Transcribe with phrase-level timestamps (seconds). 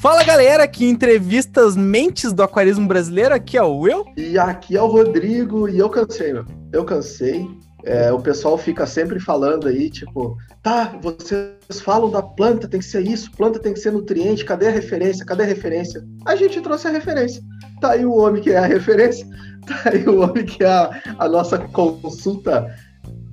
[0.00, 3.34] Fala galera que entrevista as mentes do aquarismo brasileiro.
[3.34, 4.06] Aqui é o Will.
[4.16, 5.68] E aqui é o Rodrigo.
[5.68, 6.46] E eu cansei, meu.
[6.72, 7.46] Eu cansei.
[7.84, 12.86] É, o pessoal fica sempre falando aí, tipo, tá, vocês falam da planta, tem que
[12.86, 15.24] ser isso, planta tem que ser nutriente, cadê a referência?
[15.24, 16.02] Cadê a referência?
[16.26, 17.42] A gente trouxe a referência.
[17.78, 19.26] Tá aí o homem que é a referência,
[19.66, 22.74] tá aí o homem que é a, a nossa consulta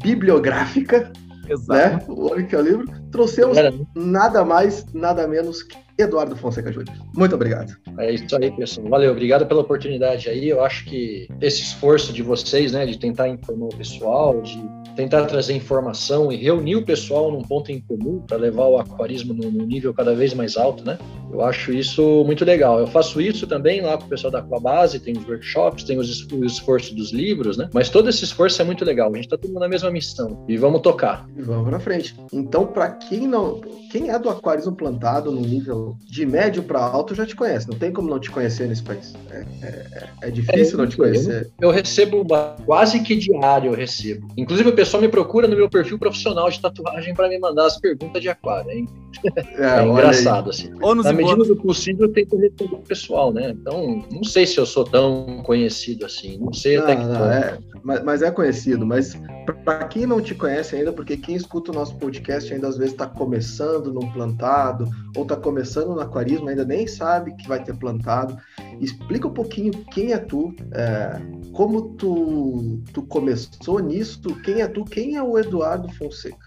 [0.02, 1.12] bibliográfica,
[1.50, 1.74] Exato.
[1.74, 2.06] né?
[2.08, 2.86] O homem que é o livro.
[3.12, 3.58] Trouxemos
[3.96, 6.96] nada mais, nada menos que Eduardo Fonseca Júnior.
[7.16, 7.76] Muito obrigado.
[7.98, 8.88] É isso aí, pessoal.
[8.88, 10.48] Valeu, obrigado pela oportunidade aí.
[10.48, 14.62] Eu acho que esse esforço de vocês, né, de tentar informar o pessoal, de
[14.98, 19.32] tentar trazer informação e reunir o pessoal num ponto em comum para levar o aquarismo
[19.32, 20.98] num nível cada vez mais alto, né?
[21.32, 22.80] Eu acho isso muito legal.
[22.80, 26.26] Eu faço isso também lá com o pessoal da Aquabase, tem os workshops, tem os,
[26.32, 27.70] o esforço dos livros, né?
[27.74, 29.12] Mas todo esse esforço é muito legal.
[29.12, 31.28] A gente está todo mundo na mesma missão e vamos tocar.
[31.38, 32.16] Vamos para frente.
[32.34, 37.14] Então, para quem não, quem é do aquarismo plantado no nível de médio para alto
[37.14, 37.70] já te conhece.
[37.70, 39.14] Não tem como não te conhecer nesse país.
[39.30, 41.52] É, é, é difícil é, não te conhecer.
[41.60, 42.26] Eu, eu recebo
[42.66, 44.28] quase que diário, eu recebo.
[44.38, 47.66] Inclusive o pessoal pessoal me procura no meu perfil profissional de tatuagem para me mandar
[47.66, 48.88] as perguntas de aquário, hein?
[49.58, 50.70] É, é engraçado, assim.
[51.04, 53.50] Na medida do possível, eu tento responder o pessoal, né?
[53.50, 56.38] Então, não sei se eu sou tão conhecido assim.
[56.38, 58.86] Não sei não, até que não, é, mas, mas, é conhecido.
[58.86, 59.20] Mas
[59.66, 62.94] para quem não te conhece ainda, porque quem escuta o nosso podcast ainda às vezes
[62.94, 67.76] está começando no plantado, ou está começando no aquarismo, ainda nem sabe que vai ter
[67.76, 68.38] plantado.
[68.80, 71.20] Explica um pouquinho quem é tu, é,
[71.54, 76.38] como tu, tu começou nisso, quem é tu, quem é o Eduardo Fonseca?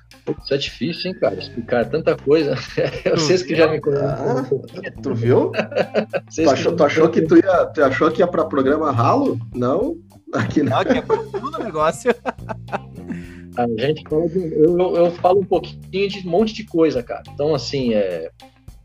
[0.42, 1.34] Isso é difícil, hein, cara?
[1.34, 2.54] Explicar tanta coisa.
[3.10, 4.06] Vocês que já me conhecem.
[4.06, 4.44] Ah,
[5.02, 5.50] tu viu?
[6.34, 9.38] tu, achou, tu achou que tu ia, tu achou que ia para programa ralo?
[9.54, 9.96] Não?
[10.32, 10.78] Aqui não.
[10.78, 12.14] Aqui é tudo negócio.
[13.56, 17.24] A gente fala de, eu, eu falo um pouquinho de um monte de coisa, cara.
[17.34, 18.30] Então, assim, é,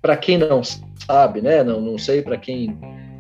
[0.02, 1.64] para quem não sabe, né?
[1.64, 2.76] Não, não sei para quem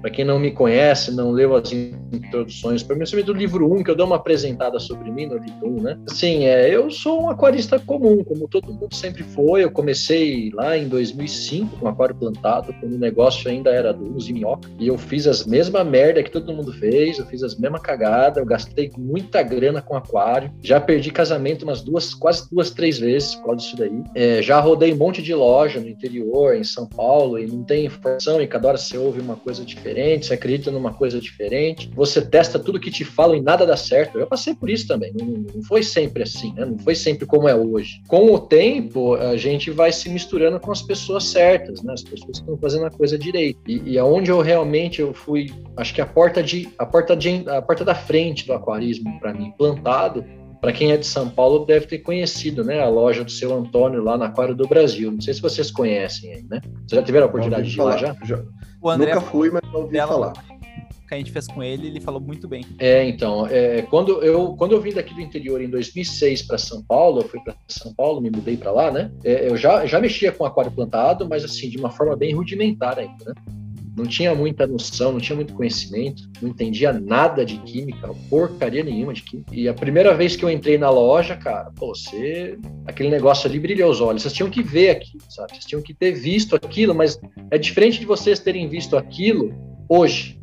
[0.05, 3.95] para quem não me conhece, não leu as introduções, principalmente do livro 1, que eu
[3.95, 5.99] dou uma apresentada sobre mim no livro 1, né?
[6.07, 9.63] Assim, é, eu sou um aquarista comum, como todo mundo sempre foi.
[9.63, 14.31] Eu comecei lá em 2005 com aquário plantado, quando o negócio ainda era do uso
[14.31, 17.81] minhoca, e eu fiz as mesmas merda que todo mundo fez, eu fiz as mesmas
[17.81, 22.99] cagadas, eu gastei muita grana com aquário, já perdi casamento umas duas, quase duas, três
[22.99, 24.03] vezes por causa disso daí.
[24.13, 27.87] É, já rodei um monte de loja no interior, em São Paulo, e não tem
[27.87, 31.89] informação, e cada hora você ouve uma coisa diferente diferente, você acredita numa coisa diferente,
[31.95, 34.19] você testa tudo que te falam e nada dá certo.
[34.19, 36.65] Eu passei por isso também, não, não foi sempre assim, né?
[36.65, 38.01] não foi sempre como é hoje.
[38.07, 41.93] Com o tempo, a gente vai se misturando com as pessoas certas, né?
[41.93, 43.59] as pessoas que estão fazendo a coisa direito.
[43.67, 47.43] E, e aonde eu realmente eu fui, acho que a porta de a porta de
[47.47, 50.25] a porta da frente do aquarismo para mim plantado
[50.61, 52.81] para quem é de São Paulo, deve ter conhecido, né?
[52.81, 55.11] A loja do seu Antônio lá na Aquário do Brasil.
[55.11, 56.61] Não sei se vocês conhecem aí, né?
[56.63, 58.15] Vocês já tiveram a oportunidade de ir lá já?
[58.23, 58.43] já.
[58.81, 60.33] O André Nunca fui, mas não ouvi falar.
[61.07, 62.65] Que a gente fez com ele, ele falou muito bem.
[62.79, 66.83] É, então, é, quando, eu, quando eu vim daqui do interior em 2006 para São
[66.83, 69.11] Paulo, eu fui para São Paulo, me mudei para lá, né?
[69.23, 72.97] É, eu já, já mexia com aquário plantado, mas assim, de uma forma bem rudimentar
[72.97, 73.33] ainda, né?
[73.95, 79.13] Não tinha muita noção, não tinha muito conhecimento, não entendia nada de química, porcaria nenhuma
[79.13, 79.55] de química.
[79.55, 82.57] E a primeira vez que eu entrei na loja, cara, pô, você.
[82.85, 84.21] aquele negócio ali brilhou os olhos.
[84.21, 85.53] Vocês tinham que ver aquilo, sabe?
[85.53, 87.19] Vocês tinham que ter visto aquilo, mas
[87.49, 89.53] é diferente de vocês terem visto aquilo
[89.87, 90.39] hoje.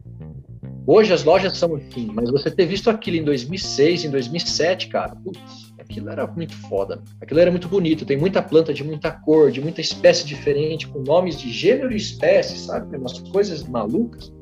[0.86, 5.14] Hoje as lojas são assim, mas você ter visto aquilo em 2006, em 2007, cara,
[5.14, 7.02] putz, aquilo era muito foda.
[7.20, 8.06] Aquilo era muito bonito.
[8.06, 11.96] Tem muita planta de muita cor, de muita espécie diferente, com nomes de gênero e
[11.96, 12.96] espécie, sabe?
[12.96, 14.32] Umas coisas malucas.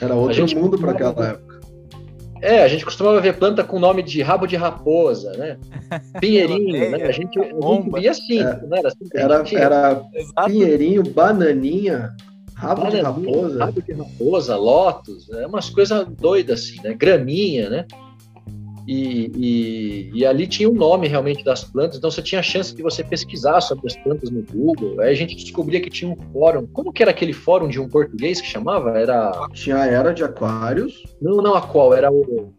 [0.00, 1.56] Era outro mundo para aquela época.
[2.42, 5.58] É, a gente costumava ver planta com nome de rabo de raposa, né?
[6.20, 7.04] Pinheirinho, né?
[7.04, 9.06] A gente, a gente via assim, é, não era assim?
[9.14, 12.14] Era, era pinheirinho, bananinha,
[12.54, 13.64] rabo bananinha, de raposa.
[13.64, 16.94] Rabo de raposa, lótus, é umas coisas doidas assim, né?
[16.94, 17.86] Graminha, né?
[18.86, 22.74] E, e, e, ali tinha o nome realmente das plantas, então você tinha a chance
[22.74, 25.00] de você pesquisar sobre as plantas no Google.
[25.00, 26.66] Aí a gente descobria que tinha um fórum.
[26.66, 28.96] Como que era aquele fórum de um português que chamava?
[28.96, 29.48] Era.
[29.52, 31.02] Tinha a Era de Aquários.
[31.20, 31.92] Não, não, a qual?
[31.94, 32.54] Era o.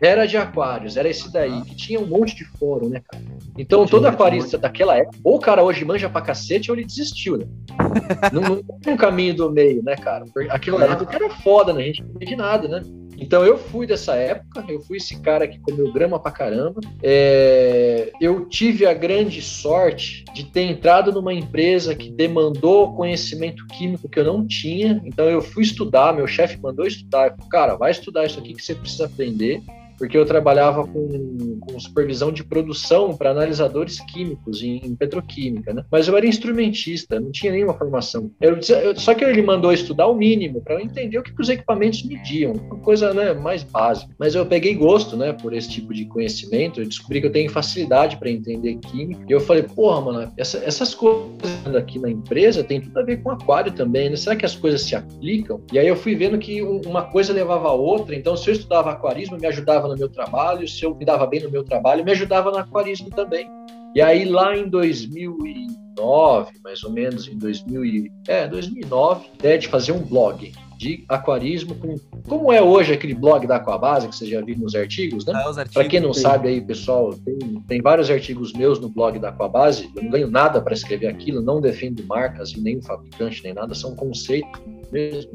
[0.00, 3.24] Era de Aquários, era esse daí, que tinha um monte de fórum, né, cara?
[3.56, 7.36] Então, todo aquarista daquela época, ou o cara hoje manja pra cacete, ou ele desistiu,
[7.36, 7.46] né?
[8.32, 10.24] não, não tem um caminho do meio, né, cara?
[10.50, 11.82] Aquilo época era foda, né?
[11.82, 12.82] A gente não entendia nada, né?
[13.18, 16.80] Então eu fui dessa época, eu fui esse cara que comeu grama pra caramba.
[17.02, 24.08] É, eu tive a grande sorte de ter entrado numa empresa que demandou conhecimento químico
[24.08, 25.02] que eu não tinha.
[25.04, 27.36] Então eu fui estudar, meu chefe mandou estudar.
[27.50, 29.60] Cara, vai estudar isso aqui que você precisa aprender.
[29.98, 35.84] Porque eu trabalhava com, com supervisão de produção para analisadores químicos em, em, petroquímica, né?
[35.90, 38.30] Mas eu era instrumentista, não tinha nenhuma formação.
[38.40, 41.40] Eu, eu, só que ele mandou estudar o mínimo para eu entender o que, que,
[41.40, 44.14] os equipamentos mediam, uma coisa né, mais básica.
[44.18, 46.80] Mas eu peguei gosto, né, por esse tipo de conhecimento.
[46.80, 49.24] Eu descobri que eu tenho facilidade para entender química.
[49.28, 51.28] E eu falei, porra, mano, essa, essas coisas
[51.76, 54.16] aqui na empresa tem tudo a ver com aquário também, né?
[54.16, 55.60] Será que as coisas se aplicam?
[55.72, 58.14] E aí eu fui vendo que uma coisa levava a outra.
[58.14, 61.42] Então, se eu estudava aquarismo, me ajudava no meu trabalho, se eu me dava bem
[61.42, 63.48] no meu trabalho, me ajudava no aquarismo também.
[63.94, 69.68] E aí lá em 2009, mais ou menos, em 2000 e, é, 2009, ideia de
[69.68, 71.96] fazer um blog de aquarismo, com,
[72.28, 75.32] como é hoje aquele blog da Aquabase, que você já viu nos artigos, né?
[75.34, 76.20] Ah, para quem não sim.
[76.20, 80.30] sabe aí, pessoal, tem, tem vários artigos meus no blog da Aquabase, eu não ganho
[80.30, 84.60] nada para escrever aquilo, não defendo marcas nem fabricante, nem nada, são conceitos
[84.92, 85.32] mesmo.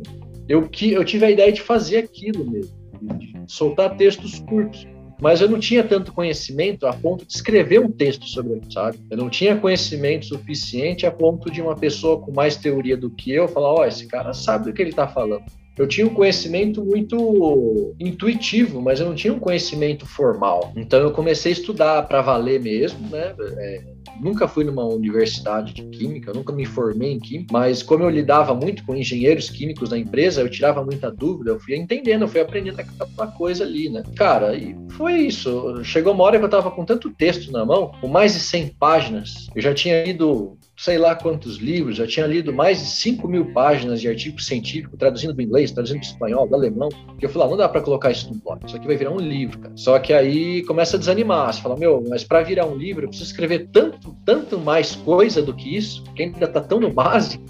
[0.47, 2.82] Eu, que, eu tive a ideia de fazer aquilo mesmo
[3.47, 4.87] soltar textos curtos.
[5.21, 8.99] Mas eu não tinha tanto conhecimento a ponto de escrever um texto sobre ele, sabe?
[9.09, 13.31] Eu não tinha conhecimento suficiente a ponto de uma pessoa com mais teoria do que
[13.31, 15.45] eu falar: ó, oh, esse cara sabe do que ele está falando.
[15.77, 20.71] Eu tinha um conhecimento muito intuitivo, mas eu não tinha um conhecimento formal.
[20.75, 23.33] Então eu comecei a estudar para valer mesmo, né?
[23.57, 23.81] É,
[24.19, 28.53] nunca fui numa universidade de química, nunca me formei em química, mas como eu lidava
[28.53, 32.41] muito com engenheiros químicos na empresa, eu tirava muita dúvida, eu fui entendendo, eu fui
[32.41, 34.03] aprendendo aquela coisa ali, né?
[34.15, 35.83] Cara, e foi isso.
[35.83, 38.75] Chegou uma hora que eu tava com tanto texto na mão, com mais de 100
[38.79, 43.27] páginas, eu já tinha lido sei lá quantos livros, já tinha lido mais de 5
[43.27, 47.29] mil páginas de artigo científico, traduzindo do inglês, traduzindo do espanhol, do alemão, que eu
[47.29, 49.59] falei, ah, não dá para colocar isso no blog, isso aqui vai virar um livro,
[49.59, 49.73] cara.
[49.77, 53.09] Só que aí começa a desanimar, você fala, meu, mas para virar um livro eu
[53.09, 57.43] preciso escrever tanto, tanto mais coisa do que isso, que ainda tá tão no básico.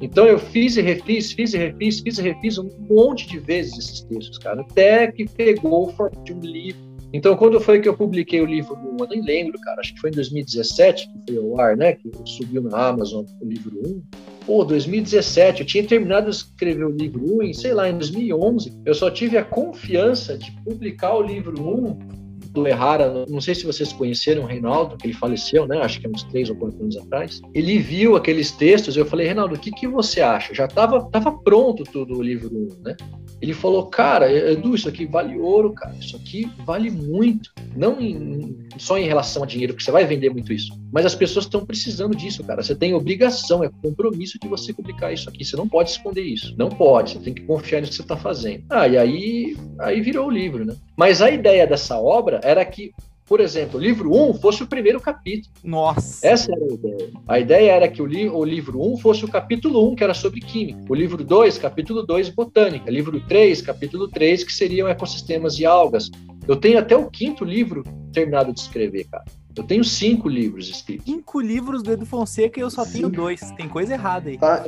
[0.00, 3.78] Então eu fiz e refiz, fiz e refiz, fiz e refiz um monte de vezes
[3.78, 6.83] esses textos, cara, até que pegou o formato de um livro
[7.14, 10.10] então, quando foi que eu publiquei o livro eu nem lembro, cara, acho que foi
[10.10, 11.92] em 2017 que foi ao ar, né?
[11.92, 14.02] Que subiu na Amazon o livro 1.
[14.44, 18.72] Pô, 2017, eu tinha terminado de escrever o livro 1 em, sei lá, em 2011.
[18.84, 22.23] Eu só tive a confiança de publicar o livro 1
[22.54, 25.78] do Errara, não sei se vocês conheceram o Reinaldo, que ele faleceu, né?
[25.78, 27.42] Acho que é uns três ou quatro anos atrás.
[27.52, 30.54] Ele viu aqueles textos, eu falei, Reinaldo, o que, que você acha?
[30.54, 32.48] Já estava tava pronto tudo o livro
[32.80, 32.96] 1, né?
[33.42, 35.94] Ele falou, cara, Edu, isso aqui vale ouro, cara.
[36.00, 37.52] Isso aqui vale muito.
[37.76, 40.72] Não em, só em relação a dinheiro, porque você vai vender muito isso.
[40.90, 42.62] Mas as pessoas estão precisando disso, cara.
[42.62, 45.44] Você tem obrigação, é compromisso de você publicar isso aqui.
[45.44, 46.54] Você não pode esconder isso.
[46.56, 47.12] Não pode.
[47.12, 48.64] Você tem que confiar nisso que você está fazendo.
[48.70, 50.74] Ah, e aí, aí virou o livro, né?
[50.96, 52.92] Mas a ideia dessa obra era que
[53.26, 55.50] por exemplo, o livro 1 um fosse o primeiro capítulo.
[55.64, 56.26] Nossa!
[56.26, 57.12] Essa era a ideia.
[57.26, 59.94] A ideia era que o, li o livro 1 um fosse o capítulo 1, um,
[59.94, 60.80] que era sobre química.
[60.88, 62.90] O livro 2, capítulo 2, botânica.
[62.90, 66.10] Livro 3, capítulo 3, que seriam ecossistemas e algas.
[66.46, 67.82] Eu tenho até o quinto livro
[68.12, 69.24] terminado de escrever, cara.
[69.56, 71.06] Eu tenho cinco livros escritos.
[71.06, 73.40] Cinco livros do Edu Fonseca e eu só tenho dois.
[73.52, 74.36] Tem coisa errada aí.
[74.36, 74.64] Tá,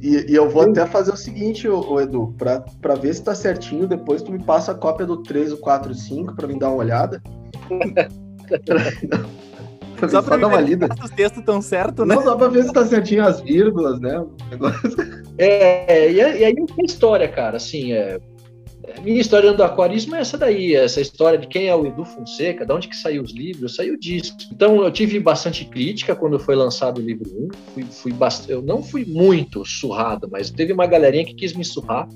[0.00, 3.22] e, e, eu vou até fazer o seguinte, ô, ô Edu, pra, pra ver se
[3.22, 6.36] tá certinho, depois tu me passa a cópia do 3, o 4 e o 5
[6.36, 7.22] pra me dar uma olhada.
[10.08, 10.88] só pra só dar uma lida.
[10.94, 12.14] Se os textos estão certos, né?
[12.14, 14.24] Não, só pra ver se tá certinho as vírgulas, né?
[15.38, 18.18] É, e aí é história, cara, assim, é,
[19.02, 22.66] minha história do aquarismo é essa daí, essa história de quem é o Edu Fonseca,
[22.66, 24.34] de onde que saiu os livros, saiu disso.
[24.52, 28.50] Então eu tive bastante crítica quando foi lançado o livro 1, fui, fui bast...
[28.50, 32.08] eu não fui muito surrado, mas teve uma galerinha que quis me surrar,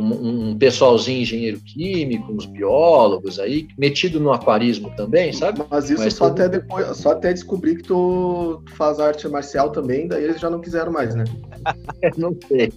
[0.00, 5.62] um, um, pessoalzinho engenheiro químico, uns biólogos aí, metido no aquarismo também, sabe?
[5.70, 10.06] Mas isso Mas só, até depois, só até descobrir que tu faz arte marcial também,
[10.06, 11.24] daí eles já não quiseram mais, né?
[12.16, 12.72] não sei.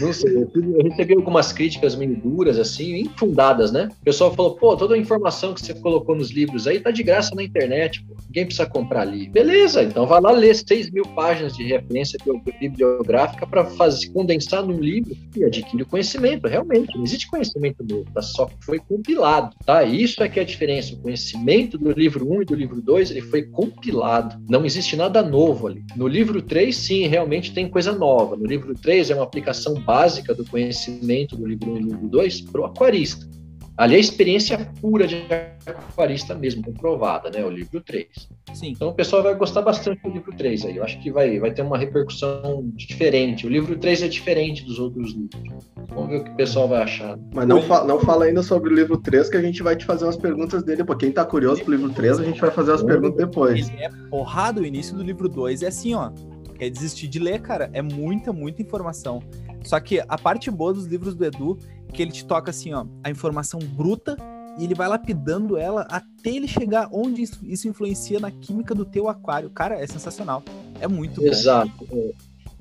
[0.00, 0.36] não sei.
[0.36, 3.88] Eu recebi algumas críticas meio duras, assim, infundadas, né?
[4.00, 7.02] O pessoal falou, pô, toda a informação que você colocou nos livros aí tá de
[7.02, 8.14] graça na internet, pô.
[8.26, 9.28] Ninguém precisa comprar ali.
[9.28, 12.18] Beleza, então vai lá ler 6 mil páginas de referência
[12.58, 16.48] bibliográfica para fazer condensar num livro e adquirir o conhecimento.
[16.48, 18.22] Realmente, não existe conhecimento novo, tá?
[18.22, 19.84] só foi compilado, tá?
[19.84, 20.94] Isso é que é a diferença.
[20.94, 24.42] O conhecimento do livro 1 e do livro 2, ele foi compilado.
[24.48, 25.84] Não existe nada novo ali.
[25.94, 28.34] No livro 3, sim, realmente tem coisa nova.
[28.36, 32.08] No livro 3 é uma aplicação básica do conhecimento do livro 1 e do livro
[32.08, 33.28] 2 para o aquarista.
[33.76, 35.24] Ali é a experiência pura de
[35.66, 37.42] aquarista mesmo, comprovada, né?
[37.44, 38.06] O livro 3.
[38.52, 38.70] Sim.
[38.70, 40.76] Então o pessoal vai gostar bastante do livro 3 aí.
[40.76, 43.46] Eu acho que vai, vai ter uma repercussão diferente.
[43.46, 45.70] O livro 3 é diferente dos outros livros.
[45.88, 47.18] Vamos ver o que o pessoal vai achar.
[47.34, 49.86] Mas não, fa não fala ainda sobre o livro 3, que a gente vai te
[49.86, 50.84] fazer umas perguntas dele.
[50.84, 53.70] Porque quem tá curioso pro livro 3, a gente vai fazer as perguntas depois.
[53.70, 56.10] Ele é porrado, o início do livro 2 é assim, ó.
[56.58, 57.70] Quer desistir de ler, cara?
[57.72, 59.20] É muita, muita informação
[59.64, 62.72] Só que a parte boa dos livros do Edu é que ele te toca assim,
[62.72, 64.16] ó, a informação bruta
[64.58, 68.84] e ele vai lapidando ela até ele chegar onde isso, isso influencia na química do
[68.84, 69.50] teu aquário.
[69.50, 70.42] Cara, é sensacional.
[70.80, 71.26] É muito bom.
[71.26, 71.70] Exato.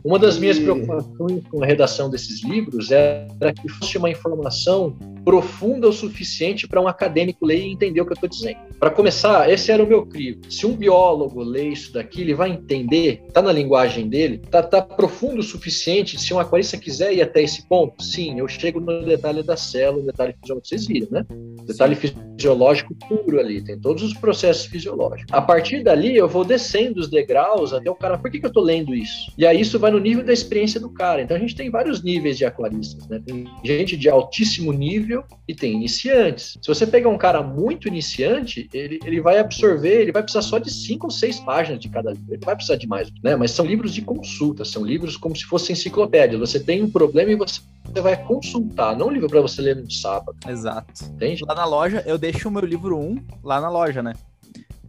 [0.03, 5.87] Uma das minhas preocupações com a redação desses livros era que fosse uma informação profunda
[5.87, 8.57] o suficiente para um acadêmico ler e entender o que eu estou dizendo.
[8.79, 10.41] Para começar, esse era o meu crivo.
[10.49, 14.81] Se um biólogo lê isso daqui, ele vai entender, está na linguagem dele, está tá
[14.81, 16.19] profundo o suficiente.
[16.19, 20.03] Se um aquarista quiser ir até esse ponto, sim, eu chego no detalhe da célula,
[20.03, 21.25] detalhe fisiológico, vocês viram, né?
[21.65, 25.31] Detalhe fisiológico puro ali, tem todos os processos fisiológicos.
[25.31, 28.49] A partir dali, eu vou descendo os degraus até o cara, por que, que eu
[28.49, 29.31] estou lendo isso?
[29.37, 31.21] E aí isso vai no nível da experiência do cara.
[31.21, 33.21] Então a gente tem vários níveis de aquaristas, né?
[33.25, 35.10] Tem gente de altíssimo nível
[35.47, 36.57] e tem iniciantes.
[36.61, 40.57] Se você pegar um cara muito iniciante, ele, ele vai absorver, ele vai precisar só
[40.57, 42.33] de cinco ou seis páginas de cada livro.
[42.33, 43.35] Ele vai precisar de mais, né?
[43.35, 46.37] Mas são livros de consulta, são livros como se fossem enciclopédia.
[46.37, 49.75] Você tem um problema e você você vai consultar, não um livro para você ler
[49.75, 50.37] no sábado.
[50.47, 51.03] Exato.
[51.03, 51.43] Entende?
[51.45, 54.13] Lá na loja, eu deixo o meu livro 1 lá na loja, né?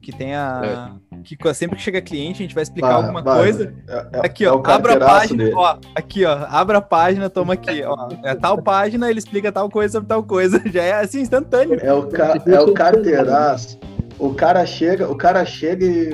[0.03, 0.99] Que tem a.
[1.13, 1.17] É.
[1.23, 3.73] Que sempre que chega cliente, a gente vai explicar bah, alguma bah, coisa.
[3.89, 4.61] É, é, aqui, ó.
[4.61, 5.45] É abra a página.
[5.45, 5.55] Dele.
[5.55, 6.47] Ó, aqui, ó.
[6.51, 8.09] Abra a página, toma aqui, ó.
[8.25, 10.61] É tal página, ele explica tal coisa sobre tal coisa.
[10.67, 11.79] Já é assim, instantâneo.
[11.81, 13.79] É o, ca é o carteiraço.
[14.19, 16.11] O cara chega, o cara chega e.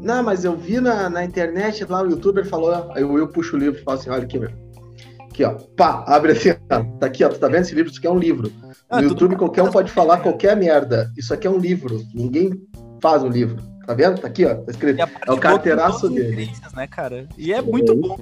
[0.00, 2.90] Não, mas eu vi na, na internet, lá o youtuber falou.
[2.92, 4.50] Aí o Will puxa o livro e fala assim: olha aqui, meu
[5.30, 5.54] Aqui, ó.
[5.76, 6.82] Pá, abre assim, ó.
[6.98, 7.28] Tá aqui, ó.
[7.28, 7.90] Tu tá vendo esse livro?
[7.90, 8.50] Isso aqui é um livro.
[8.90, 11.10] Ah, no YouTube, qualquer um pode falar qualquer merda.
[11.16, 12.02] Isso aqui é um livro.
[12.12, 12.50] Ninguém
[13.02, 13.60] faz um livro.
[13.84, 14.20] Tá vendo?
[14.20, 14.54] Tá aqui, ó.
[14.54, 15.00] Tá escrito.
[15.00, 16.50] É o carteiraço dele.
[16.74, 17.28] Né, cara?
[17.36, 18.16] E é muito bom.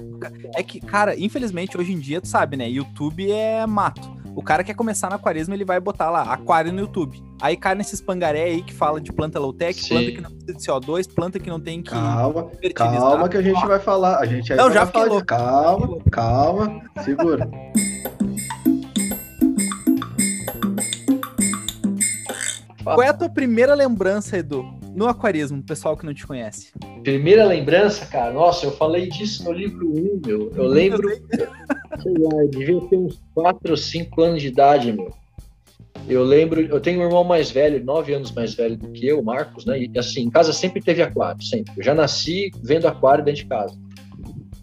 [0.55, 2.67] É que, cara, infelizmente, hoje em dia, tu sabe, né?
[2.67, 4.19] YouTube é mato.
[4.35, 7.21] O cara quer começar no aquarismo, ele vai botar lá aquário no YouTube.
[7.41, 10.63] Aí cai nesses pangaré aí que fala de planta low-tech, planta que não precisa de
[10.63, 11.91] CO2, planta que não tem que.
[11.91, 14.19] Calma, calma que a gente vai falar.
[14.19, 15.25] A gente aí não, já falar de...
[15.25, 17.49] Calma, calma, segura.
[22.95, 26.73] Qual é a tua primeira lembrança, Edu, no aquarismo, pessoal que não te conhece?
[27.03, 30.51] Primeira lembrança, cara, nossa, eu falei disso no livro 1, meu.
[30.53, 31.09] Eu lembro,
[32.03, 35.13] sei lá, eu devia ter uns 4 ou 5 anos de idade, meu.
[36.09, 39.19] Eu lembro, eu tenho um irmão mais velho, 9 anos mais velho do que eu,
[39.19, 39.79] o Marcos, né?
[39.79, 41.73] E assim, em casa sempre teve aquário, sempre.
[41.77, 43.77] Eu já nasci vendo aquário dentro de casa.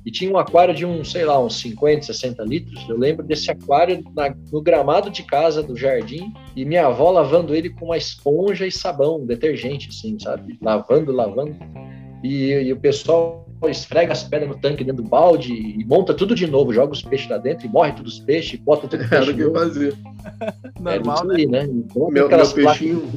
[0.08, 2.88] E tinha um aquário de uns, sei lá, uns 50, 60 litros.
[2.88, 7.54] Eu lembro desse aquário na, no gramado de casa do jardim e minha avó lavando
[7.54, 10.56] ele com uma esponja e sabão, detergente, assim, sabe?
[10.62, 11.54] Lavando, lavando.
[12.24, 16.34] E, e o pessoal esfrega as pedras no tanque dentro do balde e monta tudo
[16.34, 19.30] de novo, joga os peixes lá dentro e morre todos os peixes, bota tudo Era
[19.30, 19.92] o que eu fazia.
[20.80, 21.34] Normal, né?
[21.36, 21.64] Aí, né?
[21.64, 23.12] Então, meu, meu peixinho,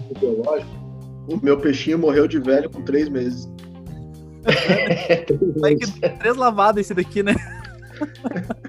[1.29, 3.49] o meu peixinho morreu de velho com três meses.
[5.59, 7.35] Vai que três lavadas esse daqui, né?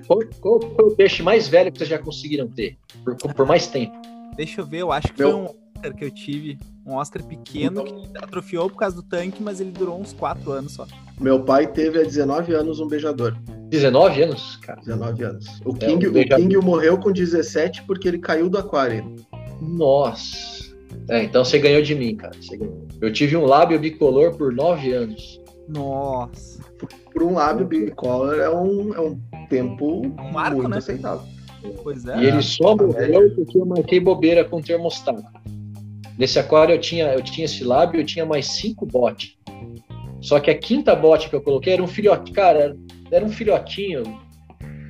[0.07, 2.77] Qual, qual, foi o peixe mais velho que vocês já conseguiram ter?
[3.05, 3.93] Por, por mais tempo?
[4.37, 5.31] Deixa eu ver, eu acho que meu...
[5.31, 5.45] foi um
[5.83, 6.59] Oscar que eu tive.
[6.85, 10.73] Um Oscar pequeno que atrofiou por causa do tanque, mas ele durou uns 4 anos
[10.73, 10.87] só.
[11.21, 13.37] Meu pai teve há 19 anos um beijador.
[13.69, 14.57] 19 anos?
[14.57, 14.81] Cara.
[14.81, 15.47] 19 anos.
[15.65, 19.15] O é, King, um o King morreu com 17 porque ele caiu do aquário.
[19.61, 20.73] Nossa.
[21.09, 22.35] É, então você ganhou de mim, cara.
[23.01, 25.41] Eu tive um lábio bicolor por 9 anos.
[25.73, 26.63] Nossa.
[27.13, 30.79] Por um lábio bicolor é um, é um tempo um marco, muito né?
[30.79, 31.27] aceitável.
[31.83, 32.19] Pois é.
[32.19, 35.23] E ele só morreu porque eu marquei bobeira com termostato.
[36.19, 39.37] Nesse aquário eu tinha, eu tinha esse lábio, eu tinha mais cinco botes.
[40.21, 42.77] Só que a quinta bote que eu coloquei era um filhote, cara,
[43.11, 44.03] era um filhotinho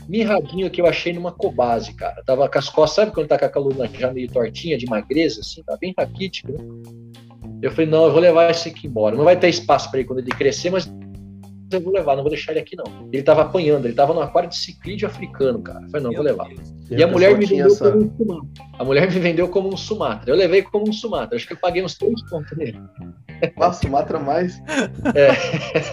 [0.08, 2.22] mirradinho que eu achei numa cobase, cara.
[2.24, 5.40] Tava com as costas, sabe quando tá com a coluna já meio tortinha, de magreza,
[5.40, 6.58] assim, tá bem raquítico, né?
[7.62, 9.14] Eu falei, não, eu vou levar esse aqui embora.
[9.14, 10.92] Não vai ter espaço para ele quando ele crescer, mas
[11.70, 13.08] eu vou levar, não vou deixar ele aqui não.
[13.12, 15.84] Ele tava apanhando, ele tava no aquário de ciclídeo africano, cara.
[15.84, 16.48] Eu falei, não, vou levar.
[16.90, 17.90] E a mulher me vendeu essa...
[17.90, 18.64] como um Sumatra.
[18.78, 20.30] A mulher me vendeu como um Sumatra.
[20.30, 21.36] Eu levei como um Sumatra.
[21.36, 22.78] Acho que eu paguei uns três pontos nele.
[23.58, 24.60] Ah, Sumatra mais.
[25.14, 25.32] É.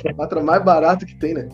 [0.01, 1.47] Sumatra mais barato que tem, né?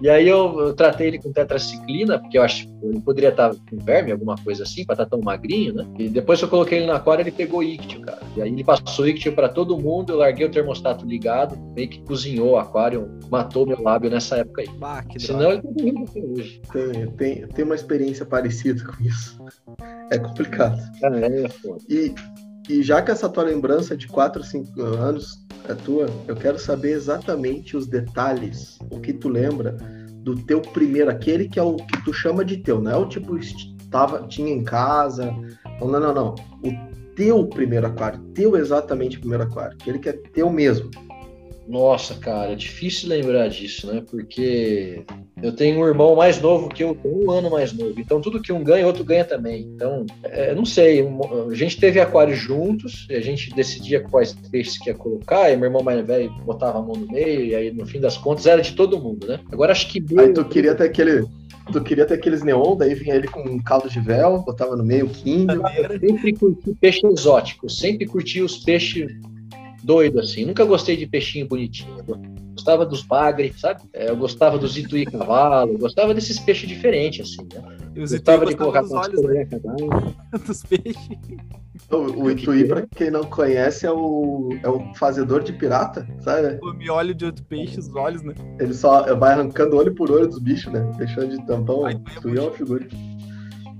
[0.00, 3.50] E aí eu, eu, tratei ele com tetraciclina, porque eu acho que ele poderia estar
[3.50, 5.86] com verme, alguma coisa assim, para estar tão magrinho, né?
[5.98, 8.20] E depois eu coloquei ele na aquário, ele pegou íctio, cara.
[8.36, 12.02] E aí ele passou íctio para todo mundo, eu larguei o termostato ligado, meio que
[12.02, 14.68] cozinhou o aquário, matou meu lábio nessa época aí.
[14.80, 16.62] Ah, que Senão ele tá até hoje.
[16.72, 19.38] Tem, tem, tem uma experiência parecida com isso.
[20.10, 20.80] É complicado.
[21.02, 21.82] É, é foda.
[21.88, 22.14] E,
[22.70, 26.92] e já que essa tua lembrança de 4, 5 anos é tua, eu quero saber
[26.92, 29.76] exatamente os detalhes, o que tu lembra
[30.22, 33.08] do teu primeiro, aquele que é o que tu chama de teu, não é o
[33.08, 35.34] tipo estava tinha em casa,
[35.80, 36.34] não, não, não, não.
[36.62, 40.90] O teu primeiro aquário, teu exatamente primeiro aquário, aquele que é teu mesmo.
[41.66, 44.02] Nossa, cara, é difícil lembrar disso, né?
[44.08, 45.04] Porque
[45.42, 47.94] Eu tenho um irmão mais novo que eu, um ano mais novo.
[47.98, 49.62] Então, tudo que um ganha, outro ganha também.
[49.62, 51.06] Então, é, não sei.
[51.50, 55.66] A gente teve aquário juntos, a gente decidia quais peixes que ia colocar, e meu
[55.66, 58.60] irmão mais velho botava a mão no meio, e aí, no fim das contas, era
[58.60, 59.40] de todo mundo, né?
[59.50, 60.04] Agora, acho que.
[60.18, 61.26] Aí tu queria ter aquele.
[61.72, 64.84] Tu queria ter aqueles neon, daí vinha ele com um caldo de véu, botava no
[64.84, 65.54] meio, quinto.
[65.54, 69.06] Eu sempre curti peixe exótico, sempre curti os peixes
[69.82, 70.44] doido, assim.
[70.44, 71.96] Nunca gostei de peixinho bonitinho.
[72.60, 73.82] Eu gostava dos bagre, sabe?
[73.94, 77.76] É, eu gostava dos ituí cavalo, gostava desses peixes diferentes, assim, né?
[77.94, 79.48] E os gostava de colocar dos olhos, né?
[80.46, 81.08] dos peixes.
[81.90, 86.58] O, o Ituí, pra quem não conhece, é o, é o fazedor de pirata, sabe?
[86.62, 88.34] O miolho de outro peixe, os olhos, né?
[88.60, 90.80] Ele só vai arrancando olho por olho dos bichos, né?
[90.98, 91.84] Deixando de tampão.
[91.84, 92.86] o Ituí é uma figura.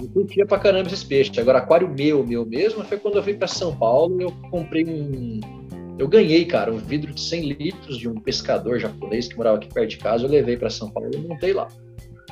[0.00, 1.36] Eu curtia pra caramba esses peixes.
[1.38, 4.84] Agora, aquário meu, meu mesmo, foi quando eu vim pra São Paulo e eu comprei
[4.86, 5.59] um
[6.00, 9.68] eu ganhei, cara, um vidro de 100 litros de um pescador japonês que morava aqui
[9.68, 10.24] perto de casa.
[10.24, 11.68] Eu levei para São Paulo e montei lá.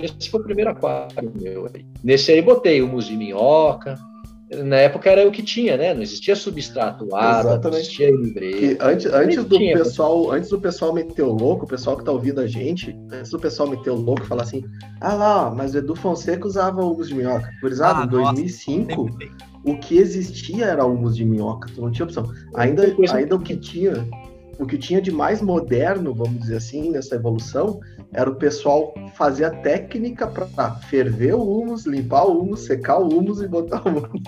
[0.01, 1.85] Esse foi o primeiro aquário meu aí.
[2.03, 3.95] Nesse aí botei humus de minhoca.
[4.65, 5.93] Na época era o que tinha, né?
[5.93, 8.79] Não existia substrato água, não existia livre.
[8.81, 12.13] Antes, antes do tinha, pessoal, antes do pessoal meter o louco, o pessoal que tá
[12.13, 14.65] ouvindo a gente, antes do pessoal meter o louco falar assim:
[15.03, 17.51] "Ah lá, mas o Edu Fonseca usava humus de minhoca".
[17.61, 19.19] Por exemplo, ah, em 2005, nossa,
[19.71, 22.31] o que existia era humus de minhoca, tu não tinha opção.
[22.55, 22.83] Ainda,
[23.13, 24.07] ainda o que tinha,
[24.59, 27.81] o que tinha de mais moderno, vamos dizer assim, nessa evolução,
[28.13, 33.09] era o pessoal fazer a técnica para ferver o humus, limpar o humus, secar o
[33.09, 34.23] humus e botar o humus.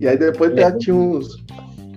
[0.00, 0.72] E aí depois é.
[0.78, 1.36] tinha uns,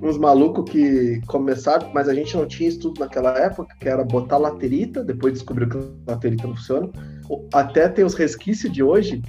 [0.01, 4.37] uns malucos que começaram, mas a gente não tinha estudo naquela época, que era botar
[4.37, 6.89] laterita, depois descobriu que laterita não funciona.
[7.53, 9.21] Até tem os resquícios de hoje,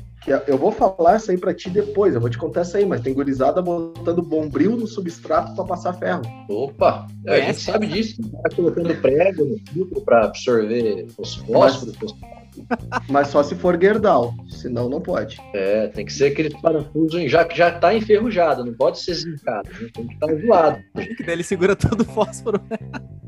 [0.47, 3.01] eu vou falar essa aí pra ti depois, eu vou te contar essa aí, mas
[3.01, 6.23] tem gurizada botando bombril no substrato para passar ferro.
[6.49, 8.21] Opa, é, a gente sabe disso.
[8.43, 11.97] Tá colocando prego no filtro para absorver os fósforos.
[12.01, 15.39] Mas, mas só se for Gerdau, senão não pode.
[15.55, 19.69] É, tem que ser aquele parafuso já que já tá enferrujado, não pode ser zincado,
[19.81, 19.89] né?
[19.95, 20.79] tem que estar tá zoado.
[21.27, 22.61] Ele segura todo o fósforo.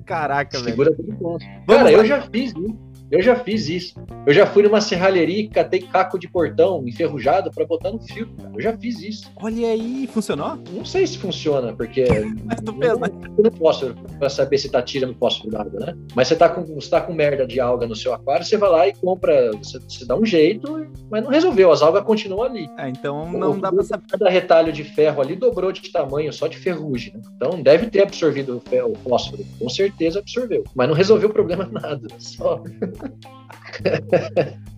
[0.04, 0.96] Caraca, segura velho.
[0.96, 1.66] Segura todo o fósforo.
[1.66, 2.89] Cara, eu já fiz isso.
[3.10, 3.94] Eu já fiz isso.
[4.24, 8.34] Eu já fui numa serralheria e catei caco de portão enferrujado para botar no filtro.
[8.36, 8.50] Cara.
[8.54, 9.30] Eu já fiz isso.
[9.42, 10.58] Olha aí, funcionou?
[10.72, 12.04] Não sei se funciona, porque
[12.44, 13.08] Mas tu eu, né?
[13.36, 15.96] eu não posso para saber se tá tirando fósforo d'água, né?
[16.14, 18.70] Mas você tá com você tá com merda de alga no seu aquário, você vai
[18.70, 22.68] lá e compra, você, você dá um jeito, mas não resolveu, as algas continuam ali.
[22.76, 24.04] Ah, então não o, dá para saber.
[24.08, 27.14] Cada retalho de ferro ali dobrou de tamanho só de ferrugem.
[27.14, 27.20] Né?
[27.36, 31.32] Então deve ter absorvido o, ferro, o fósforo, com certeza absorveu, mas não resolveu o
[31.32, 32.62] problema nada, só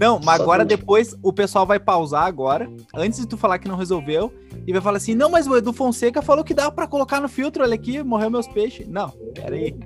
[0.00, 3.68] Não, mas Só agora depois o pessoal vai pausar agora, antes de tu falar que
[3.68, 4.32] não resolveu,
[4.66, 7.28] e vai falar assim: não, mas o Edu Fonseca falou que dá para colocar no
[7.28, 8.88] filtro, olha aqui, morreu meus peixes.
[8.88, 9.78] Não, peraí.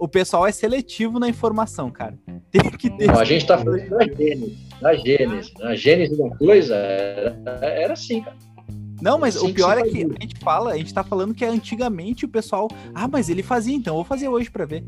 [0.00, 2.18] O pessoal é seletivo na informação, cara.
[2.50, 3.06] Tem que ter.
[3.06, 5.52] Não, a gente tá falando da gênese, da gênese.
[5.62, 8.36] A gênese da coisa era, era assim, cara.
[9.00, 12.24] Não, mas o pior é que a gente fala, a gente tá falando que antigamente
[12.24, 12.68] o pessoal.
[12.92, 14.84] Ah, mas ele fazia, então vou fazer hoje para ver.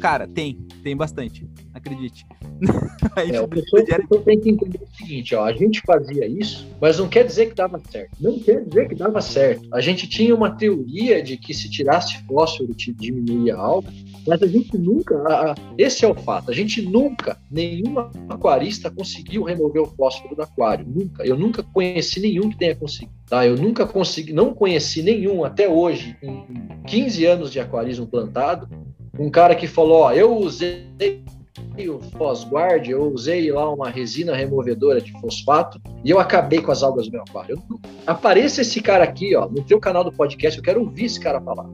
[0.00, 2.24] Cara, tem, tem bastante, acredite.
[3.16, 3.84] é, o pessoal,
[4.24, 7.54] tem que entender o seguinte, ó, a gente fazia isso, mas não quer dizer que
[7.54, 8.10] dava certo.
[8.18, 9.68] Não quer dizer que dava certo.
[9.72, 13.88] A gente tinha uma teoria de que se tirasse fósforo diminuía algo,
[14.26, 19.42] mas a gente nunca, a, esse é o fato, a gente nunca, nenhum aquarista conseguiu
[19.42, 21.24] remover o fósforo do aquário, nunca.
[21.24, 23.46] Eu nunca conheci nenhum que tenha conseguido, tá?
[23.46, 26.44] Eu nunca consegui, não conheci nenhum até hoje, em
[26.86, 28.68] 15 anos de aquarismo plantado,
[29.18, 30.86] um cara que falou, ó, eu usei
[31.88, 36.82] o Fosguard, eu usei lá uma resina removedora de fosfato e eu acabei com as
[36.82, 37.62] algas do meu aquário.
[38.06, 41.40] Apareça esse cara aqui, ó, no teu canal do podcast, eu quero ouvir esse cara
[41.40, 41.66] falar.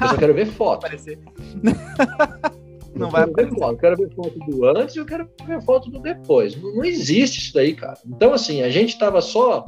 [0.00, 0.86] Eu só quero ver foto.
[2.94, 3.62] Não vai aparecer.
[3.62, 6.60] Eu quero ver foto do antes e eu quero ver foto do depois.
[6.60, 7.96] Não, não existe isso daí, cara.
[8.06, 9.64] Então, assim, a gente tava só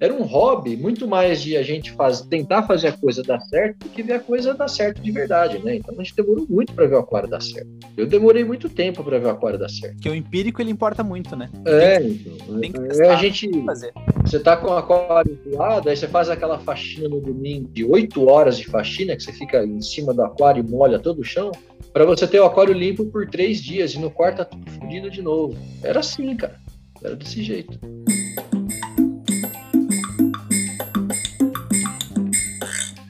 [0.00, 3.78] era um hobby muito mais de a gente faz, tentar fazer a coisa dar certo
[3.78, 5.76] do que ver a coisa dar certo de verdade, né?
[5.76, 7.68] Então a gente demorou muito para ver o aquário dar certo.
[7.96, 9.94] Eu demorei muito tempo para ver o aquário dar certo.
[9.94, 11.50] Porque o empírico ele importa muito, né?
[11.64, 12.60] É, tem que, então.
[12.60, 13.92] Tem que testar, é, a gente fazer.
[14.24, 18.28] Você tá com o aquário lado, aí você faz aquela faxina no domingo de 8
[18.28, 21.50] horas de faxina, que você fica em cima do aquário e molha todo o chão,
[21.92, 25.10] para você ter o aquário limpo por três dias e no quarto tá tudo fodido
[25.10, 25.56] de novo.
[25.82, 26.56] Era assim, cara.
[27.02, 27.78] Era desse jeito.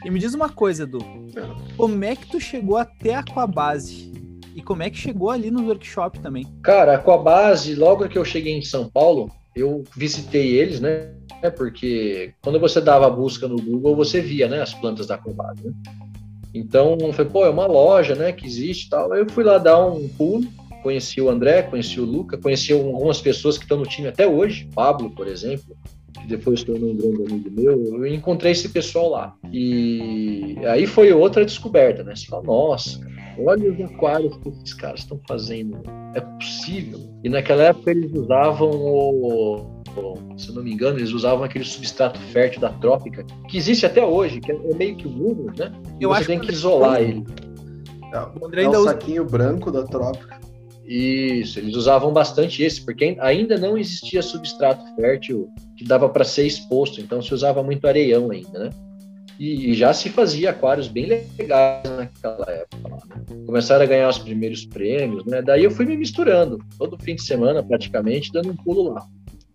[0.08, 1.00] E me diz uma coisa, Edu.
[1.76, 4.10] Como é que tu chegou até a Aquabase?
[4.56, 6.46] E como é que chegou ali no workshop também?
[6.62, 11.12] Cara, a Aquabase, logo que eu cheguei em São Paulo, eu visitei eles, né?
[11.58, 15.62] Porque quando você dava a busca no Google, você via, né, as plantas da Aquabase,
[15.62, 15.74] né?
[16.54, 19.14] Então, foi, pô, é uma loja, né, que existe e tal.
[19.14, 20.48] Eu fui lá dar um pulo
[20.82, 24.68] conheci o André, conheci o Luca, conheci algumas pessoas que estão no time até hoje,
[24.74, 25.76] Pablo, por exemplo,
[26.12, 27.84] que depois tornou um grande amigo meu.
[27.96, 29.34] Eu encontrei esse pessoal lá.
[29.52, 32.14] E aí foi outra descoberta, né?
[32.14, 33.00] Você fala, nossa,
[33.38, 35.80] olha os aquários que esses caras estão fazendo.
[36.14, 37.00] É possível.
[37.22, 39.78] E naquela época eles usavam o
[40.36, 44.04] se eu não me engano, eles usavam aquele substrato fértil da trópica, que existe até
[44.04, 45.72] hoje, que é meio que o mundo, né?
[45.98, 47.24] E eu você acho tem que isolar ele.
[48.12, 48.90] É, o André ainda é o usa...
[48.90, 50.38] saquinho branco da trópica.
[50.84, 56.44] Isso, eles usavam bastante esse, porque ainda não existia substrato fértil que dava para ser
[56.44, 58.70] exposto, então se usava muito areião ainda, né?
[59.38, 62.88] E, e já se fazia aquários bem legais naquela época.
[62.88, 63.44] Né?
[63.46, 65.40] Começaram a ganhar os primeiros prêmios, né?
[65.40, 69.06] Daí eu fui me misturando, todo fim de semana praticamente, dando um pulo lá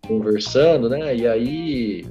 [0.08, 1.14] conversando, né?
[1.14, 2.06] E aí,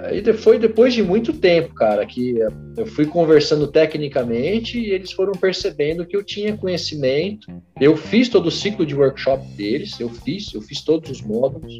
[0.00, 2.34] aí foi depois de muito tempo, cara, que
[2.76, 7.46] eu fui conversando tecnicamente e eles foram percebendo que eu tinha conhecimento.
[7.80, 11.72] Eu fiz todo o ciclo de workshop deles, eu fiz, eu fiz todos os módulos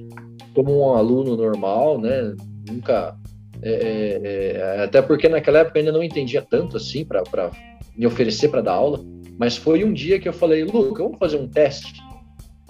[0.54, 2.34] como um aluno normal, né?
[2.68, 3.16] Nunca
[3.62, 7.50] é, é, é até porque naquela época eu ainda não entendia tanto assim para
[7.96, 9.00] me oferecer para dar aula,
[9.38, 12.02] mas foi um dia que eu falei, Luca, vamos fazer um teste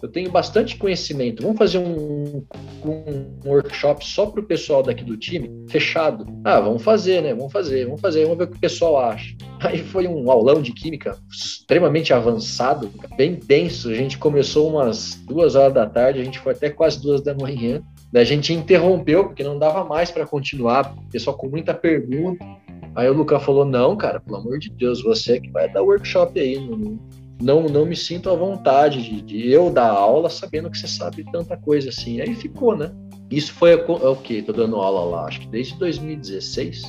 [0.04, 1.42] eu tenho bastante conhecimento.
[1.42, 2.44] Vamos fazer um,
[2.84, 6.26] um workshop só para o pessoal daqui do time, fechado.
[6.44, 7.34] Ah, vamos fazer, né?
[7.34, 9.34] Vamos fazer, vamos fazer, vamos ver o que o pessoal acha.
[9.60, 13.88] Aí foi um aulão de química extremamente avançado, bem denso.
[13.88, 17.34] A gente começou umas duas horas da tarde, a gente foi até quase duas da
[17.34, 17.82] manhã.
[18.14, 22.44] A gente interrompeu, porque não dava mais para continuar, pessoal com muita pergunta.
[22.94, 26.38] Aí o Lucas falou: Não, cara, pelo amor de Deus, você que vai dar workshop
[26.38, 26.98] aí, não,
[27.42, 31.24] não, não me sinto à vontade de, de, eu dar aula sabendo que você sabe
[31.30, 32.20] tanta coisa assim.
[32.20, 32.90] Aí ficou, né?
[33.30, 34.42] Isso foi é o que?
[34.42, 36.82] Tô dando aula lá, acho que desde 2016,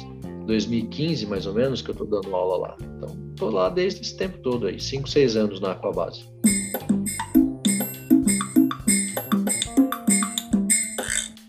[0.45, 2.77] 2015 mais ou menos que eu tô dando aula lá.
[2.79, 6.25] Então, tô lá desde esse tempo todo aí, 5, 6 anos na Aquabase.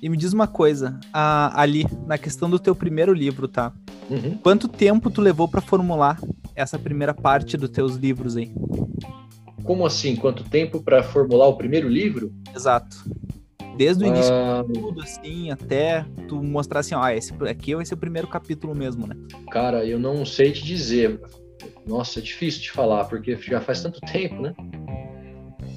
[0.01, 3.73] E me diz uma coisa, a, ali, na questão do teu primeiro livro, tá?
[4.09, 4.39] Uhum.
[4.39, 6.21] Quanto tempo tu levou para formular
[6.55, 8.53] essa primeira parte dos teus livros aí?
[9.67, 10.15] Como assim?
[10.15, 12.33] Quanto tempo para formular o primeiro livro?
[12.55, 12.97] Exato.
[13.77, 14.65] Desde o início ah...
[14.73, 18.75] tudo, assim, até tu mostrar assim, ó, ah, esse aqui vai ser o primeiro capítulo
[18.75, 19.17] mesmo, né?
[19.51, 21.21] Cara, eu não sei te dizer.
[21.87, 24.55] Nossa, é difícil de falar, porque já faz tanto tempo, né?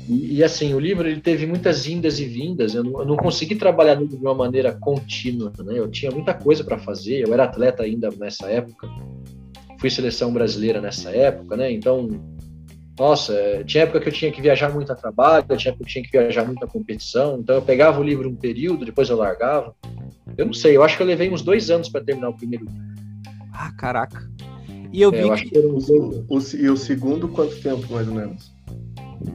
[0.07, 2.73] E, e, assim, o livro ele teve muitas indas e vindas.
[2.73, 5.77] Eu não, eu não consegui trabalhar de uma maneira contínua, né?
[5.77, 7.27] Eu tinha muita coisa para fazer.
[7.27, 8.87] Eu era atleta ainda nessa época.
[9.77, 11.71] Fui seleção brasileira nessa época, né?
[11.71, 12.07] Então,
[12.99, 15.89] nossa, é, tinha época que eu tinha que viajar muito a trabalho, tinha época que
[15.89, 17.39] eu tinha que viajar muito a competição.
[17.39, 19.73] Então, eu pegava o livro um período, depois eu largava.
[20.37, 20.75] Eu não sei.
[20.75, 22.81] Eu acho que eu levei uns dois anos para terminar o primeiro livro.
[23.53, 24.29] Ah, caraca.
[24.91, 25.49] E eu é, vi eu que...
[25.49, 25.59] que...
[25.59, 28.53] O, o, e o segundo, quanto tempo, mais ou menos?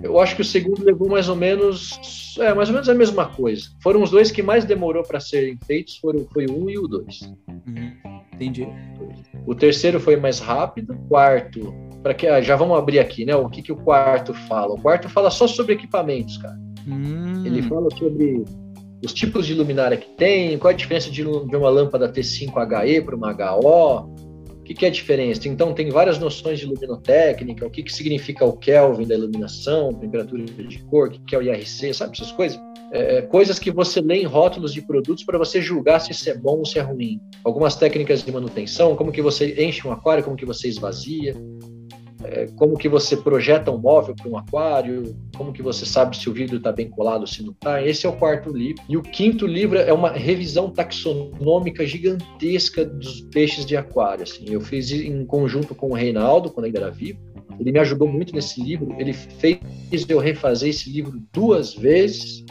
[0.02, 3.26] Eu acho que o segundo levou mais ou menos, é, mais ou menos a mesma
[3.26, 3.68] coisa.
[3.82, 6.86] Foram os dois que mais demorou para serem feitos, foram, foi o um e o
[6.86, 7.20] dois.
[7.48, 7.92] Uhum,
[8.32, 8.66] entendi.
[9.46, 10.94] O terceiro foi mais rápido.
[10.94, 11.74] O quarto,
[12.04, 13.34] para que ah, já vamos abrir aqui, né?
[13.34, 14.74] O que, que o quarto fala?
[14.74, 16.54] O quarto fala só sobre equipamentos, cara.
[16.86, 17.46] Hum.
[17.46, 18.44] Ele fala sobre
[19.02, 23.16] os tipos de luminária que tem, qual a diferença de, de uma lâmpada T5HE para
[23.16, 24.12] uma HO,
[24.50, 25.48] o que, que, é a diferença?
[25.48, 30.44] Então, tem várias noções de luminotécnica, o que, que significa o Kelvin da iluminação, temperatura
[30.44, 32.60] de cor, o que, que é o IRC, sabe essas coisas?
[32.92, 36.28] É, é, coisas que você lê em rótulos de produtos para você julgar se isso
[36.28, 37.18] é bom ou se é ruim.
[37.42, 41.34] Algumas técnicas de manutenção, como que você enche um aquário, como que você esvazia
[42.24, 46.28] é, como que você projeta um móvel para um aquário, como que você sabe se
[46.28, 47.82] o vidro está bem colado se não está.
[47.82, 48.82] Esse é o quarto livro.
[48.88, 54.22] E o quinto livro é uma revisão taxonômica gigantesca dos peixes de aquário.
[54.22, 54.44] Assim.
[54.48, 57.20] Eu fiz em conjunto com o Reinaldo, quando ainda era vivo.
[57.60, 58.94] Ele me ajudou muito nesse livro.
[58.98, 59.60] Ele fez
[60.08, 62.44] eu refazer esse livro duas vezes.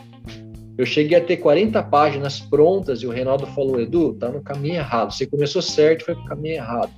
[0.78, 4.76] Eu cheguei a ter 40 páginas prontas e o Reinaldo falou: Edu, tá no caminho
[4.76, 5.12] errado.
[5.12, 6.92] Você começou certo, foi pro caminho errado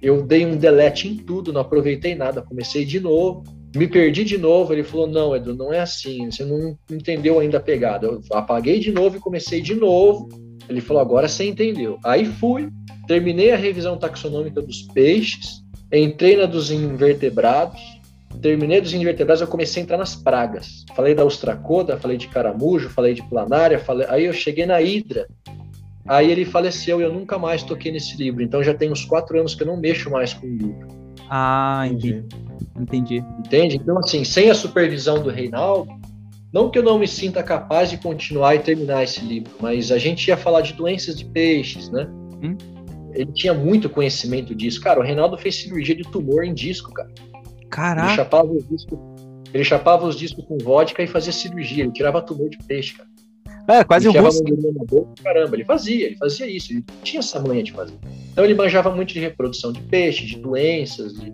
[0.00, 3.42] eu dei um delete em tudo, não aproveitei nada, comecei de novo,
[3.76, 4.72] me perdi de novo.
[4.72, 8.06] Ele falou: Não, Edu, não é assim, você não entendeu ainda a pegada.
[8.06, 10.28] Eu apaguei de novo e comecei de novo.
[10.68, 11.98] Ele falou: Agora você entendeu.
[12.04, 12.68] Aí fui,
[13.06, 17.80] terminei a revisão taxonômica dos peixes, entrei na dos invertebrados,
[18.40, 20.84] terminei dos invertebrados, eu comecei a entrar nas pragas.
[20.94, 24.06] Falei da ostracoda, falei de caramujo, falei de planária, falei...
[24.08, 25.26] aí eu cheguei na hidra.
[26.08, 28.42] Aí ele faleceu e eu nunca mais toquei nesse livro.
[28.42, 30.88] Então já tem uns quatro anos que eu não mexo mais com o livro.
[31.28, 32.24] Ah, entendi.
[32.78, 33.24] Entendi.
[33.38, 33.76] Entende?
[33.76, 35.92] Então, assim, sem a supervisão do Reinaldo,
[36.52, 39.98] não que eu não me sinta capaz de continuar e terminar esse livro, mas a
[39.98, 42.08] gente ia falar de doenças de peixes, né?
[42.42, 42.56] Hum?
[43.12, 44.80] Ele tinha muito conhecimento disso.
[44.80, 47.10] Cara, o Reinaldo fez cirurgia de tumor em disco, cara.
[47.68, 48.08] Caraca.
[48.08, 49.16] Ele chapava o disco
[49.52, 51.84] Ele chapava os discos com vodka e fazia cirurgia.
[51.84, 53.08] Ele tirava tumor de peixe, cara.
[53.68, 54.42] É, quase um russo.
[54.88, 56.72] Boca, caramba, ele fazia, ele fazia isso.
[56.72, 57.94] Ele tinha essa manha de fazer.
[58.32, 61.12] Então ele manjava muito de reprodução de peixe, de doenças.
[61.12, 61.32] De...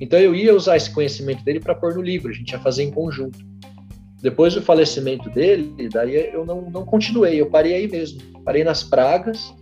[0.00, 2.30] Então eu ia usar esse conhecimento dele para pôr no livro.
[2.30, 3.38] A gente ia fazer em conjunto.
[4.22, 7.38] Depois do falecimento dele, daí eu não, não continuei.
[7.38, 8.22] Eu parei aí mesmo.
[8.42, 9.52] Parei nas pragas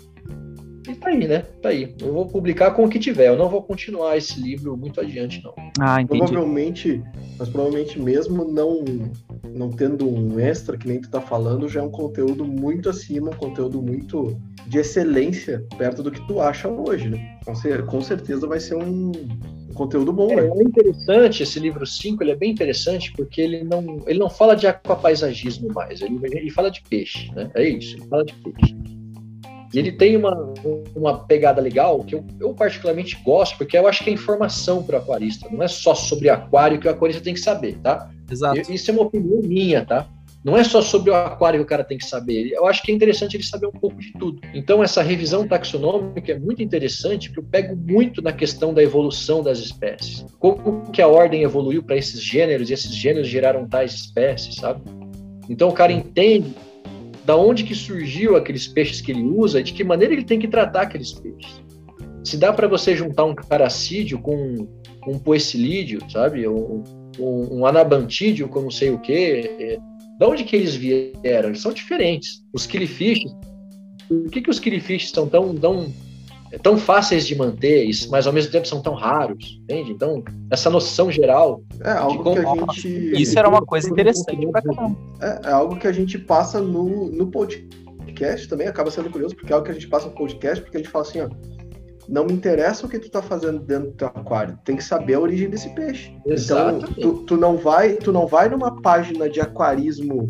[0.88, 1.40] e tá aí, né?
[1.60, 1.94] Tá aí.
[2.00, 3.28] Eu vou publicar com o que tiver.
[3.28, 5.54] Eu não vou continuar esse livro muito adiante, não.
[5.80, 6.18] Ah, entendi.
[6.18, 7.02] Provavelmente,
[7.38, 8.84] mas provavelmente mesmo não
[9.54, 13.30] não tendo um extra, que nem tu tá falando, já é um conteúdo muito acima,
[13.30, 14.36] um conteúdo muito
[14.66, 17.38] de excelência perto do que tu acha hoje, né?
[17.86, 19.12] Com, certeza vai ser um,
[19.72, 20.48] conteúdo bom, é, né?
[20.48, 24.54] É interessante, esse livro 5, ele é bem interessante porque ele não, ele não fala
[24.54, 27.50] de aquapaisagismo mais, ele, ele fala de peixe, né?
[27.54, 28.76] É isso, ele fala de peixe.
[29.74, 30.52] E ele tem uma,
[30.94, 34.98] uma pegada legal que eu, eu particularmente gosto, porque eu acho que é informação para
[34.98, 35.48] o aquarista.
[35.50, 38.10] Não é só sobre aquário que o aquarista tem que saber, tá?
[38.32, 38.72] Exato.
[38.72, 40.08] Isso é uma opinião minha, tá?
[40.44, 42.50] Não é só sobre o aquário que o cara tem que saber.
[42.50, 44.40] Eu acho que é interessante ele saber um pouco de tudo.
[44.52, 49.40] Então, essa revisão taxonômica é muito interessante, porque eu pego muito na questão da evolução
[49.40, 50.26] das espécies.
[50.40, 54.82] Como que a ordem evoluiu para esses gêneros e esses gêneros geraram tais espécies, sabe?
[55.48, 56.52] Então, o cara entende
[57.24, 60.40] da onde que surgiu aqueles peixes que ele usa e de que maneira ele tem
[60.40, 61.62] que tratar aqueles peixes.
[62.24, 64.66] Se dá para você juntar um caracídeo com
[65.06, 66.48] um poecilídeo, sabe?
[66.48, 66.82] Um,
[67.18, 69.50] um, um anabantídeo com não sei o quê.
[69.58, 69.78] É,
[70.18, 71.48] da onde que eles vieram?
[71.48, 72.42] Eles são diferentes.
[72.52, 73.24] Os killifish,
[74.08, 75.92] por que, que os killifish são tão, tão
[76.52, 79.90] é tão fáceis de manter, mas ao mesmo tempo são tão raros, entende?
[79.90, 81.62] Então, essa noção geral.
[81.82, 82.36] É algo como...
[82.36, 83.22] que a gente.
[83.22, 84.96] Isso era uma coisa interessante pra caramba.
[85.22, 89.50] É, é algo que a gente passa no, no podcast também, acaba sendo curioso, porque
[89.50, 91.30] é algo que a gente passa no podcast, porque a gente fala assim, ó.
[92.08, 95.14] Não me interessa o que tu tá fazendo dentro do teu aquário, tem que saber
[95.14, 96.16] a origem desse peixe.
[96.26, 96.92] Exatamente.
[96.98, 100.26] Então, tu, tu, não vai, tu não vai numa página de aquarismo.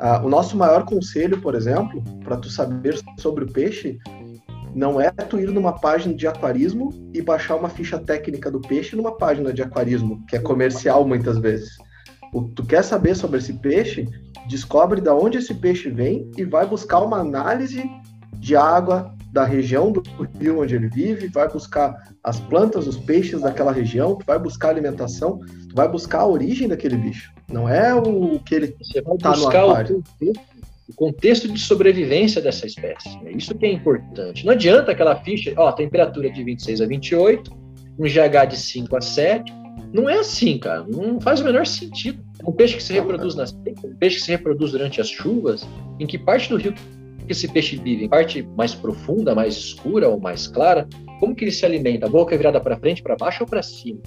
[0.00, 3.98] Uh, o nosso maior conselho, por exemplo, para tu saber sobre o peixe,
[4.74, 8.96] não é tu ir numa página de aquarismo e baixar uma ficha técnica do peixe
[8.96, 11.76] numa página de aquarismo, que é comercial muitas vezes.
[12.32, 14.08] O, tu quer saber sobre esse peixe,
[14.48, 17.84] descobre de onde esse peixe vem e vai buscar uma análise
[18.38, 20.02] de água da região do
[20.38, 25.40] rio onde ele vive, vai buscar as plantas, os peixes daquela região, vai buscar alimentação,
[25.74, 27.32] vai buscar a origem daquele bicho.
[27.50, 30.04] Não é o que ele está no aquário.
[30.20, 30.32] O
[30.88, 33.18] o contexto de sobrevivência dessa espécie.
[33.24, 34.44] É isso que é importante.
[34.44, 37.50] Não adianta aquela ficha, ó, temperatura de 26 a 28,
[37.98, 39.52] um GH de 5 a 7.
[39.92, 40.84] Não é assim, cara.
[40.86, 42.22] Não faz o menor sentido.
[42.46, 45.66] Um peixe que se reproduz nas um peixe que se reproduz durante as chuvas,
[45.98, 46.74] em que parte do rio
[47.32, 48.04] que esse peixe vive?
[48.04, 50.86] Em parte mais profunda, mais escura ou mais clara?
[51.18, 52.06] Como que ele se alimenta?
[52.06, 54.00] A boca é virada para frente, para baixo ou para cima?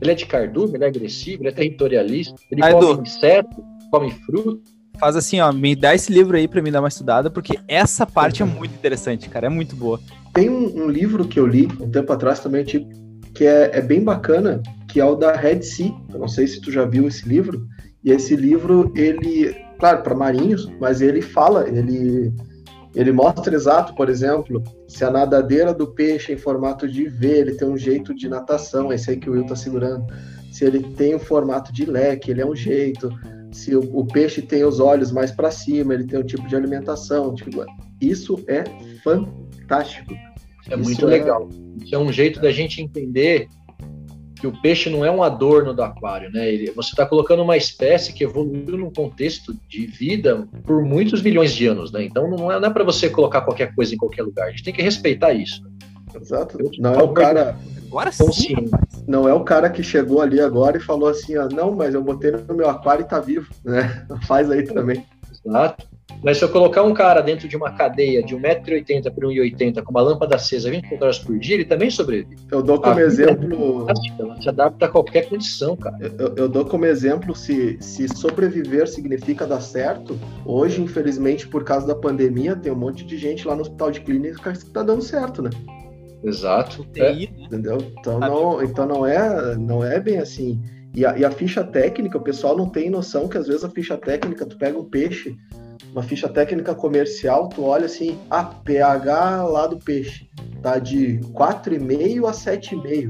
[0.00, 4.62] Ele é de cardume, ele é agressivo, ele é territorialista, ele come inseto, come fruto
[4.98, 8.04] faz assim, ó, me dá esse livro aí para me dar uma estudada, porque essa
[8.04, 10.00] parte é muito interessante, cara, é muito boa.
[10.34, 12.88] Tem um, um livro que eu li um tempo atrás também, tipo,
[13.32, 15.94] que é, é, bem bacana, que é o da Red Sea.
[16.12, 17.64] Eu não sei se tu já viu esse livro.
[18.02, 22.32] E esse livro, ele, claro, para marinhos, mas ele fala, ele
[22.98, 27.26] ele mostra exato, por exemplo, se a nadadeira do peixe é em formato de V,
[27.28, 30.04] ele tem um jeito de natação, esse aí que o Will tá segurando.
[30.52, 33.08] Se ele tem um formato de leque, ele é um jeito
[33.52, 36.56] se o, o peixe tem os olhos mais para cima, ele tem um tipo de
[36.56, 37.34] alimentação.
[37.34, 37.64] Tipo,
[38.00, 38.64] isso é
[39.02, 40.14] fantástico.
[40.68, 41.08] É isso muito é...
[41.08, 41.48] legal.
[41.82, 43.48] Isso é um jeito da gente entender
[44.38, 46.48] que o peixe não é um adorno do aquário, né?
[46.48, 51.52] Ele, você está colocando uma espécie que evoluiu num contexto de vida por muitos milhões
[51.54, 52.04] de anos, né?
[52.04, 54.48] Então não é, é para você colocar qualquer coisa em qualquer lugar.
[54.48, 55.62] A gente tem que respeitar isso.
[56.14, 56.58] Exato.
[56.78, 57.56] Não é o cara.
[57.86, 58.54] Agora sim.
[59.06, 62.02] Não é o cara que chegou ali agora e falou assim, ó, não, mas eu
[62.02, 64.06] botei no meu aquário e tá vivo, né?
[64.26, 65.04] Faz aí também.
[65.44, 65.86] Exato.
[66.22, 69.90] Mas se eu colocar um cara dentro de uma cadeia de 1,80m por 1,80m com
[69.90, 72.36] uma lâmpada acesa 24 horas por dia, ele também sobrevive.
[72.50, 73.86] Eu dou como a exemplo.
[73.88, 75.96] É ela se adapta a qualquer condição, cara.
[76.18, 81.86] Eu, eu, dou como exemplo, se, se sobreviver significa dar certo, hoje, infelizmente, por causa
[81.86, 85.02] da pandemia, tem um monte de gente lá no hospital de clínica que tá dando
[85.02, 85.50] certo, né?
[86.22, 86.84] Exato.
[86.96, 87.22] é.
[87.22, 87.78] Entendeu?
[87.98, 90.60] Então não, então não é, não é bem assim.
[90.94, 93.70] E a, e a, ficha técnica, o pessoal não tem noção que às vezes a
[93.70, 95.36] ficha técnica, tu pega um peixe,
[95.98, 100.28] uma ficha técnica comercial, tu olha assim, a pH lá do peixe
[100.62, 103.08] tá de 4,5 a 7,5.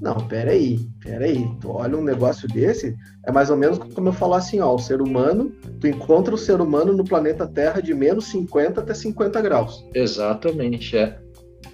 [0.00, 1.44] Não, peraí, peraí.
[1.60, 2.94] Tu olha um negócio desse,
[3.26, 6.38] é mais ou menos como eu falar assim, ó, o ser humano, tu encontra o
[6.38, 9.84] ser humano no planeta Terra de menos 50 até 50 graus.
[9.92, 11.18] Exatamente, é.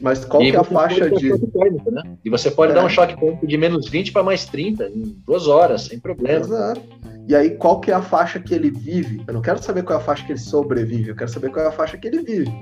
[0.01, 1.31] Mas qual e que é a faixa de.
[1.31, 2.17] Né?
[2.25, 2.75] E você pode é.
[2.75, 6.45] dar um choque térmico de menos 20 para mais 30 em duas horas, sem problema.
[6.45, 6.83] Exato.
[7.27, 9.23] E aí, qual que é a faixa que ele vive?
[9.27, 11.65] Eu não quero saber qual é a faixa que ele sobrevive, eu quero saber qual
[11.65, 12.53] é a faixa que ele vive.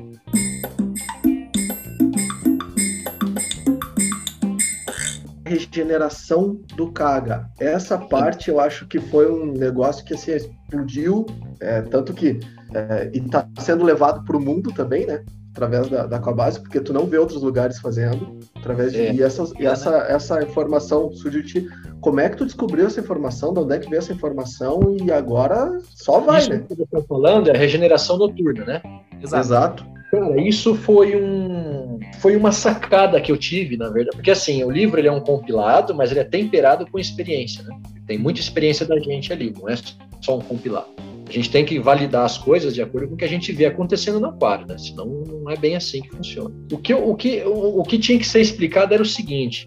[5.45, 7.51] Regeneração do Kaga.
[7.59, 11.27] Essa parte eu acho que foi um negócio que assim, explodiu,
[11.61, 12.39] é, tanto que
[12.73, 15.25] é, e está sendo levado para o mundo também, né?
[15.53, 18.41] Através da, da Aquabase, porque tu não vê outros lugares fazendo.
[18.57, 21.69] Através de, é, e, essas, e essa, essa informação surgiu de ti
[22.01, 25.13] como é que tu descobriu essa informação, de onde é que veio essa informação e
[25.13, 26.65] agora só vai, isso né?
[26.67, 28.83] que você está falando é regeneração noturna, né?
[29.23, 29.47] Exato.
[29.47, 29.93] Exato.
[30.11, 34.71] Cara, isso foi um foi uma sacada que eu tive, na verdade, porque assim, o
[34.71, 37.75] livro ele é um compilado, mas ele é temperado com experiência, né?
[38.07, 39.75] Tem muita experiência da gente ali, não é
[40.21, 40.89] só um compilado.
[41.33, 43.65] A gente tem que validar as coisas de acordo com o que a gente vê
[43.65, 44.77] acontecendo no aquário, né?
[44.77, 46.55] Senão não é bem assim que funciona.
[46.71, 49.67] O que, o que, o, o que tinha que ser explicado era o seguinte: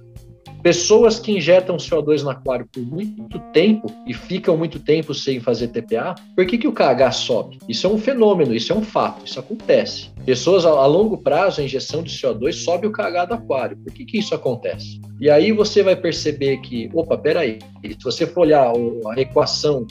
[0.62, 5.70] Pessoas que injetam CO2 no aquário por muito tempo e ficam muito tempo sem fazer
[5.70, 7.60] TPA, por que, que o KH sobe?
[7.68, 10.10] Isso é um fenômeno, isso é um fato, isso acontece.
[10.24, 13.78] Pessoas a, longo prazo, a injeção de CO2 sobe o KH do aquário.
[13.78, 15.00] Por que, que isso acontece?
[15.20, 19.86] E aí você vai perceber que, opa, peraí, se você for olhar a equação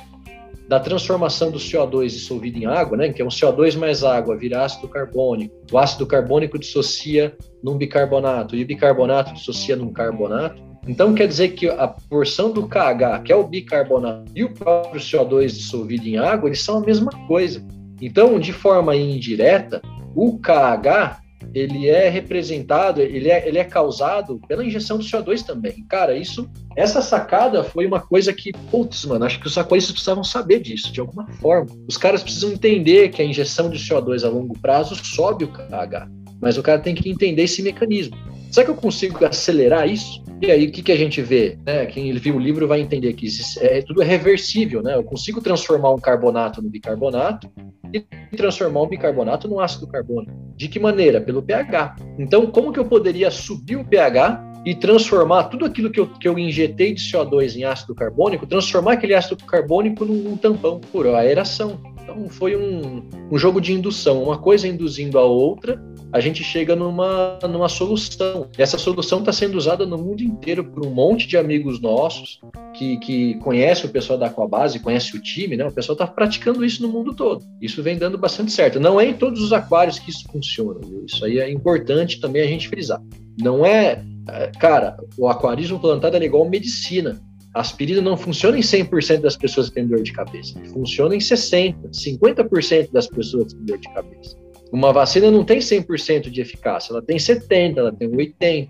[0.68, 4.64] da transformação do CO2 dissolvido em água, né, que é um CO2 mais água, vira
[4.64, 5.54] ácido carbônico.
[5.70, 10.62] O ácido carbônico dissocia num bicarbonato e o bicarbonato dissocia num carbonato.
[10.86, 15.00] Então quer dizer que a porção do KH, que é o bicarbonato, e o próprio
[15.00, 17.64] CO2 dissolvido em água, eles são a mesma coisa.
[18.00, 19.80] Então, de forma indireta,
[20.14, 25.84] o KH ele é representado, ele é, ele é causado pela injeção do CO2 também.
[25.88, 30.24] Cara, isso, essa sacada foi uma coisa que, putz, mano, acho que os aquaristas precisavam
[30.24, 31.70] saber disso, de alguma forma.
[31.88, 36.08] Os caras precisam entender que a injeção de CO2 a longo prazo sobe o KH,
[36.40, 38.16] mas o cara tem que entender esse mecanismo.
[38.54, 40.22] Será que eu consigo acelerar isso?
[40.40, 41.58] E aí, o que, que a gente vê?
[41.66, 41.86] Né?
[41.86, 43.26] Quem viu o livro vai entender que
[43.58, 44.94] é, tudo é reversível, né?
[44.94, 47.50] Eu consigo transformar um carbonato no bicarbonato
[47.92, 48.00] e
[48.36, 50.32] transformar um bicarbonato no ácido carbônico.
[50.54, 51.20] De que maneira?
[51.20, 51.96] Pelo pH.
[52.16, 56.28] Então, como que eu poderia subir o pH e transformar tudo aquilo que eu, que
[56.28, 61.08] eu injetei de CO2 em ácido carbônico, transformar aquele ácido carbônico num, num tampão por
[61.08, 61.80] aeração?
[62.04, 65.82] Então, foi um, um jogo de indução, uma coisa induzindo a outra
[66.14, 68.48] a gente chega numa, numa solução.
[68.56, 72.40] Essa solução está sendo usada no mundo inteiro por um monte de amigos nossos
[72.72, 75.66] que, que conhece o pessoal da Aquabase, conhece o time, né?
[75.66, 77.44] O pessoal está praticando isso no mundo todo.
[77.60, 78.78] Isso vem dando bastante certo.
[78.78, 81.04] Não é em todos os aquários que isso funciona, viu?
[81.04, 83.02] Isso aí é importante também a gente frisar.
[83.36, 87.20] Não é, é cara, o aquarismo plantado é igual medicina.
[87.54, 90.58] A aspirina não funciona em 100% das pessoas que têm dor de cabeça.
[90.72, 94.36] Funciona em 60%, 50% das pessoas que têm dor de cabeça.
[94.72, 98.66] Uma vacina não tem 100% de eficácia, ela tem 70%, ela tem 80%.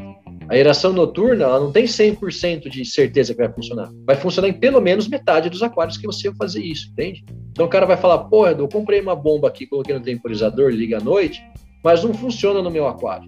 [0.50, 3.90] A aeração noturna, ela não tem 100% de certeza que vai funcionar.
[4.06, 7.24] Vai funcionar em pelo menos metade dos aquários que você fazer isso, entende?
[7.52, 10.98] Então o cara vai falar, pô, eu comprei uma bomba aqui, coloquei no temporizador, liga
[10.98, 11.42] à noite,
[11.82, 13.24] mas não funciona no meu aquário.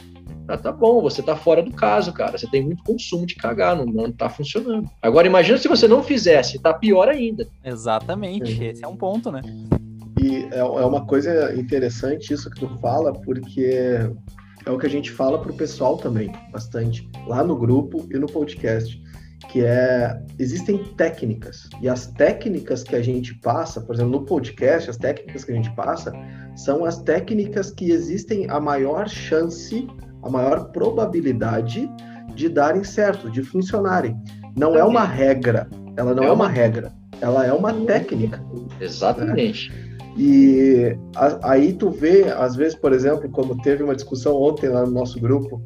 [0.48, 2.38] Ah, tá bom, você tá fora do caso, cara.
[2.38, 4.88] Você tem muito consumo de cagar, não, não tá funcionando.
[5.02, 7.46] Agora imagina se você não fizesse, tá pior ainda.
[7.64, 9.42] Exatamente, esse é um ponto, né?
[10.20, 13.98] E é, é uma coisa interessante isso que tu fala, porque
[14.64, 18.26] é o que a gente fala pro pessoal também, bastante, lá no grupo e no
[18.26, 19.00] podcast,
[19.50, 24.90] que é existem técnicas e as técnicas que a gente passa, por exemplo, no podcast,
[24.90, 26.12] as técnicas que a gente passa
[26.56, 29.87] são as técnicas que existem a maior chance,
[30.27, 31.91] a maior probabilidade
[32.35, 34.17] de darem certo, de funcionarem.
[34.57, 38.43] Não é uma regra, ela não é, é uma regra, ela é uma técnica.
[38.81, 39.71] Exatamente.
[39.71, 39.87] Né?
[40.19, 40.97] E
[41.43, 45.21] aí tu vê, às vezes, por exemplo, como teve uma discussão ontem lá no nosso
[45.21, 45.62] grupo,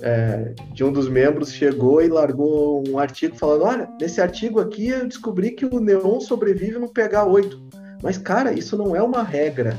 [0.00, 4.88] é, de um dos membros chegou e largou um artigo falando: olha, nesse artigo aqui
[4.88, 7.68] eu descobri que o neon sobrevive no pH 8.
[8.02, 9.76] Mas, cara, isso não é uma regra,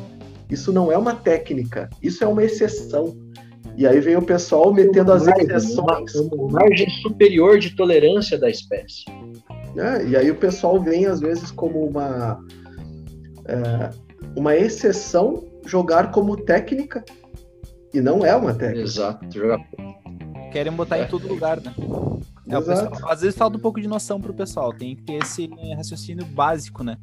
[0.50, 3.16] isso não é uma técnica, isso é uma exceção.
[3.78, 6.12] E aí vem o pessoal metendo as exceções.
[6.52, 9.06] Margem superior de tolerância da espécie.
[9.78, 12.43] É, e aí o pessoal vem, às vezes, como uma
[13.45, 13.89] é,
[14.36, 17.04] uma exceção jogar como técnica
[17.93, 18.84] e não é uma técnica.
[18.84, 19.27] Exato.
[20.52, 21.04] Querem botar é.
[21.04, 21.73] em todo lugar, né?
[22.48, 25.50] É, pessoal, às vezes falta um pouco de noção pro pessoal, tem que ter esse
[25.75, 26.98] raciocínio básico, né?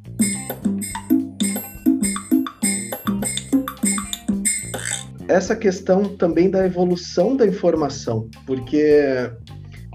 [5.27, 9.29] Essa questão também da evolução da informação, porque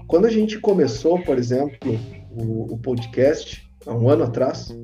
[0.07, 4.75] quando a gente começou, por exemplo, o, o podcast, há um ano atrás,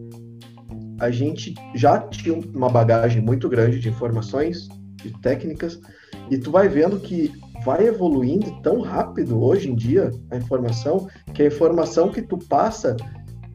[0.99, 5.79] a gente já tinha uma bagagem muito grande de informações, de técnicas,
[6.31, 7.31] e tu vai vendo que
[7.63, 12.95] vai evoluindo tão rápido hoje em dia a informação, que a informação que tu passa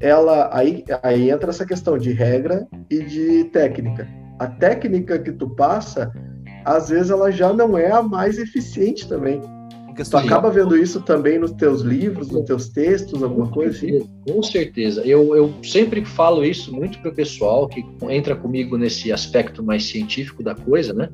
[0.00, 4.06] ela aí, aí entra essa questão de regra e de técnica.
[4.38, 6.12] A técnica que tu passa,
[6.64, 9.40] às vezes ela já não é a mais eficiente também.
[9.94, 14.08] Tu acaba vendo isso também nos teus livros, nos teus textos, alguma coisa assim?
[14.28, 15.02] Com certeza.
[15.02, 19.84] Eu, eu sempre falo isso muito para o pessoal que entra comigo nesse aspecto mais
[19.84, 21.08] científico da coisa, né?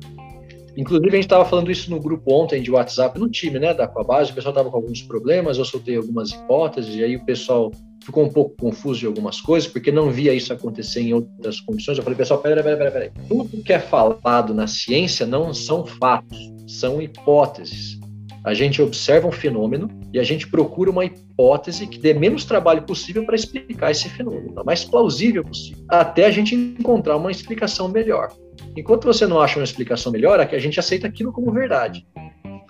[0.75, 3.83] Inclusive, a gente estava falando isso no grupo ontem de WhatsApp, no time, né, da
[3.83, 7.71] Aquabase, o pessoal estava com alguns problemas, eu soltei algumas hipóteses, e aí o pessoal
[8.01, 11.97] ficou um pouco confuso de algumas coisas, porque não via isso acontecer em outras condições.
[11.97, 13.11] Eu falei, pessoal, peraí, peraí, peraí, peraí.
[13.27, 16.37] Tudo que é falado na ciência não são fatos,
[16.67, 17.99] são hipóteses.
[18.43, 22.81] A gente observa um fenômeno e a gente procura uma hipótese que dê menos trabalho
[22.81, 27.87] possível para explicar esse fenômeno, o mais plausível possível, até a gente encontrar uma explicação
[27.87, 28.33] melhor.
[28.75, 32.03] Enquanto você não acha uma explicação melhor, a gente aceita aquilo como verdade.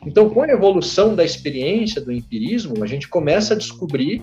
[0.06, 4.22] Então, com a evolução da experiência, do empirismo, a gente começa a descobrir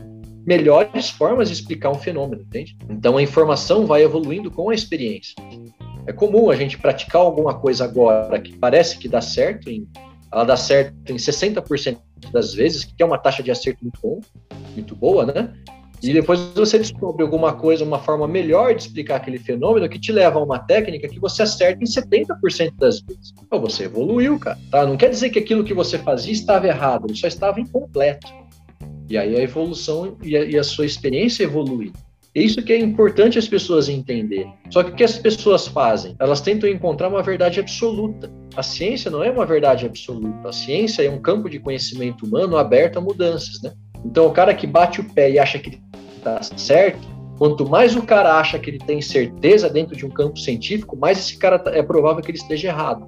[0.48, 2.74] melhores formas de explicar um fenômeno, entende?
[2.88, 5.34] Então, a informação vai evoluindo com a experiência.
[6.06, 9.86] É comum a gente praticar alguma coisa agora que parece que dá certo, em,
[10.32, 11.98] ela dá certo em 60%
[12.32, 14.20] das vezes, que é uma taxa de acerto muito bom,
[14.74, 15.52] muito boa, né?
[16.02, 20.12] E depois você descobre alguma coisa, uma forma melhor de explicar aquele fenômeno que te
[20.12, 23.34] leva a uma técnica que você acerta em 70% das vezes.
[23.44, 24.58] Então você evoluiu, cara.
[24.70, 24.86] Tá?
[24.86, 28.28] Não quer dizer que aquilo que você fazia estava errado, ele só estava incompleto.
[29.08, 31.92] E aí a evolução e a, e a sua experiência evolui.
[32.34, 34.52] É isso que é importante as pessoas entenderem.
[34.70, 36.14] Só que o que as pessoas fazem?
[36.20, 38.30] Elas tentam encontrar uma verdade absoluta.
[38.54, 40.48] A ciência não é uma verdade absoluta.
[40.48, 43.72] A ciência é um campo de conhecimento humano aberto a mudanças, né?
[44.04, 45.80] Então, o cara que bate o pé e acha que
[46.16, 47.00] está certo,
[47.36, 51.18] quanto mais o cara acha que ele tem certeza dentro de um campo científico, mais
[51.18, 53.06] esse cara tá, é provável que ele esteja errado.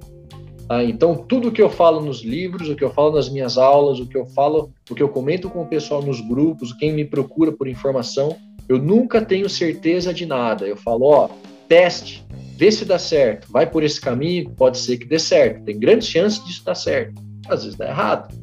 [0.71, 0.85] Tá?
[0.85, 4.07] Então, tudo que eu falo nos livros, o que eu falo nas minhas aulas, o
[4.07, 7.51] que eu falo, o que eu comento com o pessoal nos grupos, quem me procura
[7.51, 8.37] por informação,
[8.69, 10.65] eu nunca tenho certeza de nada.
[10.65, 11.29] Eu falo, ó,
[11.67, 13.51] teste, vê se dá certo.
[13.51, 15.65] Vai por esse caminho, pode ser que dê certo.
[15.65, 17.21] Tem grandes chances disso dar certo.
[17.49, 18.33] Às vezes dá errado.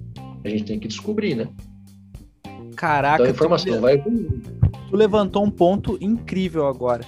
[0.45, 1.49] A gente tem que descobrir, né?
[2.77, 7.07] Caraca, então a informação tu, vai Tu levantou um ponto incrível agora.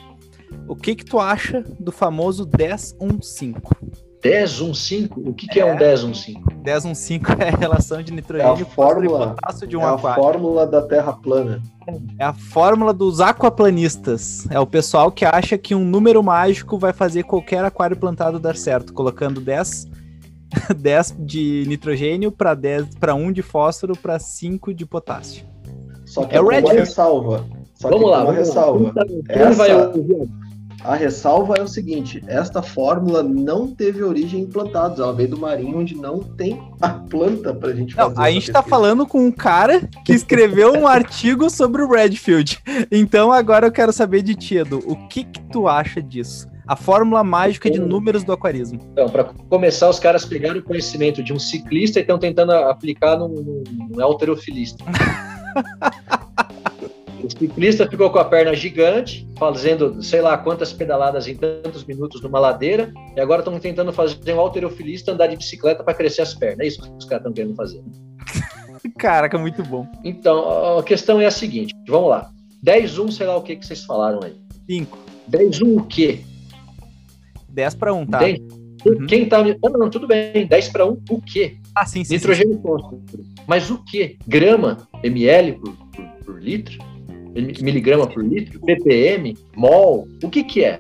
[0.67, 4.10] O que que tu acha do famoso 1015?
[4.23, 5.11] 1015?
[5.17, 6.39] O que, que é, é um 1015?
[6.65, 10.09] 1015 é a relação de nitrogênio é a fórmula, de um é aquário.
[10.09, 11.63] a fórmula da Terra plana.
[12.19, 14.47] É a fórmula dos aquaplanistas.
[14.51, 18.57] É o pessoal que acha que um número mágico vai fazer qualquer aquário plantado dar
[18.57, 19.89] certo, colocando 10
[20.77, 25.45] 10 de nitrogênio para 10 para 1 de fósforo para 5 de potássio.
[26.05, 27.47] Só que é uma ressalva.
[27.75, 28.93] Só vamos que lá, uma ressalva.
[29.29, 29.93] Essa,
[30.85, 35.39] a ressalva é o seguinte: esta fórmula não teve origem em plantados, ela veio do
[35.39, 38.15] marinho onde não tem a planta para a gente fazer.
[38.15, 42.59] Não, a gente está falando com um cara que escreveu um artigo sobre o Redfield.
[42.91, 46.49] Então agora eu quero saber de ti, Edu, o que, que tu acha disso?
[46.67, 48.79] A fórmula mágica de números do aquarismo.
[48.93, 53.19] Então, para começar, os caras pegaram o conhecimento de um ciclista e estão tentando aplicar
[53.19, 54.85] num, num alterofilista.
[57.23, 62.23] O ciclista ficou com a perna gigante, fazendo sei lá quantas pedaladas em tantos minutos
[62.23, 66.35] numa ladeira, e agora estão tentando fazer um alterofilista andar de bicicleta para crescer as
[66.35, 66.61] pernas.
[66.61, 67.83] É isso que os caras estão querendo fazer.
[68.99, 69.87] Caraca, muito bom.
[70.03, 72.31] Então, a questão é a seguinte: vamos lá.
[72.63, 74.37] 10, 1, sei lá o que, que vocês falaram aí.
[74.67, 74.99] 5.
[75.29, 76.21] 10, 1 o quê?
[77.49, 78.19] 10 para 1, tá?
[78.19, 78.41] 10.
[78.87, 79.07] Uhum.
[79.07, 79.43] Quem tá.
[79.43, 80.47] Não, não, tudo bem.
[80.47, 81.57] 10 para 1, o quê?
[81.75, 82.15] Ah, sim, sim.
[82.15, 82.61] Nitrogênio
[83.11, 83.25] sim.
[83.47, 84.17] Mas o quê?
[84.27, 86.79] Grama, ml por, por, por litro?
[87.35, 88.61] Miligrama por litro?
[88.61, 89.37] ppm?
[89.57, 90.09] mol?
[90.23, 90.79] O que que é?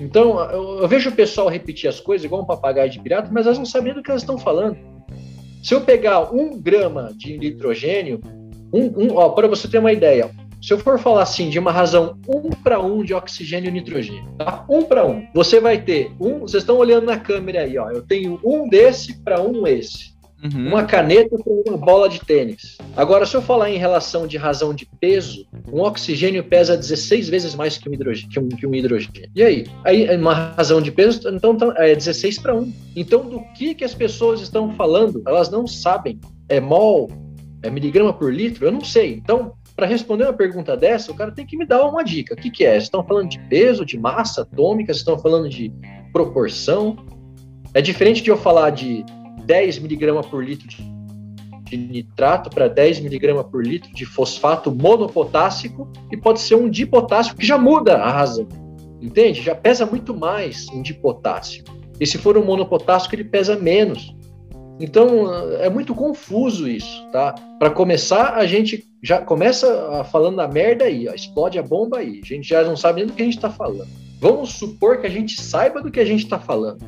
[0.00, 3.46] Então, eu, eu, vejo o pessoal repetir as coisas igual um papagaio de pirata, mas
[3.46, 4.76] elas não sabem do que elas estão falando.
[5.62, 8.20] Se eu pegar um grama de nitrogênio,
[8.72, 10.30] um, um, para você ter uma ideia,
[10.62, 14.32] se eu for falar assim de uma razão um para um de oxigênio e nitrogênio,
[14.36, 14.64] tá?
[14.68, 16.40] Um para um, você vai ter um.
[16.40, 17.90] Vocês estão olhando na câmera aí, ó.
[17.90, 20.17] Eu tenho um desse para um esse.
[20.42, 20.68] Uhum.
[20.68, 22.78] Uma caneta para uma bola de tênis.
[22.96, 27.54] Agora, se eu falar em relação de razão de peso, um oxigênio pesa 16 vezes
[27.56, 28.30] mais que um hidrogênio.
[28.30, 29.28] Que um, que um hidrogênio.
[29.34, 29.66] E aí?
[29.84, 32.72] Aí, uma razão de peso, então, então é 16 para 1.
[32.94, 35.22] Então, do que, que as pessoas estão falando?
[35.26, 36.20] Elas não sabem.
[36.48, 37.10] É mol?
[37.62, 38.64] É miligrama por litro?
[38.64, 39.14] Eu não sei.
[39.14, 42.34] Então, para responder uma pergunta dessa, o cara tem que me dar uma dica.
[42.34, 42.70] O que, que é?
[42.70, 44.92] Vocês estão falando de peso, de massa atômica?
[44.92, 45.72] Vocês estão falando de
[46.12, 46.96] proporção?
[47.74, 49.04] É diferente de eu falar de
[49.48, 56.16] 10 miligramas por litro de nitrato para 10 miligramas por litro de fosfato monopotássico e
[56.18, 58.46] pode ser um dipotássico que já muda a razão.
[59.00, 59.40] Entende?
[59.40, 61.74] Já pesa muito mais um dipotássico.
[61.98, 64.14] E se for um monopotássico, ele pesa menos.
[64.78, 67.34] Então é muito confuso isso, tá?
[67.58, 72.20] Para começar, a gente já começa falando a merda aí, ó, explode a bomba aí.
[72.22, 73.88] A gente já não sabe nem do que a gente está falando.
[74.20, 76.84] Vamos supor que a gente saiba do que a gente está falando.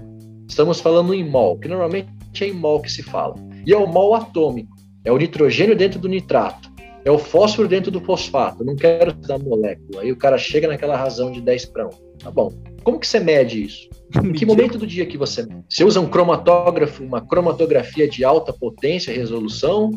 [0.47, 3.35] Estamos falando em mol, que normalmente em mol que se fala.
[3.67, 4.77] E é o mol atômico.
[5.05, 6.71] É o nitrogênio dentro do nitrato.
[7.05, 8.65] É o fósforo dentro do fosfato.
[8.65, 10.03] não quero dar molécula.
[10.03, 11.91] Aí o cara chega naquela razão de 10 para 1.
[12.19, 12.53] Tá bom.
[12.83, 13.89] Como que você mede isso?
[14.23, 15.65] Em que momento do dia que você mede?
[15.69, 19.91] Você usa um cromatógrafo, uma cromatografia de alta potência, resolução,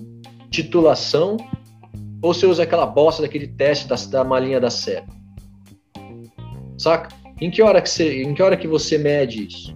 [0.50, 1.38] titulação,
[2.22, 5.06] ou você usa aquela bosta daquele teste da, da malinha da série?
[6.78, 7.14] Saca?
[7.42, 9.76] Em que hora que você, em que hora que você mede isso?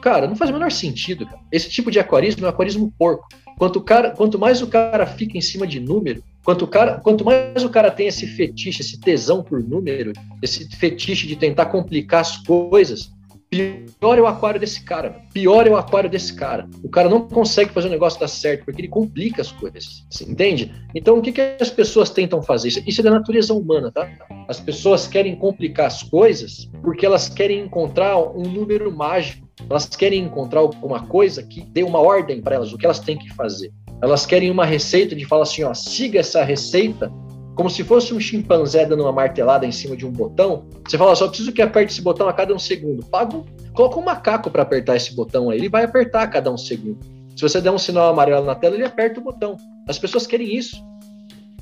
[0.00, 1.26] Cara, não faz o menor sentido.
[1.26, 1.40] Cara.
[1.50, 3.28] Esse tipo de aquarismo é um aquarismo porco.
[3.58, 7.64] Quanto, cara, quanto mais o cara fica em cima de número, quanto, cara, quanto mais
[7.64, 12.36] o cara tem esse fetiche, esse tesão por número, esse fetiche de tentar complicar as
[12.36, 13.10] coisas,
[13.50, 15.22] pior é o aquário desse cara.
[15.32, 16.68] Pior é o aquário desse cara.
[16.84, 20.06] O cara não consegue fazer o negócio dar certo porque ele complica as coisas.
[20.20, 20.72] Entende?
[20.94, 22.68] Então, o que, que as pessoas tentam fazer?
[22.68, 24.08] Isso, isso é da natureza humana, tá?
[24.46, 30.24] As pessoas querem complicar as coisas porque elas querem encontrar um número mágico elas querem
[30.24, 33.72] encontrar alguma coisa que dê uma ordem para elas, o que elas têm que fazer.
[34.02, 37.12] Elas querem uma receita de falar assim, ó, siga essa receita,
[37.54, 40.66] como se fosse um chimpanzé dando uma martelada em cima de um botão.
[40.86, 43.04] Você fala, só preciso que aperte esse botão a cada um segundo.
[43.06, 43.42] Paga,
[43.72, 46.98] coloca um macaco para apertar esse botão aí, ele vai apertar a cada um segundo.
[47.34, 49.56] Se você der um sinal amarelo na tela, ele aperta o botão.
[49.88, 50.76] As pessoas querem isso.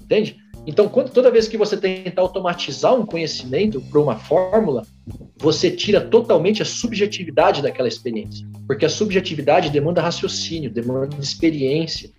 [0.02, 0.36] Entende?
[0.66, 4.82] Então, quando, toda vez que você tenta automatizar um conhecimento para uma fórmula,
[5.38, 8.46] você tira totalmente a subjetividade daquela experiência.
[8.66, 12.10] Porque a subjetividade demanda raciocínio, demanda experiência,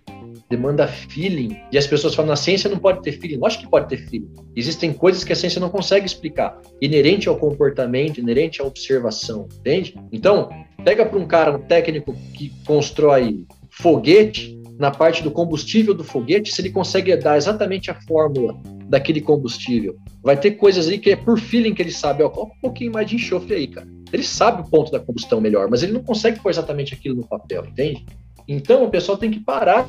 [0.48, 1.56] demanda feeling.
[1.70, 3.36] E as pessoas falam, a ciência não pode ter feeling.
[3.36, 4.30] Lógico que pode ter feeling.
[4.56, 9.94] Existem coisas que a ciência não consegue explicar, inerente ao comportamento, inerente à observação, entende?
[10.10, 10.48] Então,
[10.84, 16.52] pega para um cara, um técnico que constrói foguete, na parte do combustível do foguete,
[16.52, 18.56] se ele consegue dar exatamente a fórmula
[18.88, 19.96] daquele combustível.
[20.22, 22.92] Vai ter coisas aí que é por feeling que ele sabe, ó, coloca um pouquinho
[22.92, 23.86] mais de enxofre aí, cara.
[24.12, 27.26] Ele sabe o ponto da combustão melhor, mas ele não consegue pôr exatamente aquilo no
[27.26, 28.06] papel, entende?
[28.46, 29.86] Então o pessoal tem que parar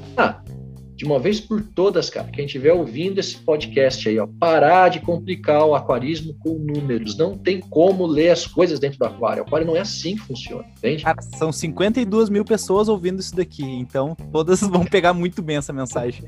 [0.99, 4.99] de uma vez por todas, cara, quem estiver ouvindo esse podcast aí, ó, parar de
[4.99, 7.17] complicar o aquarismo com números.
[7.17, 9.43] Não tem como ler as coisas dentro do aquário.
[9.43, 11.05] O aquário não é assim que funciona, entende?
[11.05, 15.71] Cara, são 52 mil pessoas ouvindo isso daqui, então todas vão pegar muito bem essa
[15.71, 16.25] mensagem.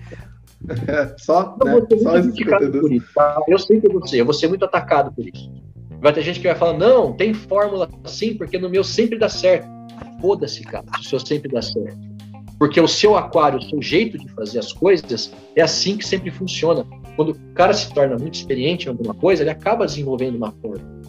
[0.88, 1.74] É, só, né?
[2.02, 2.22] só
[2.80, 3.42] por isso, tá?
[3.48, 5.52] Eu sei que eu vou ser, eu vou ser muito atacado por isso.
[6.00, 9.30] Vai ter gente que vai falar, não, tem fórmula assim, porque no meu sempre dá
[9.30, 9.68] certo.
[10.20, 11.98] Foda-se, cara, se o seu sempre dá certo.
[12.58, 16.30] Porque o seu aquário, o seu jeito de fazer as coisas, é assim que sempre
[16.32, 16.86] funciona.
[17.16, 21.02] Quando o cara se torna muito experiente em alguma coisa, ele acaba desenvolvendo uma forma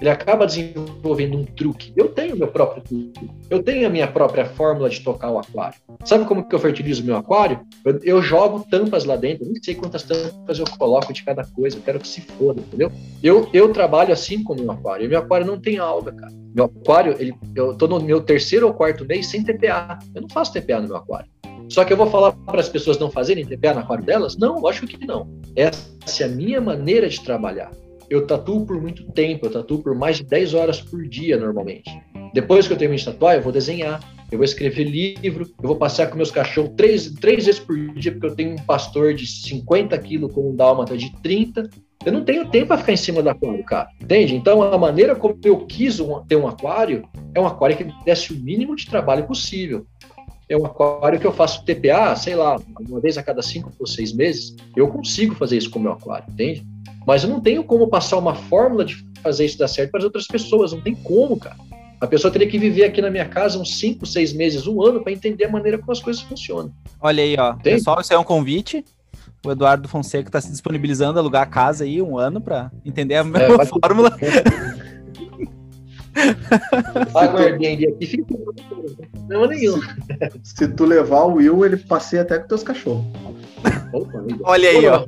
[0.00, 1.92] ele acaba desenvolvendo um truque.
[1.94, 3.30] Eu tenho meu próprio truque.
[3.50, 5.78] Eu tenho a minha própria fórmula de tocar o aquário.
[6.04, 7.60] Sabe como que eu fertilizo meu aquário?
[7.84, 9.44] Eu, eu jogo tampas lá dentro.
[9.44, 11.76] Eu nem sei quantas tampas eu coloco de cada coisa.
[11.76, 12.90] Eu quero que se foda, entendeu?
[13.22, 15.08] Eu, eu trabalho assim com o meu aquário.
[15.08, 16.32] Meu aquário não tem alga, cara.
[16.54, 19.98] Meu aquário, ele, eu tô no meu terceiro ou quarto mês sem TPA.
[20.14, 21.30] Eu não faço TPA no meu aquário.
[21.68, 24.36] Só que eu vou falar para as pessoas não fazerem TPA no aquário delas?
[24.36, 25.28] Não, lógico que não.
[25.54, 27.70] Essa é a minha maneira de trabalhar
[28.10, 31.88] eu tatuo por muito tempo, eu tatuo por mais de 10 horas por dia normalmente.
[32.34, 34.00] Depois que eu termino de tatuar, eu vou desenhar,
[34.30, 38.10] eu vou escrever livro, eu vou passear com meus cachorros três, três vezes por dia,
[38.10, 41.70] porque eu tenho um pastor de 50 quilos com um dálmata de 30.
[42.04, 43.88] Eu não tenho tempo para ficar em cima do aquário, cara.
[44.00, 44.34] Entende?
[44.34, 47.04] Então, a maneira como eu quis ter um aquário
[47.34, 49.86] é um aquário que me desse o mínimo de trabalho possível.
[50.48, 52.56] É um aquário que eu faço TPA, sei lá,
[52.88, 54.56] uma vez a cada cinco ou seis meses.
[54.74, 56.64] Eu consigo fazer isso com o meu aquário, entende?
[57.06, 60.04] Mas eu não tenho como passar uma fórmula de fazer isso dar certo para as
[60.04, 60.72] outras pessoas.
[60.72, 61.56] Não tem como, cara.
[62.00, 65.02] A pessoa teria que viver aqui na minha casa uns 5, 6 meses, um ano,
[65.02, 66.72] para entender a maneira como as coisas funcionam.
[67.00, 67.52] Olha aí, ó.
[67.52, 67.76] Entende?
[67.76, 68.84] Pessoal, isso é um convite.
[69.44, 73.16] O Eduardo Fonseca está se disponibilizando a alugar a casa aí um ano para entender
[73.16, 74.16] a mesma é, fórmula.
[77.12, 78.34] Paga o Airbnb aqui, fica
[79.48, 79.80] nenhum.
[80.42, 83.04] Se tu levar o Will, ele passeia até com teus cachorros.
[83.92, 85.04] Opa, Olha aí, ó.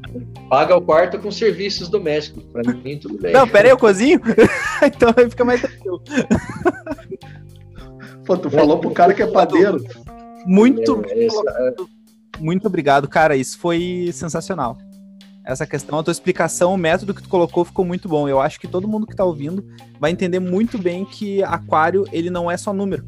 [0.48, 2.42] Paga o quarto com serviços domésticos.
[2.44, 3.32] Pra mim, tudo bem.
[3.32, 4.20] Não, pera aí, eu cozinho?
[4.84, 6.02] então aí fica mais tranquilo.
[8.24, 9.82] Pô, tu falou pro cara que é padeiro.
[10.44, 11.74] Muito, é, essa, é...
[12.40, 13.36] muito obrigado, cara.
[13.36, 14.76] Isso foi sensacional.
[15.44, 18.28] Essa questão, a tua explicação, o método que tu colocou ficou muito bom.
[18.28, 19.64] Eu acho que todo mundo que tá ouvindo
[19.98, 23.04] vai entender muito bem que aquário, ele não é só número.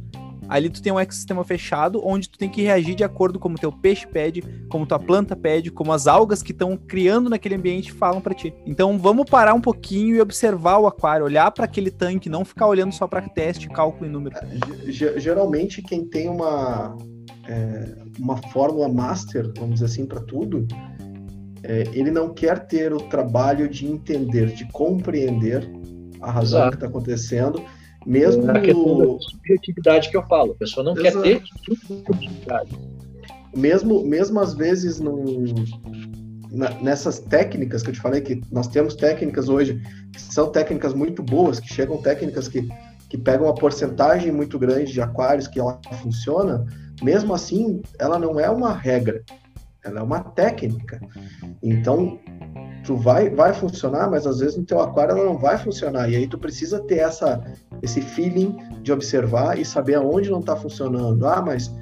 [0.49, 3.73] Ali tu tem um ecossistema fechado onde tu tem que reagir de acordo como teu
[3.73, 8.21] peixe pede, como tua planta pede, como as algas que estão criando naquele ambiente falam
[8.21, 8.53] para ti.
[8.67, 12.67] Então vamos parar um pouquinho e observar o aquário, olhar para aquele tanque, não ficar
[12.67, 14.37] olhando só para teste, cálculo e número.
[15.17, 16.97] Geralmente quem tem uma
[17.49, 20.67] é, uma fórmula master, vamos dizer assim, para tudo,
[21.65, 25.67] é, ele não quer ter o trabalho de entender, de compreender
[26.21, 26.71] a razão Exato.
[26.71, 27.65] que está acontecendo,
[28.07, 31.23] mesmo é a questão subjetividade que eu falo, a pessoa não Exato.
[31.23, 31.43] quer ter
[31.87, 32.79] subjetividade.
[33.57, 35.55] Mesmo, mesmo às vezes num,
[36.51, 39.81] na, nessas técnicas que eu te falei que nós temos técnicas hoje
[40.13, 42.69] que são técnicas muito boas, que chegam técnicas que,
[43.09, 46.67] que pegam uma porcentagem muito grande de aquários que ela funciona,
[47.03, 49.23] mesmo assim ela não é uma regra
[49.85, 51.01] ela é uma técnica.
[51.63, 52.19] Então,
[52.85, 56.09] tu vai, vai funcionar, mas às vezes no teu aquário ela não vai funcionar.
[56.11, 57.43] E aí tu precisa ter essa,
[57.83, 61.27] esse feeling de observar e saber aonde não está funcionando.
[61.27, 61.73] Ah, mas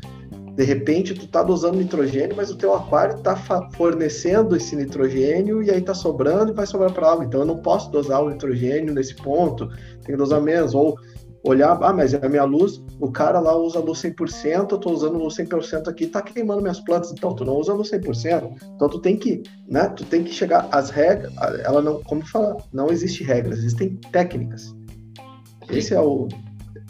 [0.55, 3.35] de repente tu tá dosando nitrogênio, mas o teu aquário está
[3.73, 7.25] fornecendo esse nitrogênio e aí tá sobrando e vai sobrar para água.
[7.25, 10.75] Então eu não posso dosar o nitrogênio nesse ponto, tem que dosar menos.
[10.75, 10.97] Ou
[11.45, 14.91] olhar, ah, mas é a minha luz, o cara lá usa luz 100%, eu tô
[14.91, 18.53] usando luz 100% aqui, tá queimando minhas plantas, então tu não usa luz 100%.
[18.75, 21.33] Então tu tem que, né, tu tem que chegar às regras,
[21.65, 24.75] ela não, como falar, não existe regras, existem técnicas.
[25.69, 26.29] Esse é o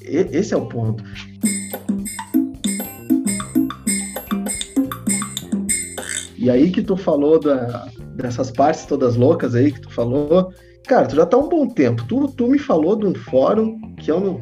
[0.04, 1.04] esse é o ponto.
[6.36, 7.86] E aí que tu falou da,
[8.16, 10.52] dessas partes todas loucas aí que tu falou,
[10.86, 12.04] Cara, tu já tá um bom tempo.
[12.04, 14.40] Tu, tu me falou de um fórum que eu não.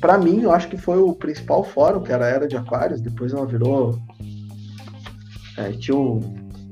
[0.00, 3.00] Pra mim, eu acho que foi o principal fórum, que era a Era de Aquários.
[3.00, 3.98] Depois ela virou.
[5.56, 6.18] É, tinha o,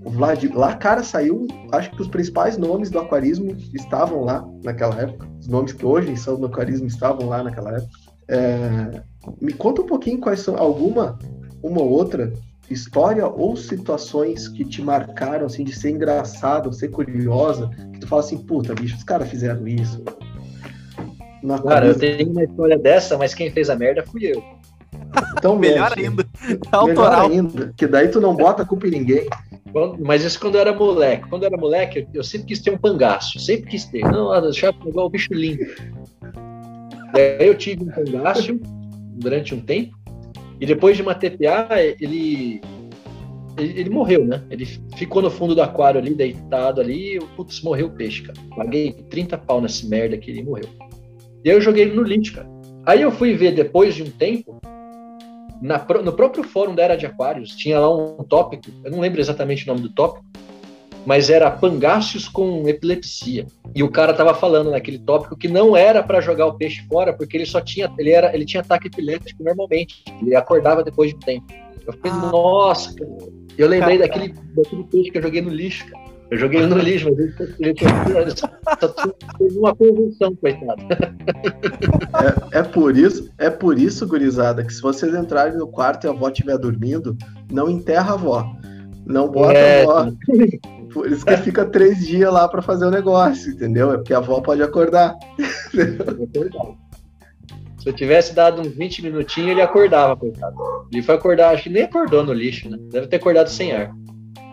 [0.05, 0.43] o Vlad.
[0.53, 1.47] Lá, cara, saiu.
[1.73, 5.29] Acho que os principais nomes do aquarismo estavam lá naquela época.
[5.39, 7.99] Os nomes que hoje são do aquarismo estavam lá naquela época.
[8.29, 9.03] É,
[9.41, 11.19] me conta um pouquinho quais são alguma,
[11.63, 12.33] uma ou outra
[12.71, 18.23] história ou situações que te marcaram, assim, de ser engraçado, ser curiosa, que tu fala
[18.23, 20.03] assim, puta, bicho, os caras fizeram isso.
[21.67, 24.43] cara, eu tenho uma história dessa, mas quem fez a merda fui eu.
[25.37, 26.25] Então, melhor ainda.
[26.71, 27.29] Autoral.
[27.29, 29.29] Melhor ainda, que daí tu não bota a culpa em ninguém.
[30.01, 31.29] Mas isso quando eu era moleque.
[31.29, 33.39] Quando eu era moleque, eu sempre quis ter um pangaço.
[33.39, 34.01] Sempre quis ter.
[34.01, 35.65] Não, deixar igual o bicho limpo.
[37.13, 38.59] Daí eu tive um pangaço
[39.15, 40.00] durante um tempo.
[40.61, 42.61] E depois de uma TPA, ele,
[43.57, 44.45] ele, ele, morreu, né?
[44.51, 48.39] Ele ficou no fundo do aquário ali, deitado ali, e putz, morreu o peixe, cara.
[48.55, 50.69] Paguei 30 pau nesse merda que ele morreu.
[51.43, 52.49] E aí eu joguei ele no lixo, cara.
[52.85, 54.61] Aí eu fui ver depois de um tempo,
[55.63, 59.21] na, no próprio fórum da Era de Aquários, tinha lá um tópico, eu não lembro
[59.21, 60.25] exatamente o nome do tópico,
[61.07, 63.47] mas era pangáceos com epilepsia.
[63.75, 67.13] E o cara tava falando naquele tópico que não era para jogar o peixe fora,
[67.13, 70.05] porque ele só tinha, ele era, ele tinha ataque epiléptico normalmente.
[70.21, 71.47] Ele acordava depois de um tempo.
[71.87, 72.31] Eu fiquei, ah.
[72.33, 73.11] nossa, cara.
[73.57, 76.11] Eu lembrei daquele, daquele peixe que eu joguei no lixo, cara.
[76.31, 77.19] Eu joguei no lixo, mas
[77.59, 80.81] ele, teve uma convulsão, coitado.
[82.53, 86.09] É, é, por isso, é por isso, gurizada, que se vocês entrarem no quarto e
[86.09, 87.17] a avó estiver dormindo,
[87.51, 88.57] não enterra a avó.
[89.11, 90.13] Não bota é, a avó.
[90.93, 93.93] Por isso que fica três dias lá para fazer o negócio, entendeu?
[93.93, 95.17] É porque a avó pode acordar.
[97.79, 100.57] Se eu tivesse dado uns 20 minutinhos, ele acordava, coitado.
[100.93, 102.77] Ele foi acordar, acho que nem acordou no lixo, né?
[102.91, 103.93] Deve ter acordado sem ar.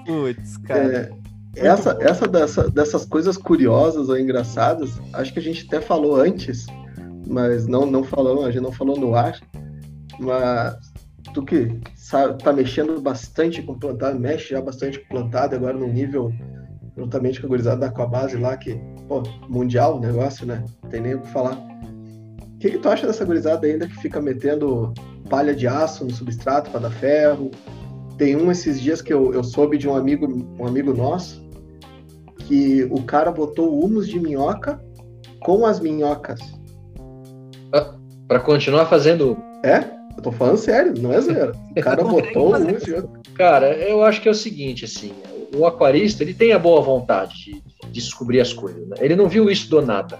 [0.05, 1.11] Putz, cara.
[1.55, 6.15] É, essa essa dessa, dessas coisas curiosas ou engraçadas, acho que a gente até falou
[6.15, 6.67] antes,
[7.27, 9.39] mas não, não falou, a gente não falou no ar.
[10.19, 10.86] Mas
[11.37, 15.87] tu que sabe, tá mexendo bastante com plantado, mexe já bastante com plantado, agora no
[15.87, 16.33] nível
[16.97, 18.75] juntamente com a gurizada da Aquabase lá, que,
[19.07, 20.65] pô, mundial o negócio, né?
[20.81, 21.53] Não tem nem o que falar.
[21.53, 24.91] O que, que tu acha dessa gurizada ainda que fica metendo
[25.29, 27.51] palha de aço no substrato para dar ferro?
[28.17, 30.25] Tem um esses dias que eu, eu soube de um amigo,
[30.59, 31.47] um amigo nosso,
[32.47, 34.83] que o cara botou humus de minhoca
[35.41, 36.39] com as minhocas.
[37.71, 37.93] Ah,
[38.27, 39.37] para continuar fazendo.
[39.63, 39.96] É?
[40.17, 41.53] Eu tô falando sério, não é zero.
[41.77, 45.13] O cara botou um Cara, eu acho que é o seguinte, assim,
[45.55, 47.51] o aquarista, ele tem a boa vontade de,
[47.83, 48.97] de descobrir as coisas, né?
[48.99, 50.19] Ele não viu isso do nada.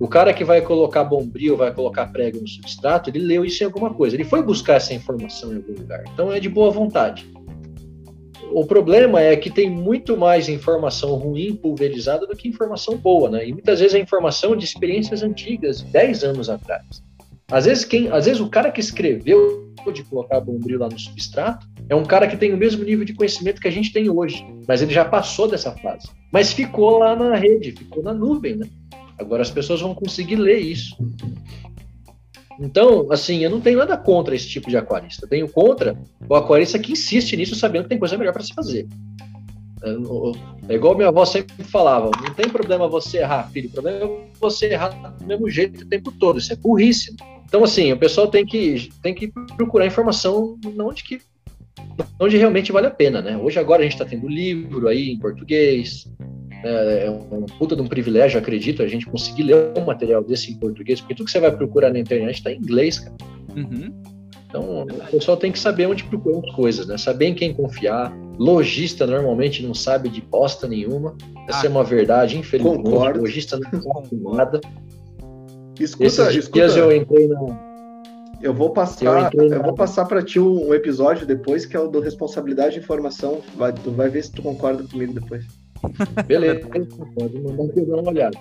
[0.00, 3.66] O cara que vai colocar bombril, vai colocar prego no substrato, ele leu isso em
[3.66, 4.14] alguma coisa.
[4.14, 6.04] Ele foi buscar essa informação em algum lugar.
[6.12, 7.26] Então é de boa vontade.
[8.52, 13.48] O problema é que tem muito mais informação ruim pulverizada do que informação boa, né?
[13.48, 17.02] E muitas vezes é informação de experiências antigas, 10 anos atrás.
[17.50, 21.66] Às vezes, quem, às vezes o cara que escreveu de colocar bombril lá no substrato
[21.88, 24.44] é um cara que tem o mesmo nível de conhecimento que a gente tem hoje,
[24.66, 26.08] mas ele já passou dessa fase.
[26.32, 28.66] Mas ficou lá na rede, ficou na nuvem, né?
[29.18, 30.96] Agora as pessoas vão conseguir ler isso.
[32.58, 35.24] Então, assim, eu não tenho nada contra esse tipo de aquarista.
[35.24, 35.96] Eu tenho contra
[36.28, 38.88] o aquarista que insiste nisso sabendo que tem coisa melhor para se fazer.
[40.68, 44.26] É igual minha avó sempre falava: não tem problema você errar, filho, o problema é
[44.40, 46.38] você errar do mesmo jeito o tempo todo.
[46.38, 47.14] Isso é burrice.
[47.44, 51.20] Então, assim, o pessoal tem que, tem que procurar informação onde que
[52.20, 53.36] onde realmente vale a pena, né?
[53.36, 56.06] Hoje agora a gente está tendo livro aí em português,
[56.64, 60.50] é, é um puta de um privilégio, acredito, a gente conseguir ler um material desse
[60.50, 63.16] em português, porque tudo que você vai procurar na internet está em inglês, cara.
[63.54, 64.15] Uhum.
[64.56, 66.96] Então, o pessoal tem que saber onde procurar as coisas, né?
[66.96, 68.16] Saber em quem confiar.
[68.38, 71.14] Logista normalmente não sabe de bosta nenhuma.
[71.46, 72.82] Essa ah, é uma verdade, infelizmente.
[72.82, 73.20] Concordo.
[73.20, 74.60] Logista não sabe nada.
[75.78, 76.52] Escuta, Esses escuta.
[76.52, 77.66] dias eu entrei na.
[78.42, 81.88] Eu vou passar, eu, eu vou passar para ti um, episódio depois que é o
[81.88, 83.40] do responsabilidade de informação.
[83.56, 85.44] Vai, tu vai ver se tu concorda comigo depois.
[86.26, 88.38] Beleza, pode mandar dar uma olhada.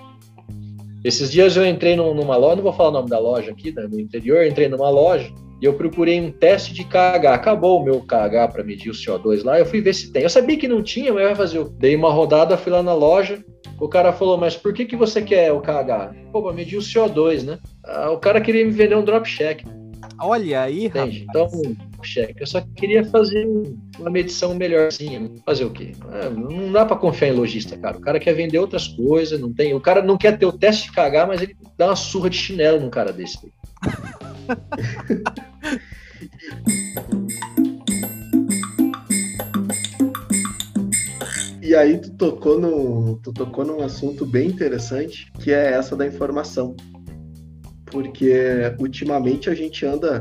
[1.04, 3.88] Esses dias eu entrei numa loja, não vou falar o nome da loja aqui, né,
[3.90, 5.32] no interior, entrei numa loja
[5.62, 7.34] e eu procurei um teste de KH.
[7.34, 10.24] Acabou o meu KH para medir o CO2 lá, eu fui ver se tem.
[10.24, 11.70] Eu sabia que não tinha, mas eu ia fazer.
[11.78, 13.44] Dei uma rodada, fui lá na loja,
[13.80, 16.16] o cara falou, mas por que, que você quer o KH?
[16.32, 17.60] Pô, pra medir o CO2, né?
[17.84, 19.64] Ah, o cara queria me vender um drop check.
[20.20, 21.26] Olha aí, Entende?
[21.28, 21.52] Rapaz.
[21.52, 21.76] Então,
[22.06, 22.42] cheque.
[22.42, 23.46] Eu só queria fazer
[24.00, 25.30] uma medição melhorzinha.
[25.46, 25.92] Fazer o quê?
[26.14, 27.98] É, não dá para confiar em lojista, cara.
[27.98, 29.74] O cara quer vender outras coisas, não tem.
[29.74, 32.38] O cara não quer ter o teste de cagar, mas ele dá uma surra de
[32.38, 33.38] chinelo num cara desse.
[41.62, 46.06] E aí tu tocou no, tu tocou num assunto bem interessante, que é essa da
[46.06, 46.76] informação.
[47.88, 48.32] Porque
[48.80, 50.20] ultimamente a gente anda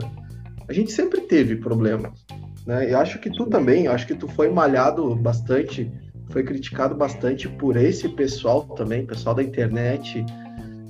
[0.67, 2.25] a gente sempre teve problemas,
[2.67, 2.91] né?
[2.91, 5.93] E acho que tu também, acho que tu foi malhado bastante,
[6.31, 10.25] foi criticado bastante por esse pessoal também, pessoal da internet,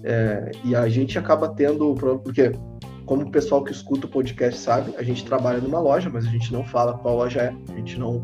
[0.04, 2.52] é, e a gente acaba tendo, porque
[3.06, 6.30] como o pessoal que escuta o podcast sabe, a gente trabalha numa loja, mas a
[6.30, 8.22] gente não fala qual loja é, a gente não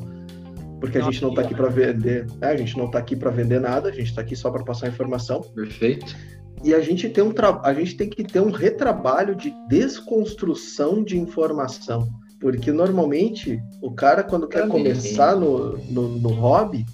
[0.81, 2.49] porque a gente não está aqui para vender, né?
[2.49, 4.89] a gente não está aqui para vender nada, a gente está aqui só para passar
[4.89, 5.43] informação.
[5.55, 6.16] Perfeito.
[6.64, 11.18] E a gente tem um a gente tem que ter um retrabalho de desconstrução de
[11.18, 12.09] informação,
[12.41, 16.87] porque normalmente o cara quando quer começar no, no, no hobby,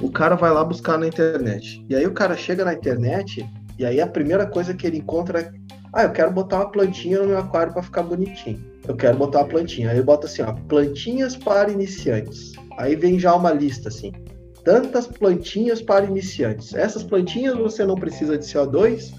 [0.00, 1.84] o cara vai lá buscar na internet.
[1.88, 3.44] E aí o cara chega na internet
[3.78, 5.52] e aí a primeira coisa que ele encontra é
[5.94, 8.62] ah, eu quero botar uma plantinha no meu aquário para ficar bonitinho.
[8.86, 9.90] Eu quero botar uma plantinha.
[9.90, 12.52] Aí eu boto assim, ó, plantinhas para iniciantes.
[12.78, 14.12] Aí vem já uma lista assim
[14.64, 16.74] tantas plantinhas para iniciantes.
[16.74, 19.12] Essas plantinhas você não precisa de CO2,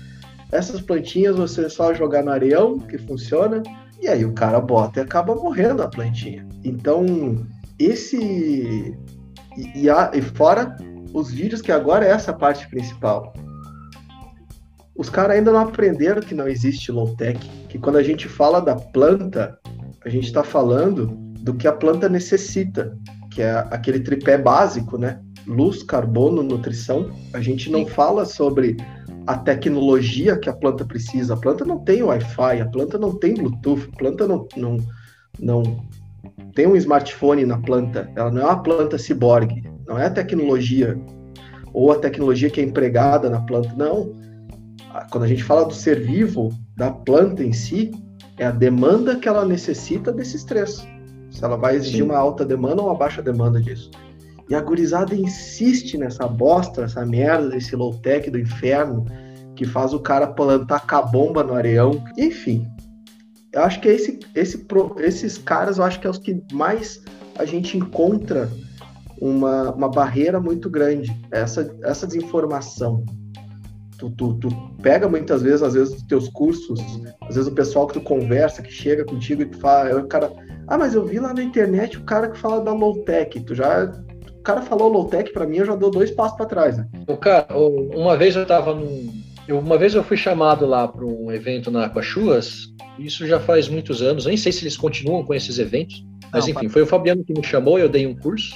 [0.52, 3.62] essas plantinhas você só jogar no areião, que funciona,
[4.02, 6.46] e aí o cara bota e acaba morrendo a plantinha.
[6.64, 7.06] Então,
[7.80, 8.98] esse.
[9.56, 10.76] E, e, a, e fora
[11.14, 13.34] os vídeos, que agora é essa parte principal.
[14.98, 18.76] Os caras ainda não aprenderam que não existe low-tech, que quando a gente fala da
[18.76, 19.60] planta,
[20.04, 21.08] a gente está falando
[21.42, 22.98] do que a planta necessita,
[23.32, 25.20] que é aquele tripé básico, né?
[25.48, 27.12] luz, carbono, nutrição.
[27.34, 27.92] A gente não Sim.
[27.92, 28.78] fala sobre
[29.28, 31.34] a tecnologia que a planta precisa.
[31.34, 34.78] A planta não tem Wi-Fi, a planta não tem Bluetooth, a planta não, não,
[35.40, 35.86] não
[36.54, 38.10] tem um smartphone na planta.
[38.16, 41.00] Ela não é uma planta ciborgue, não é a tecnologia
[41.74, 43.74] ou a tecnologia que é empregada na planta.
[43.76, 44.25] Não.
[45.10, 47.92] Quando a gente fala do ser vivo, da planta em si,
[48.38, 50.86] é a demanda que ela necessita desses três.
[51.32, 52.10] Se ela vai exigir Sim.
[52.10, 53.92] uma alta demanda ou uma baixa demanda disso.
[54.50, 59.06] E a gurizada insiste nessa bosta, nessa merda desse low-tech do inferno,
[59.56, 62.04] que faz o cara plantar cabomba no areão.
[62.18, 62.68] Enfim,
[63.52, 64.66] eu acho que esse, esse,
[65.00, 67.02] esses caras, eu acho que é os que mais
[67.38, 68.50] a gente encontra
[69.20, 73.04] uma, uma barreira muito grande, essa, essa desinformação.
[73.98, 74.50] Tu, tu, tu,
[74.82, 76.80] pega muitas vezes, às vezes, os teus cursos,
[77.22, 80.32] às vezes o pessoal que tu conversa, que chega contigo e tu fala, o cara,
[80.68, 83.92] ah, mas eu vi lá na internet o cara que fala da low-tech, tu já
[84.46, 86.78] cara falou low-tech para mim, eu já dou dois passos para trás.
[86.78, 86.88] Né?
[87.08, 89.12] O cara, uma vez eu estava num.
[89.48, 93.68] Eu, uma vez eu fui chamado lá para um evento na Aquachuas, isso já faz
[93.68, 96.88] muitos anos, nem sei se eles continuam com esses eventos, mas Não, enfim, foi o
[96.88, 98.56] Fabiano que me chamou, eu dei um curso,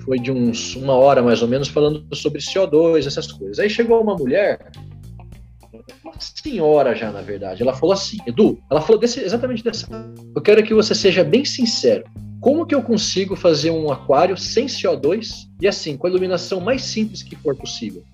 [0.00, 3.58] foi de uns uma hora mais ou menos falando sobre CO2, essas coisas.
[3.58, 4.70] Aí chegou uma mulher,
[6.04, 9.88] uma senhora já na verdade, ela falou assim, Edu, ela falou desse, exatamente dessa.
[10.34, 12.04] Eu quero que você seja bem sincero.
[12.40, 16.82] Como que eu consigo fazer um aquário sem CO2 e assim, com a iluminação mais
[16.82, 18.04] simples que for possível?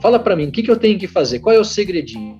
[0.00, 1.38] Fala para mim, o que, que eu tenho que fazer?
[1.38, 2.38] Qual é o segredinho?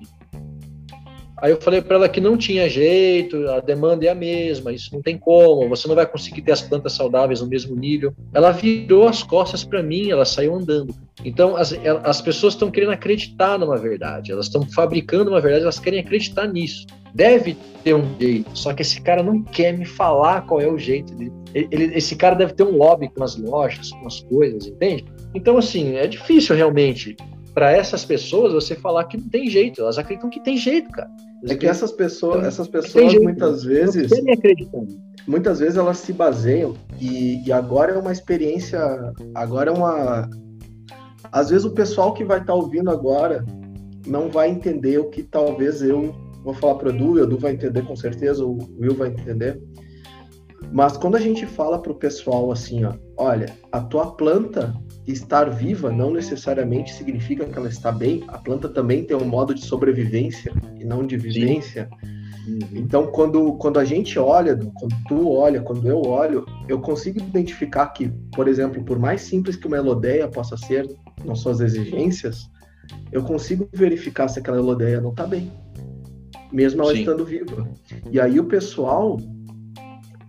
[1.41, 4.93] Aí eu falei para ela que não tinha jeito, a demanda é a mesma, isso
[4.93, 8.13] não tem como, você não vai conseguir ter as plantas saudáveis no mesmo nível.
[8.33, 10.93] Ela virou as costas para mim, ela saiu andando.
[11.23, 11.73] Então as,
[12.03, 16.47] as pessoas estão querendo acreditar numa verdade, elas estão fabricando uma verdade, elas querem acreditar
[16.47, 16.85] nisso.
[17.13, 20.77] Deve ter um jeito, só que esse cara não quer me falar qual é o
[20.77, 21.13] jeito.
[21.53, 25.05] Ele, ele, esse cara deve ter um lobby com as lojas, com as coisas, entende?
[25.33, 27.15] Então, assim, é difícil realmente
[27.59, 29.81] para essas pessoas você falar que não tem jeito.
[29.81, 31.11] Elas acreditam que tem jeito, cara.
[31.45, 34.09] é que essas pessoas, essas pessoas muitas vezes.
[35.27, 38.79] Muitas vezes elas se baseiam e, e, agora é uma experiência.
[39.35, 40.29] Agora é uma.
[41.33, 43.45] Às vezes o pessoal que vai estar tá ouvindo agora
[44.07, 47.51] não vai entender o que talvez eu vou falar para o Edu, o Edu vai
[47.51, 49.61] entender com certeza, o Will vai entender.
[50.71, 54.73] Mas quando a gente fala para o pessoal assim, ó, olha, a tua planta
[55.05, 58.23] estar viva não necessariamente significa que ela está bem.
[58.29, 61.89] A planta também tem um modo de sobrevivência e não de vivência.
[62.47, 62.59] Uhum.
[62.73, 67.87] Então, quando, quando a gente olha, quando tu olha, quando eu olho, eu consigo identificar
[67.87, 70.89] que, por exemplo, por mais simples que uma elodeia possa ser
[71.25, 72.49] nas suas exigências,
[73.11, 75.51] eu consigo verificar se aquela elodeia não está bem,
[76.51, 77.01] mesmo ela Sim.
[77.01, 77.69] estando viva.
[78.09, 79.17] E aí o pessoal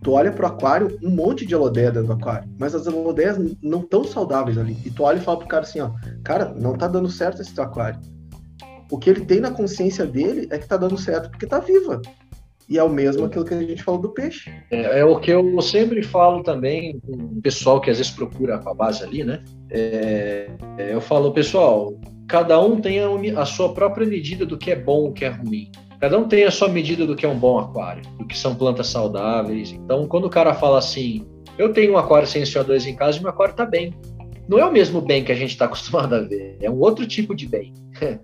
[0.03, 4.03] Tu olha pro aquário, um monte de dentro do aquário, mas as elodeias não tão
[4.03, 4.77] saudáveis ali.
[4.85, 5.91] E tu olha e fala pro cara assim, ó,
[6.25, 8.01] cara, não tá dando certo esse teu aquário.
[8.91, 12.01] O que ele tem na consciência dele é que tá dando certo porque tá viva.
[12.69, 14.51] E é o mesmo aquilo que a gente falou do peixe.
[14.71, 18.63] É, é o que eu sempre falo também com o pessoal que às vezes procura
[18.65, 19.43] a base ali, né?
[19.69, 20.49] É,
[20.79, 21.93] é, eu falo, pessoal,
[22.29, 25.29] cada um tem a, a sua própria medida do que é bom, o que é
[25.29, 25.71] ruim.
[26.01, 28.55] Cada um tem a sua medida do que é um bom aquário, do que são
[28.55, 29.73] plantas saudáveis.
[29.73, 31.27] Então, quando o cara fala assim,
[31.59, 33.93] eu tenho um aquário sem CO2 em casa e meu aquário está bem.
[34.49, 37.07] Não é o mesmo bem que a gente está acostumado a ver, é um outro
[37.07, 37.75] tipo de bem.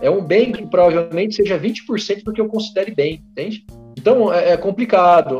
[0.00, 3.66] É um bem que provavelmente seja 20% do que eu considere bem, entende?
[3.98, 5.36] Então, é, é complicado.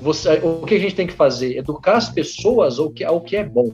[0.00, 1.56] Você, o que a gente tem que fazer?
[1.56, 3.70] Educar as pessoas ao que, ao que é bom.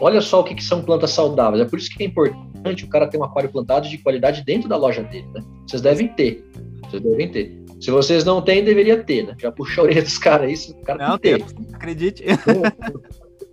[0.00, 1.62] Olha só o que, que são plantas saudáveis.
[1.62, 4.68] É por isso que é importante o cara ter um aquário plantado de qualidade dentro
[4.68, 5.42] da loja dele, né?
[5.66, 6.44] Vocês devem ter.
[6.88, 7.62] Vocês devem ter.
[7.80, 9.34] Se vocês não têm, deveria ter, né?
[9.38, 11.34] Já puxa a orelha dos caras aí, o cara não, tem.
[11.72, 12.24] Acredite.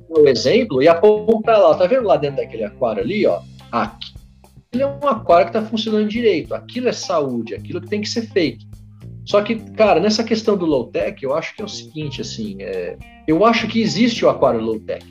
[0.10, 3.42] o exemplo e apontar lá, tá vendo lá dentro daquele aquário ali, ó?
[3.72, 4.14] Aqui.
[4.72, 6.54] Ele é um aquário que tá funcionando direito.
[6.54, 8.69] Aquilo é saúde, aquilo que tem que ser feito.
[9.30, 12.58] Só que, cara, nessa questão do low tech, eu acho que é o seguinte, assim,
[12.62, 12.98] é...
[13.28, 15.06] eu acho que existe o aquário low tech.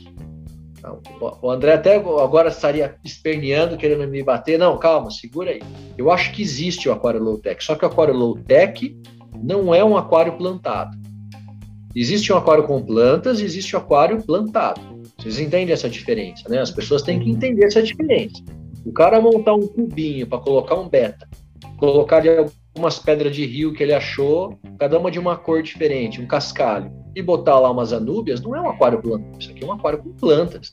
[0.77, 1.01] Então,
[1.41, 4.59] o André até agora estaria esperneando, querendo me bater.
[4.59, 5.61] Não, calma, segura aí.
[5.97, 8.97] Eu acho que existe o aquário low-tech, só que o aquário low-tech
[9.43, 10.97] não é um aquário plantado.
[11.95, 14.81] Existe um aquário com plantas existe um aquário plantado.
[15.19, 16.61] Vocês entendem essa diferença, né?
[16.61, 18.43] As pessoas têm que entender essa diferença.
[18.85, 21.29] O cara montar um cubinho para colocar um beta,
[21.77, 22.23] colocar
[22.79, 26.93] algumas pedras de rio que ele achou, cada uma de uma cor diferente, um cascalho,
[27.15, 29.99] e botar lá umas anúbias, não é um aquário plantado, isso aqui é um aquário
[29.99, 30.73] com plantas.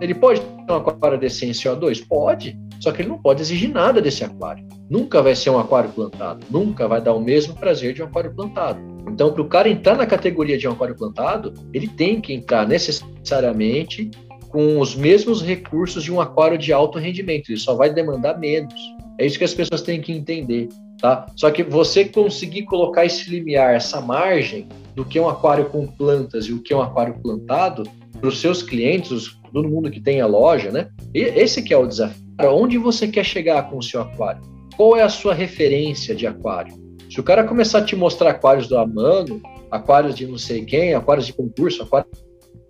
[0.00, 2.04] Ele pode ter um aquário desse em CO2?
[2.08, 4.66] Pode, só que ele não pode exigir nada desse aquário.
[4.90, 8.34] Nunca vai ser um aquário plantado, nunca vai dar o mesmo prazer de um aquário
[8.34, 8.80] plantado.
[9.08, 12.66] Então, para o cara entrar na categoria de um aquário plantado, ele tem que entrar
[12.66, 14.10] necessariamente
[14.48, 18.74] com os mesmos recursos de um aquário de alto rendimento, ele só vai demandar menos.
[19.16, 20.68] É isso que as pessoas têm que entender.
[21.00, 21.26] Tá?
[21.34, 25.86] Só que você conseguir colocar esse limiar, essa margem do que é um aquário com
[25.86, 27.84] plantas e o que é um aquário plantado
[28.18, 30.88] para os seus clientes, todo mundo que tem a loja, né?
[31.14, 32.22] E esse que é o desafio.
[32.36, 34.42] Para onde você quer chegar com o seu aquário?
[34.76, 36.74] Qual é a sua referência de aquário?
[37.10, 39.40] Se o cara começar a te mostrar aquários do Amano,
[39.70, 42.10] aquários de não sei quem, aquários de concurso, aquários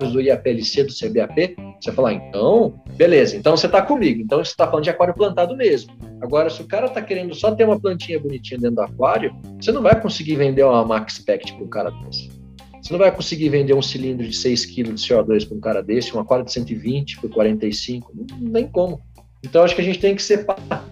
[0.08, 4.66] do IAPLC, do CBAP, você falar, então, beleza, então você está comigo, então você está
[4.66, 5.92] falando de aquário plantado mesmo.
[6.20, 9.72] Agora, se o cara está querendo só ter uma plantinha bonitinha dentro do aquário, você
[9.72, 12.30] não vai conseguir vender uma Max Pact para um cara desse.
[12.82, 15.82] Você não vai conseguir vender um cilindro de 6 kg de CO2 para um cara
[15.82, 19.00] desse, um aquário de 120 por 45, não, não tem como.
[19.44, 20.84] Então, acho que a gente tem que separar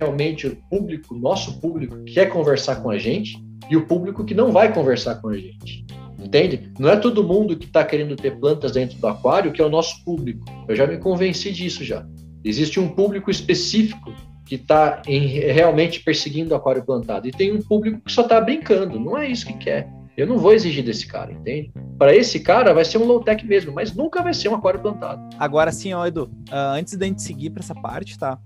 [0.00, 3.38] realmente o público, nosso público, que quer conversar com a gente
[3.70, 5.84] e o público que não vai conversar com a gente.
[6.18, 6.72] Entende?
[6.78, 9.68] Não é todo mundo que está querendo ter plantas dentro do aquário que é o
[9.68, 10.44] nosso público.
[10.68, 12.06] Eu já me convenci disso já.
[12.44, 14.12] Existe um público específico
[14.46, 18.98] que está realmente perseguindo o aquário plantado e tem um público que só está brincando.
[18.98, 19.88] Não é isso que quer.
[20.16, 21.70] Eu não vou exigir desse cara, entende?
[21.98, 24.80] Para esse cara vai ser um low tech mesmo, mas nunca vai ser um aquário
[24.80, 25.20] plantado.
[25.38, 28.38] Agora sim, ó, Edu, uh, antes da gente seguir para essa parte, tá?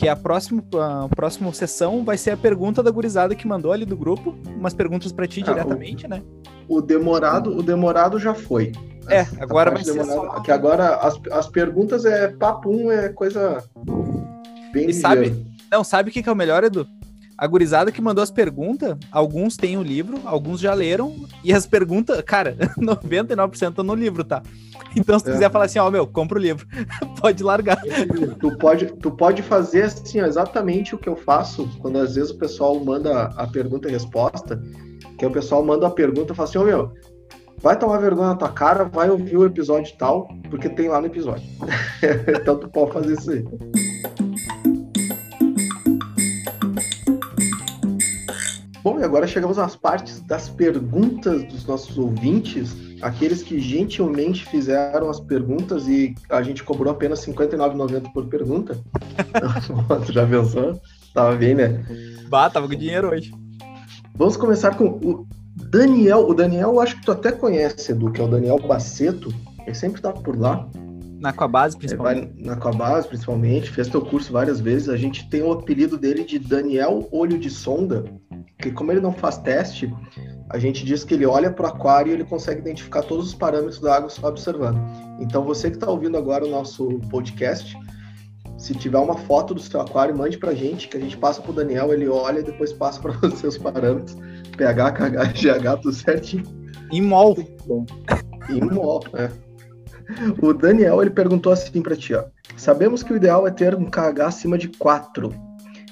[0.00, 3.84] que a próxima, a próxima sessão vai ser a pergunta da gurizada que mandou ali
[3.84, 6.22] do grupo, umas perguntas para ti ah, diretamente, o, né?
[6.70, 8.70] O demorado, o demorado já foi.
[9.08, 10.40] É, agora vai ser só...
[10.40, 13.64] Que agora as, as perguntas é papum, é coisa
[14.72, 16.86] bem E sabe, não, sabe o que, que é o melhor, Edu?
[17.40, 21.66] a gurizada que mandou as perguntas, alguns têm o livro, alguns já leram, e as
[21.66, 24.42] perguntas, cara, 99% estão no livro, tá?
[24.94, 25.32] Então, se tu é.
[25.32, 26.66] quiser falar assim, ó, meu, compra o livro,
[27.18, 27.80] pode largar.
[28.38, 32.30] Tu pode, tu pode fazer assim, ó, exatamente o que eu faço quando às vezes
[32.30, 34.62] o pessoal manda a pergunta e resposta,
[35.20, 36.94] que o pessoal manda a pergunta e fala assim, ó, meu,
[37.58, 41.08] vai tomar vergonha na tua cara, vai ouvir o episódio tal, porque tem lá no
[41.08, 41.46] episódio.
[42.40, 43.44] então tu pode fazer isso aí.
[48.82, 55.10] Bom, e agora chegamos às partes das perguntas dos nossos ouvintes, aqueles que gentilmente fizeram
[55.10, 58.78] as perguntas e a gente cobrou apenas R$ 59,90 por pergunta.
[60.06, 60.80] tu já pensou?
[61.12, 61.84] Tava bem, né?
[62.30, 63.30] Bah, tava com dinheiro hoje.
[64.20, 65.26] Vamos começar com o
[65.70, 66.28] Daniel.
[66.28, 69.32] O Daniel, eu acho que tu até conhece, Edu, que é o Daniel Baceto.
[69.66, 70.68] Ele sempre tá por lá.
[71.18, 72.26] Na Aquabase, principalmente.
[72.34, 73.70] Vai na Aquabase, principalmente.
[73.70, 74.90] Fez teu curso várias vezes.
[74.90, 78.04] A gente tem o apelido dele de Daniel Olho de Sonda,
[78.58, 79.90] porque como ele não faz teste,
[80.50, 83.34] a gente diz que ele olha para o aquário e ele consegue identificar todos os
[83.34, 84.78] parâmetros da água só observando.
[85.18, 87.74] Então você que está ouvindo agora o nosso podcast,
[88.60, 91.40] se tiver uma foto do seu aquário, mande para a gente, que a gente passa
[91.40, 94.18] para o Daniel, ele olha e depois passa para você os parâmetros,
[94.54, 96.44] pH, KH, GH, tudo certinho.
[96.92, 97.38] Imol.
[98.50, 99.30] Imol, é.
[100.42, 102.24] O Daniel, ele perguntou assim para ti, ó.
[102.54, 105.32] Sabemos que o ideal é ter um KH acima de 4.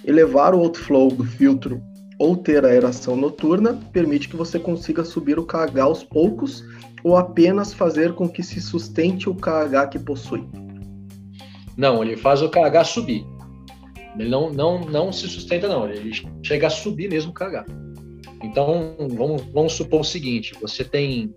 [0.05, 1.81] Elevar o outflow do filtro
[2.19, 6.62] ou ter aeração noturna permite que você consiga subir o KH aos poucos
[7.03, 10.47] ou apenas fazer com que se sustente o KH que possui?
[11.79, 13.24] Não, ele faz o KH subir.
[14.18, 15.89] Ele não, não, não se sustenta, não.
[15.89, 16.11] Ele
[16.43, 17.64] chega a subir mesmo o KH.
[18.43, 21.33] Então, vamos, vamos supor o seguinte: você tem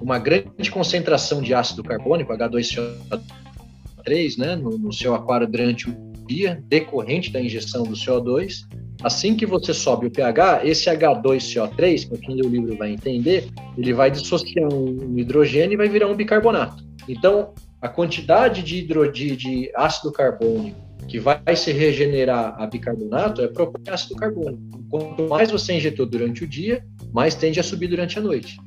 [0.00, 6.62] uma grande concentração de ácido carbônico, H2CO3, né, no, no seu aquário durante o dia,
[6.68, 8.66] decorrente da injeção do CO2,
[9.02, 13.48] Assim que você sobe o pH, esse H2CO3, para quem lê o livro vai entender,
[13.76, 16.82] ele vai dissociar um hidrogênio e vai virar um bicarbonato.
[17.08, 17.52] Então,
[17.86, 23.46] a quantidade de, hidro, de, de ácido carbônico que vai se regenerar a bicarbonato é
[23.46, 24.60] próprio ácido carbônico.
[24.90, 28.58] Quanto mais você injetou durante o dia, mais tende a subir durante a noite.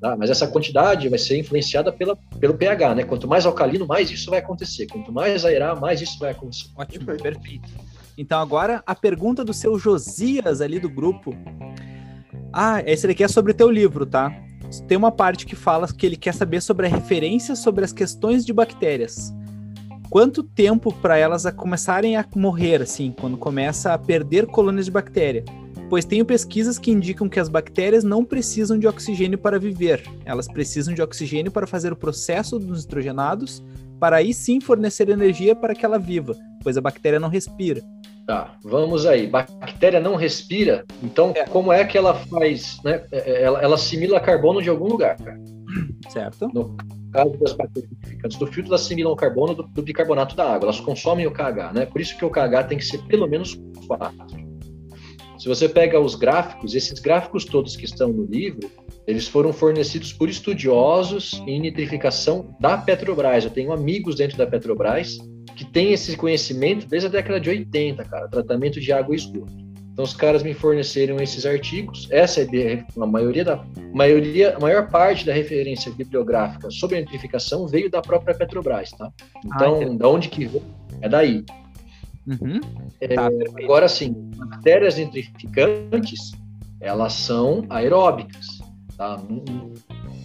[0.00, 0.16] Tá?
[0.16, 3.02] Mas essa quantidade vai ser influenciada pela, pelo pH, né?
[3.02, 4.86] Quanto mais alcalino, mais isso vai acontecer.
[4.86, 6.70] Quanto mais aerar, mais isso vai acontecer.
[6.76, 7.68] Ótimo, perfeito.
[8.16, 11.34] Então agora a pergunta do seu Josias ali do grupo.
[12.52, 14.32] Ah, esse daqui é sobre o teu livro, tá?
[14.80, 18.44] Tem uma parte que fala que ele quer saber sobre a referência sobre as questões
[18.44, 19.32] de bactérias.
[20.10, 24.90] Quanto tempo para elas a começarem a morrer, assim, quando começa a perder colônias de
[24.90, 25.44] bactéria?
[25.88, 30.02] Pois tenho pesquisas que indicam que as bactérias não precisam de oxigênio para viver.
[30.24, 33.62] Elas precisam de oxigênio para fazer o processo dos nitrogenados,
[33.98, 37.82] para aí sim fornecer energia para que ela viva, pois a bactéria não respira.
[38.26, 39.26] Tá, vamos aí.
[39.26, 41.44] Bactéria não respira, então é.
[41.44, 43.04] como é que ela faz, né?
[43.10, 45.40] É, é, ela, ela assimila carbono de algum lugar, cara.
[46.08, 46.48] Certo.
[46.52, 46.76] No
[47.12, 50.80] caso das bactérias nitrificantes do filtro, elas assimilam carbono do, do, bicarbonato da água, elas
[50.80, 51.86] consomem o KH, né?
[51.86, 54.42] Por isso que o KH tem que ser pelo menos 4.
[55.38, 58.70] Se você pega os gráficos, esses gráficos todos que estão no livro,
[59.06, 63.44] eles foram fornecidos por estudiosos em nitrificação da Petrobras.
[63.44, 65.18] Eu tenho amigos dentro da Petrobras
[65.54, 69.62] que tem esse conhecimento desde a década de 80, cara, tratamento de água e esgoto.
[69.92, 72.08] Então os caras me forneceram esses artigos.
[72.10, 77.66] Essa é a maioria da maioria, a maior parte da referência bibliográfica sobre a nitrificação
[77.66, 79.12] veio da própria Petrobras, tá?
[79.44, 80.64] Então, ah, da onde que veio?
[81.02, 81.44] É daí.
[82.26, 82.60] Uhum.
[83.00, 83.28] É, tá,
[83.62, 86.32] agora sim, bactérias nitrificantes,
[86.80, 88.46] elas são aeróbicas,
[88.96, 89.20] tá?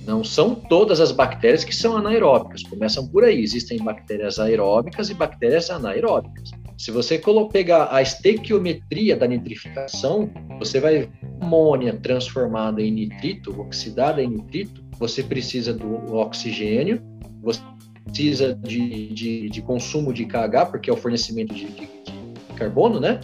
[0.07, 3.43] Não são todas as bactérias que são anaeróbicas, começam por aí.
[3.43, 6.49] Existem bactérias aeróbicas e bactérias anaeróbicas.
[6.77, 10.29] Se você pegar a estequiometria da nitrificação,
[10.59, 11.09] você vai ver
[11.41, 17.01] amônia transformada em nitrito, oxidada em nitrito, você precisa do oxigênio,
[17.41, 17.59] você
[18.05, 22.97] precisa de, de, de consumo de KH, porque é o fornecimento de, de, de carbono,
[22.97, 23.19] né?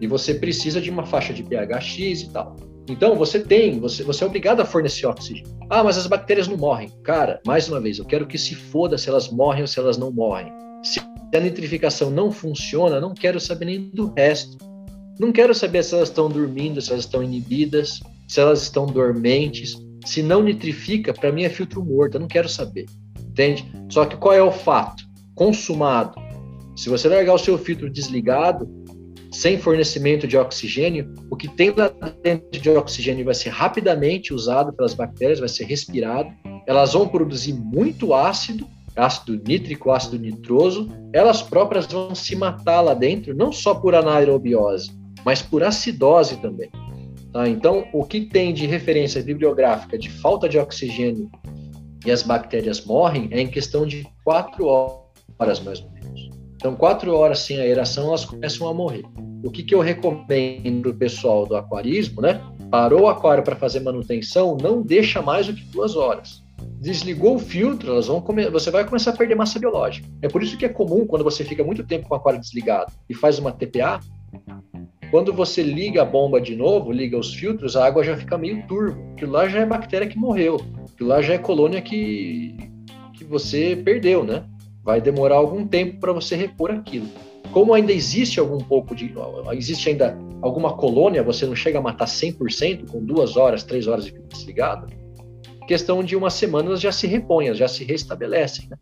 [0.00, 2.54] E você precisa de uma faixa de pH X e tal.
[2.88, 5.50] Então, você tem, você, você é obrigado a fornecer oxigênio.
[5.68, 6.90] Ah, mas as bactérias não morrem.
[7.02, 9.96] Cara, mais uma vez, eu quero que se foda se elas morrem ou se elas
[9.96, 10.52] não morrem.
[10.82, 14.58] Se a nitrificação não funciona, não quero saber nem do resto.
[15.18, 19.76] Não quero saber se elas estão dormindo, se elas estão inibidas, se elas estão dormentes.
[20.04, 22.86] Se não nitrifica, para mim é filtro morto, eu não quero saber.
[23.20, 23.70] Entende?
[23.90, 25.04] Só que qual é o fato?
[25.34, 26.18] Consumado.
[26.74, 28.66] Se você largar o seu filtro desligado,
[29.30, 31.88] sem fornecimento de oxigênio, o que tem lá
[32.22, 36.30] dentro de oxigênio vai ser rapidamente usado pelas bactérias, vai ser respirado,
[36.66, 38.66] elas vão produzir muito ácido,
[38.96, 44.90] ácido nítrico, ácido nitroso, elas próprias vão se matar lá dentro, não só por anaerobiose,
[45.24, 46.70] mas por acidose também.
[47.32, 47.48] Tá?
[47.48, 51.30] Então, o que tem de referência bibliográfica de falta de oxigênio
[52.04, 56.39] e as bactérias morrem é em questão de quatro horas, mais ou menos.
[56.60, 59.02] Então, quatro horas sem aeração, elas começam a morrer.
[59.42, 62.38] O que, que eu recomendo para o pessoal do aquarismo, né?
[62.70, 66.44] Parou o aquário para fazer manutenção, não deixa mais do que duas horas.
[66.78, 68.50] Desligou o filtro, elas vão come...
[68.50, 70.06] você vai começar a perder massa biológica.
[70.20, 72.92] É por isso que é comum, quando você fica muito tempo com o aquário desligado
[73.08, 73.98] e faz uma TPA,
[75.10, 78.66] quando você liga a bomba de novo, liga os filtros, a água já fica meio
[78.66, 79.00] turva.
[79.12, 80.60] Aquilo lá já é bactéria que morreu.
[80.92, 82.54] Aquilo lá já é colônia que,
[83.14, 84.44] que você perdeu, né?
[84.90, 87.06] Vai demorar algum tempo para você repor aquilo.
[87.52, 89.14] Como ainda existe algum pouco de.
[89.52, 94.06] Existe ainda alguma colônia, você não chega a matar 100% com duas horas, três horas
[94.06, 94.88] de desligado,
[95.68, 98.68] questão de uma semana já se repõem, já se restabelecem.
[98.68, 98.76] Né?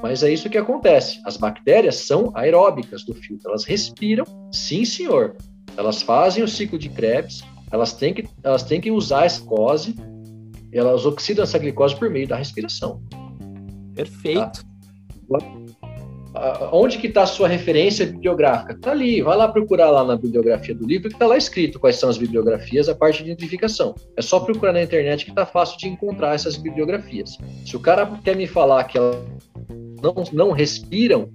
[0.00, 1.20] Mas é isso que acontece.
[1.26, 5.36] As bactérias são aeróbicas do filtro, elas respiram, sim senhor,
[5.76, 9.96] elas fazem o ciclo de Krebs, elas têm que, elas têm que usar essa glicose,
[10.72, 13.02] elas oxidam essa glicose por meio da respiração.
[13.92, 14.62] Perfeito.
[14.62, 14.71] Tá?
[16.72, 18.72] Onde que está a sua referência bibliográfica?
[18.72, 21.96] Está ali, vai lá procurar lá na bibliografia do livro que está lá escrito quais
[21.96, 23.94] são as bibliografias, a parte de identificação.
[24.16, 27.36] É só procurar na internet que está fácil de encontrar essas bibliografias.
[27.66, 29.16] Se o cara quer me falar que elas
[30.02, 31.28] não, não respiram,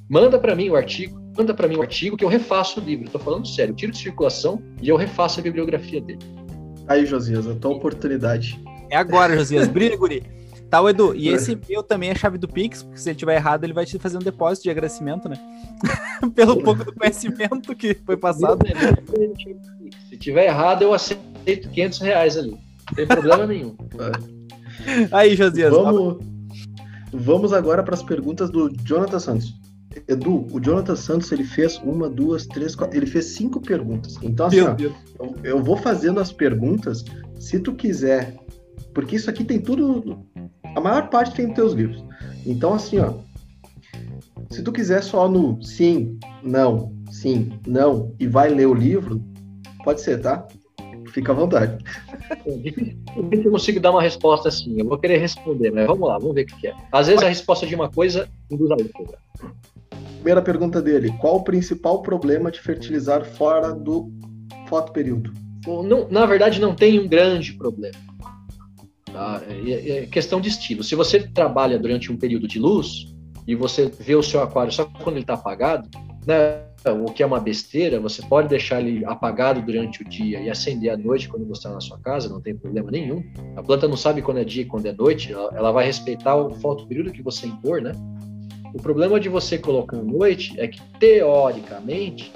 [0.09, 3.05] Manda para mim o artigo, manda para mim um artigo que eu refaço o livro.
[3.05, 6.19] Estou falando sério, tiro de circulação e eu refaço a bibliografia dele.
[6.87, 8.59] Aí, Josias, a tua oportunidade.
[8.89, 9.67] É agora, Josias.
[9.69, 10.23] Brilha, guri.
[10.69, 13.35] Tá, o Edu, e esse e-mail também é chave do Pix, porque se ele tiver
[13.35, 15.35] errado, ele vai te fazer um depósito de agradecimento, né?
[16.35, 18.59] Pelo pouco do conhecimento que foi passado.
[20.09, 22.55] Se tiver errado, eu aceito 500 reais ali.
[22.95, 23.75] Tem problema nenhum.
[25.11, 25.73] Aí, Josias.
[25.73, 26.17] Vamos,
[27.13, 29.59] vamos agora para as perguntas do Jonathan Santos.
[30.07, 34.17] Edu, o Jonathan Santos ele fez uma, duas, três, quatro, ele fez cinco perguntas.
[34.21, 37.03] Então, assim, ó, eu, eu, vou fazendo as perguntas.
[37.39, 38.35] Se tu quiser,
[38.93, 40.25] porque isso aqui tem tudo,
[40.63, 42.03] a maior parte tem nos teus livros.
[42.45, 43.15] Então, assim, ó,
[44.49, 49.23] se tu quiser só no sim, não, sim, não e vai ler o livro,
[49.83, 50.47] pode ser, tá?
[51.20, 51.84] Fica à vontade.
[52.45, 54.80] Eu consigo dar uma resposta assim.
[54.80, 56.74] Eu vou querer responder, mas vamos lá, vamos ver o que é.
[56.93, 59.20] Às vezes a resposta de uma coisa induz a outra.
[60.15, 64.09] Primeira pergunta dele: qual o principal problema de fertilizar fora do
[64.70, 65.34] fotoperíodo?
[65.67, 67.97] Não, na verdade, não tem um grande problema.
[69.11, 69.41] Tá?
[69.67, 70.86] É, é questão de estilo.
[70.86, 73.13] Se você trabalha durante um período de luz
[73.45, 75.89] e você vê o seu aquário só quando ele está apagado,
[76.26, 80.49] né, o que é uma besteira, você pode deixar ele apagado durante o dia e
[80.49, 83.23] acender à noite quando você está na sua casa, não tem problema nenhum.
[83.55, 86.35] A planta não sabe quando é dia e quando é noite, ela, ela vai respeitar
[86.35, 87.91] o fotoperíodo que você impor, né?
[88.73, 92.31] O problema de você colocar noite é que, teoricamente,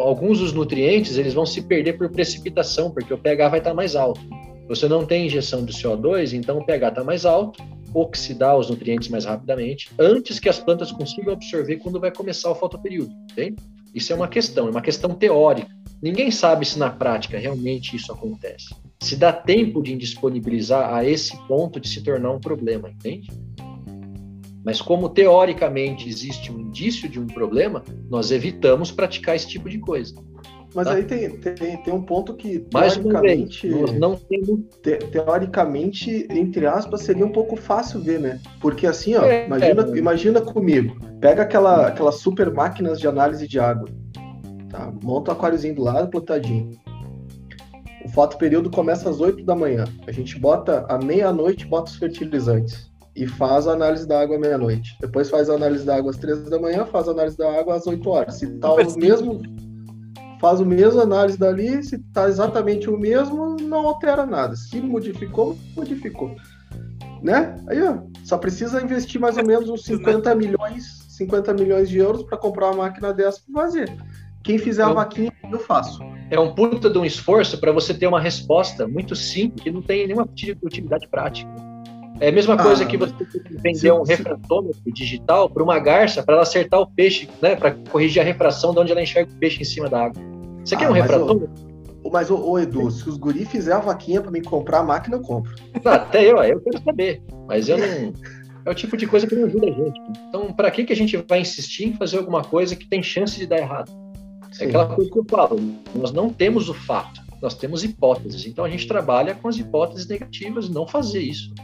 [0.00, 3.94] alguns dos nutrientes eles vão se perder por precipitação, porque o pH vai estar mais
[3.94, 4.20] alto.
[4.68, 7.62] Você não tem injeção de CO2, então o pH está mais alto,
[7.94, 12.54] oxidar os nutrientes mais rapidamente, antes que as plantas consigam absorver quando vai começar o
[12.54, 13.56] fotoperíodo, entende?
[13.94, 15.68] Isso é uma questão, é uma questão teórica.
[16.02, 18.74] Ninguém sabe se na prática realmente isso acontece.
[19.02, 23.28] Se dá tempo de indisponibilizar a esse ponto de se tornar um problema, entende?
[24.64, 29.78] Mas como teoricamente existe um indício de um problema, nós evitamos praticar esse tipo de
[29.78, 30.14] coisa.
[30.74, 30.94] Mas tá?
[30.94, 33.68] aí tem, tem, tem um ponto que teoricamente,
[33.98, 34.60] não temos...
[34.82, 38.40] te, teoricamente, entre aspas, seria um pouco fácil ver, né?
[38.60, 43.48] Porque assim, ó, é, imagina, é, imagina comigo, pega aquela, aquelas super máquinas de análise
[43.48, 43.88] de água,
[44.68, 44.92] tá?
[45.02, 46.70] monta o aquáriozinho do lado, plantadinho.
[48.04, 49.84] O foto período começa às 8 da manhã.
[50.06, 54.38] A gente bota à meia-noite, bota os fertilizantes e faz a análise da água à
[54.38, 54.96] meia-noite.
[55.00, 57.74] Depois faz a análise da água às três da manhã, faz a análise da água
[57.74, 58.36] às 8 horas.
[58.36, 59.42] Se tá o mesmo,
[60.40, 64.56] faz o mesmo análise dali, se tá exatamente o mesmo, não altera nada.
[64.56, 66.34] Se modificou, modificou.
[67.22, 67.54] Né?
[67.68, 72.22] Aí, ó, só precisa investir mais ou menos uns 50 milhões, 50 milhões de euros
[72.22, 73.94] para comprar uma máquina dessa para fazer.
[74.42, 76.02] Quem fizer a vaquinha, eu faço.
[76.30, 79.82] é um puta de um esforço para você ter uma resposta muito simples, que não
[79.82, 80.26] tem nenhuma
[80.62, 81.69] utilidade prática.
[82.20, 83.14] É a mesma coisa ah, que você
[83.48, 88.20] vender um refratômetro digital para uma garça para ela acertar o peixe, né, para corrigir
[88.20, 90.22] a refração de onde ela enxerga o peixe em cima da água.
[90.62, 91.70] Você ah, quer um refratômetro?
[92.12, 95.20] Mas, ô, Edu, se os guri fizer a vaquinha para me comprar a máquina, eu
[95.20, 95.54] compro.
[95.82, 97.22] Não, até eu, eu quero saber.
[97.46, 98.12] Mas eu não.
[98.66, 100.00] É o tipo de coisa que não ajuda a gente.
[100.28, 103.38] Então, para que, que a gente vai insistir em fazer alguma coisa que tem chance
[103.38, 103.90] de dar errado?
[104.50, 104.64] É Sim.
[104.64, 105.58] É aquela coisa que eu falo.
[105.94, 108.46] Nós não temos o fato, nós temos hipóteses.
[108.46, 111.54] Então, a gente trabalha com as hipóteses negativas e não fazer isso.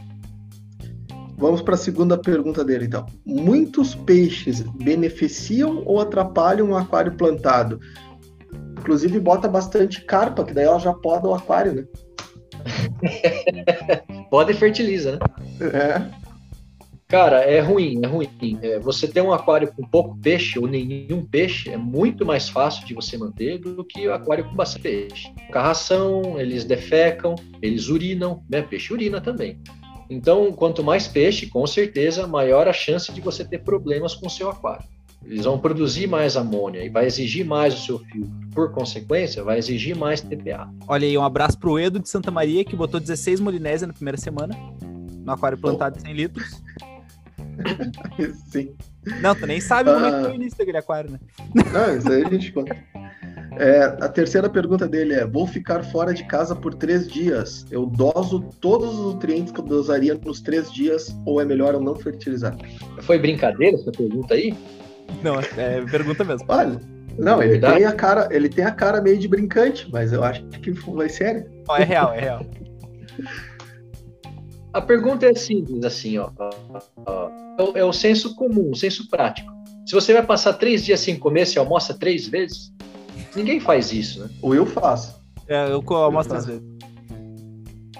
[1.37, 3.05] Vamos para a segunda pergunta dele, então.
[3.23, 7.79] Muitos peixes beneficiam ou atrapalham o aquário plantado?
[8.79, 11.85] Inclusive, bota bastante carpa, que daí ela já poda o aquário, né?
[14.31, 15.19] Poda e fertiliza, né?
[15.61, 16.27] É.
[17.07, 18.59] Cara, é ruim, é ruim.
[18.61, 22.85] É, você ter um aquário com pouco peixe ou nenhum peixe é muito mais fácil
[22.85, 25.33] de você manter do que o aquário com bastante peixe.
[25.51, 28.61] Com a ração, eles defecam, eles urinam, né?
[28.61, 29.61] Peixe urina também.
[30.09, 34.29] Então, quanto mais peixe, com certeza, maior a chance de você ter problemas com o
[34.29, 34.85] seu aquário.
[35.25, 38.31] Eles vão produzir mais amônia e vai exigir mais o seu filtro.
[38.53, 40.69] Por consequência, vai exigir mais TPA.
[40.87, 44.17] Olha aí, um abraço pro Edo de Santa Maria, que botou 16 molinésia na primeira
[44.17, 44.55] semana,
[45.25, 46.61] no aquário plantado de 100 litros.
[48.49, 48.73] Sim.
[49.21, 51.19] Não, tu nem sabe como é que foi o início daquele aquário, né?
[51.71, 52.75] Não, isso aí a gente conta.
[53.59, 57.65] É, a terceira pergunta dele é: Vou ficar fora de casa por três dias.
[57.71, 61.81] Eu doso todos os nutrientes que eu dosaria nos três dias, ou é melhor eu
[61.81, 62.55] não fertilizar?
[63.01, 64.55] Foi brincadeira essa pergunta aí?
[65.23, 66.45] Não, é pergunta mesmo.
[66.49, 66.79] Olha,
[67.17, 70.43] não, ele tem a cara, ele tem a cara meio de brincante, mas eu acho
[70.45, 71.45] que vai sério.
[71.77, 72.45] é real, é real.
[74.77, 76.29] A pergunta é simples, assim, ó,
[77.03, 77.31] ó,
[77.73, 79.51] é, o senso comum, o senso prático.
[79.87, 82.71] Se você vai passar três dias sem comer, você almoça três vezes?
[83.35, 84.29] Ninguém faz isso, né?
[84.39, 85.19] Ou eu faço.
[85.47, 86.61] É, eu almoço três vezes.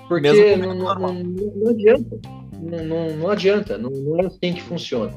[0.07, 2.19] Porque não, não, não, não, adianta.
[2.61, 5.11] Não, não, adianta, não, não é assim que funciona.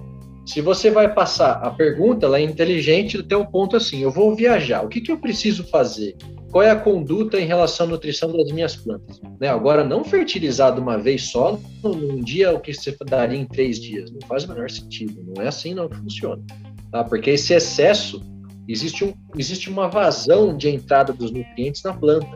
[0.47, 4.35] Se você vai passar a pergunta, ela é inteligente até um ponto assim: eu vou
[4.35, 6.17] viajar, o que, que eu preciso fazer?
[6.51, 9.21] Qual é a conduta em relação à nutrição das minhas plantas?
[9.41, 9.47] Né?
[9.47, 13.79] Agora, não fertilizar de uma vez só, num dia, o que você daria em três
[13.79, 15.23] dias, não faz o menor sentido.
[15.35, 16.43] Não é assim não que funciona.
[16.91, 17.05] Tá?
[17.05, 18.21] Porque esse excesso,
[18.67, 22.27] existe, um, existe uma vazão de entrada dos nutrientes na planta.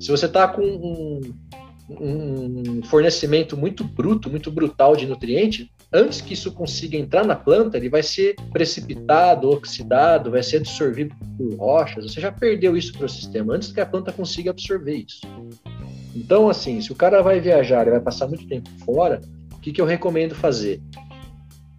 [0.00, 1.20] Se você está com um,
[2.00, 7.76] um fornecimento muito bruto, muito brutal de nutriente, antes que isso consiga entrar na planta,
[7.76, 12.04] ele vai ser precipitado, oxidado, vai ser absorvido por rochas.
[12.04, 15.20] Você já perdeu isso para o sistema antes que a planta consiga absorver isso.
[16.14, 19.20] Então, assim, se o cara vai viajar e vai passar muito tempo fora,
[19.54, 20.80] o que, que eu recomendo fazer?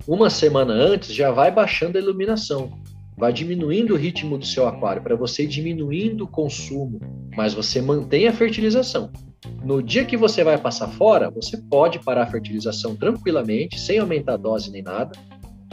[0.07, 2.72] Uma semana antes já vai baixando a iluminação,
[3.18, 6.99] vai diminuindo o ritmo do seu aquário para você ir diminuindo o consumo,
[7.35, 9.11] mas você mantém a fertilização.
[9.64, 14.34] No dia que você vai passar fora, você pode parar a fertilização tranquilamente, sem aumentar
[14.34, 15.11] a dose nem nada,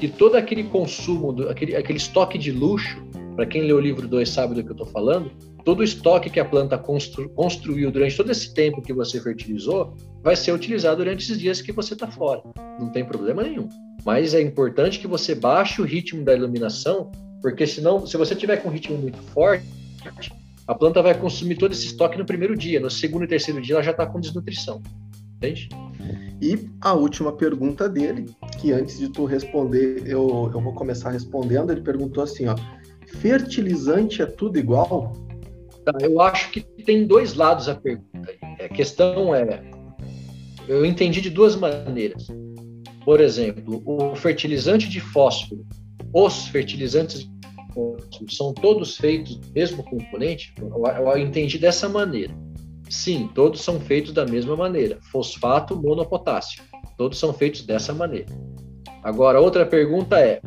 [0.00, 3.02] e todo aquele consumo, do, aquele, aquele estoque de luxo,
[3.36, 5.30] para quem lê o livro 2 sabe do que eu estou falando,
[5.64, 9.94] todo o estoque que a planta constru, construiu durante todo esse tempo que você fertilizou,
[10.22, 12.42] vai ser utilizado durante esses dias que você está fora.
[12.78, 13.68] Não tem problema nenhum.
[14.04, 17.10] Mas é importante que você baixe o ritmo da iluminação,
[17.40, 19.64] porque senão, se você tiver com um ritmo muito forte,
[20.66, 23.74] a planta vai consumir todo esse estoque no primeiro dia, no segundo e terceiro dia
[23.74, 24.82] ela já está com desnutrição.
[25.36, 25.68] Entende?
[26.40, 31.70] E a última pergunta dele, que antes de tu responder, eu, eu vou começar respondendo,
[31.70, 32.54] ele perguntou assim, ó,
[33.18, 35.12] fertilizante é tudo igual?
[35.84, 38.32] Tá, eu acho que tem dois lados a pergunta.
[38.58, 39.62] A questão é,
[40.68, 42.28] eu entendi de duas maneiras.
[43.04, 45.66] Por exemplo, o fertilizante de fósforo,
[46.12, 47.28] os fertilizantes
[48.28, 50.54] são todos feitos do mesmo componente?
[50.58, 52.34] Eu, entendi dessa maneira.
[52.88, 54.98] Sim, todos são feitos da mesma maneira.
[55.12, 56.62] Fosfato, monopotássio.
[56.98, 58.26] Todos são feitos dessa maneira.
[59.02, 60.40] Agora, outra pergunta é: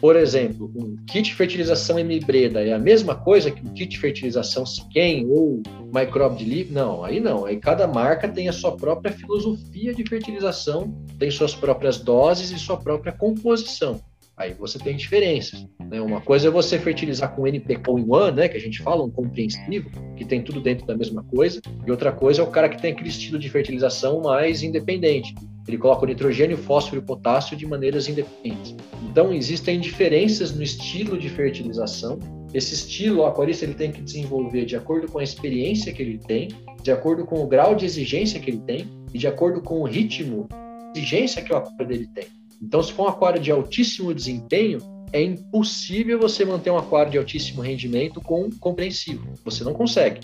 [0.00, 3.98] por exemplo, um kit de fertilização hemibreda é a mesma coisa que um kit de
[3.98, 5.62] fertilização Siquem ou
[5.94, 6.72] micróbio de livre?
[6.72, 7.44] Não, aí não.
[7.44, 12.58] Aí cada marca tem a sua própria filosofia de fertilização, tem suas próprias doses e
[12.58, 14.00] sua própria composição.
[14.40, 15.66] Aí você tem diferenças.
[15.78, 16.00] Né?
[16.00, 19.10] Uma coisa é você fertilizar com NPK em one, né, que a gente fala, um
[19.10, 22.80] compreensivo, que tem tudo dentro da mesma coisa, e outra coisa é o cara que
[22.80, 25.34] tem aquele estilo de fertilização mais independente.
[25.68, 28.74] Ele coloca o nitrogênio, fósforo e potássio de maneiras independentes.
[29.10, 32.18] Então, existem diferenças no estilo de fertilização.
[32.54, 36.16] Esse estilo, o aquarista ele tem que desenvolver de acordo com a experiência que ele
[36.16, 36.48] tem,
[36.82, 39.84] de acordo com o grau de exigência que ele tem e de acordo com o
[39.84, 40.48] ritmo
[40.96, 42.24] exigência que o aquário dele tem.
[42.60, 44.78] Então, se for um aquário de altíssimo desempenho,
[45.12, 49.32] é impossível você manter um aquário de altíssimo rendimento com compreensivo.
[49.44, 50.20] Você não consegue.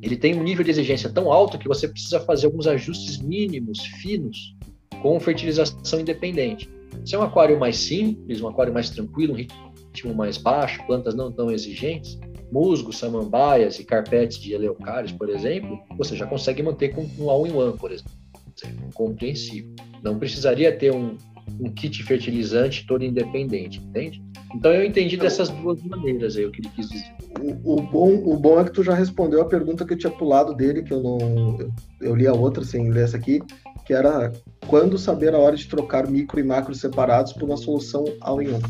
[0.00, 3.84] Ele tem um nível de exigência tão alto que você precisa fazer alguns ajustes mínimos,
[4.00, 4.56] finos,
[5.02, 6.70] com fertilização independente.
[7.04, 11.14] Se é um aquário mais simples, um aquário mais tranquilo, um ritmo mais baixo, plantas
[11.14, 12.18] não tão exigentes,
[12.50, 17.76] musgos, samambaias e carpetes de eleucários, por exemplo, você já consegue manter com um all-in-one,
[17.76, 18.12] por exemplo,
[18.94, 19.70] compreensível.
[20.02, 21.16] Não precisaria ter um,
[21.60, 24.22] um kit fertilizante todo independente, entende?
[24.54, 27.12] Então eu entendi dessas duas maneiras aí o que ele quis dizer.
[27.40, 30.12] O, o, bom, o bom é que tu já respondeu a pergunta que eu tinha
[30.12, 31.18] pulado dele, que eu não.
[31.58, 33.42] Eu, eu li a outra sem ler essa aqui,
[33.84, 34.32] que era
[34.66, 38.48] quando saber a hora de trocar micro e macro separados por uma solução all in
[38.48, 38.64] one.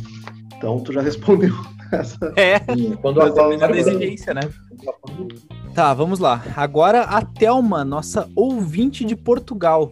[0.57, 1.55] Então tu já respondeu
[1.93, 2.33] essa.
[2.37, 2.59] É,
[3.01, 4.41] quando a da exigência, né?
[5.75, 6.43] Tá, vamos lá.
[6.57, 9.91] Agora a Telma, nossa ouvinte de Portugal.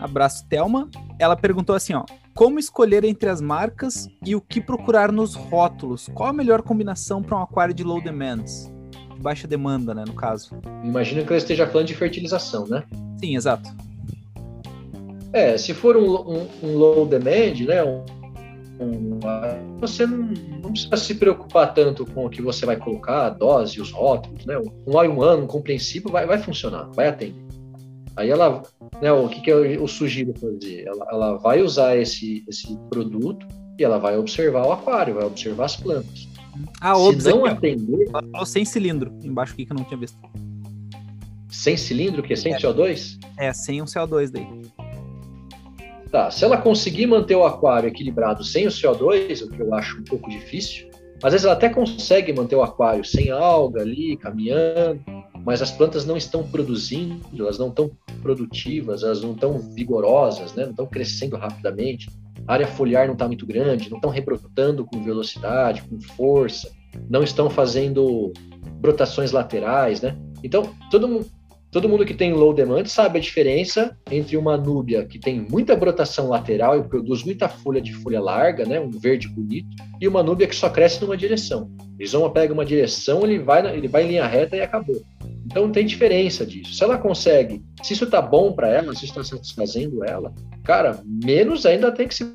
[0.00, 0.88] Abraço, Telma.
[1.18, 2.04] Ela perguntou assim, ó:
[2.34, 6.08] como escolher entre as marcas e o que procurar nos rótulos?
[6.14, 8.70] Qual a melhor combinação para um aquário de low demands?
[9.14, 10.56] De baixa demanda, né, no caso.
[10.84, 12.84] Imagino que eu esteja falando de fertilização, né?
[13.18, 13.68] Sim, exato.
[15.32, 18.04] É, se for um, um, um low demand, né, um,
[19.78, 20.18] você não,
[20.62, 24.46] não, precisa se preocupar tanto com o que você vai colocar, a dose, os rótulos,
[24.46, 24.56] né?
[24.86, 27.47] Um all-in-one, um compreensível, vai, vai funcionar, vai atender.
[28.18, 28.64] Aí ela,
[29.00, 30.84] né, o que, que eu, eu sugiro fazer?
[30.88, 33.46] Ela, ela vai usar esse, esse produto
[33.78, 36.28] e ela vai observar o aquário, vai observar as plantas.
[36.80, 38.08] Ah, Se não aqui, atender.
[38.08, 40.18] Ela falou sem cilindro, embaixo aqui que eu não tinha visto.
[41.48, 42.58] Sem cilindro, que é sem é.
[42.58, 43.20] CO2?
[43.38, 44.46] É, sem um CO2 daí.
[46.10, 50.00] Tá, se ela conseguir manter o aquário equilibrado sem o CO2, o que eu acho
[50.00, 50.90] um pouco difícil,
[51.22, 55.00] às vezes ela até consegue manter o aquário sem alga ali, caminhando,
[55.44, 57.90] mas as plantas não estão produzindo, elas não estão
[58.22, 60.64] produtivas, elas não estão vigorosas, né?
[60.64, 62.08] não estão crescendo rapidamente,
[62.46, 66.70] a área foliar não está muito grande, não estão rebrotando com velocidade, com força,
[67.08, 68.32] não estão fazendo
[68.80, 70.16] brotações laterais, né?
[70.42, 71.26] Então, todo mundo,
[71.70, 75.76] Todo mundo que tem low demand sabe a diferença entre uma núbia que tem muita
[75.76, 79.68] brotação lateral e produz muita folha de folha larga, né, um verde bonito,
[80.00, 81.70] e uma núbia que só cresce numa direção.
[82.00, 84.96] Rizoma pega uma direção, ele vai, ele vai em linha reta e acabou.
[85.50, 86.74] Então tem diferença disso.
[86.74, 91.64] Se ela consegue, se isso está bom para ela, se está satisfazendo ela, cara, menos
[91.64, 92.32] ainda tem que se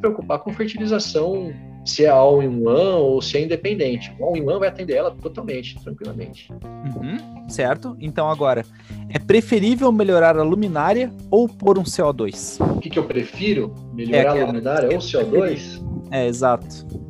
[0.00, 1.52] preocupar com fertilização
[1.84, 4.14] se é all-in-one ou se é independente.
[4.18, 6.50] O all-in-one vai atender ela totalmente, tranquilamente.
[6.96, 7.96] Uhum, certo.
[8.00, 8.64] Então agora,
[9.10, 12.64] é preferível melhorar a luminária ou pôr um CO2?
[12.76, 13.74] O que, que eu prefiro?
[13.92, 15.82] Melhorar é, a luminária ou CO2?
[16.10, 17.01] É, exato.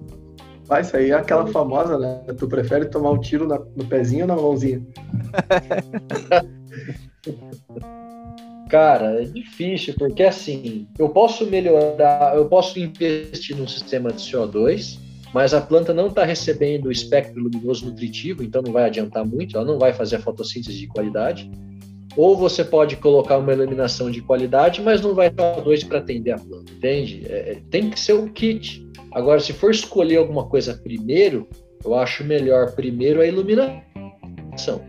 [0.72, 2.22] Vai, isso aí é aquela famosa, né?
[2.38, 4.80] Tu prefere tomar um tiro na, no pezinho ou na mãozinha?
[8.70, 14.98] Cara, é difícil, porque assim, eu posso melhorar, eu posso investir num sistema de CO2,
[15.34, 19.58] mas a planta não está recebendo o espectro luminoso nutritivo, então não vai adiantar muito,
[19.58, 21.50] ela não vai fazer a fotossíntese de qualidade.
[22.16, 26.30] Ou você pode colocar uma eliminação de qualidade, mas não vai ter CO2 para atender
[26.30, 27.26] a planta, entende?
[27.28, 28.90] É, é, tem que ser o kit.
[29.14, 31.48] Agora, se for escolher alguma coisa primeiro,
[31.84, 34.80] eu acho melhor primeiro a iluminação.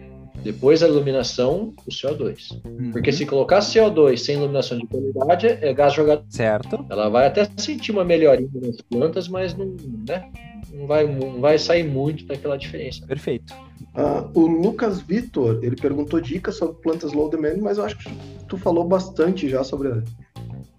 [0.43, 2.61] Depois a iluminação, o CO2.
[2.65, 2.91] Uhum.
[2.91, 6.25] Porque se colocar CO2 sem iluminação de qualidade, é gás jogado.
[6.27, 6.85] Certo.
[6.89, 9.73] Ela vai até sentir uma melhoria nas plantas, mas não,
[10.05, 10.29] né,
[10.73, 13.05] não, vai, não vai sair muito daquela diferença.
[13.07, 13.53] Perfeito.
[13.95, 18.09] Uh, o Lucas Vitor, ele perguntou dicas sobre plantas low demand, mas eu acho que
[18.49, 20.03] tu falou bastante já sobre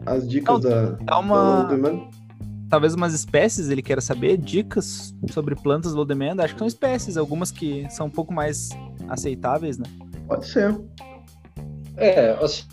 [0.04, 1.36] as dicas não, da, dá uma...
[1.36, 2.23] da low demand
[2.74, 6.40] talvez umas espécies ele queira saber, dicas sobre plantas low demand.
[6.40, 8.70] Acho que são espécies, algumas que são um pouco mais
[9.08, 9.84] aceitáveis, né?
[10.26, 10.76] Pode ser.
[11.96, 12.64] É, assim,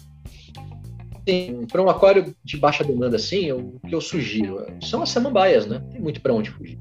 [1.72, 5.80] para um aquário de baixa demanda assim, o que eu sugiro são as samambaias, né?
[5.92, 6.80] Tem muito para onde fugir.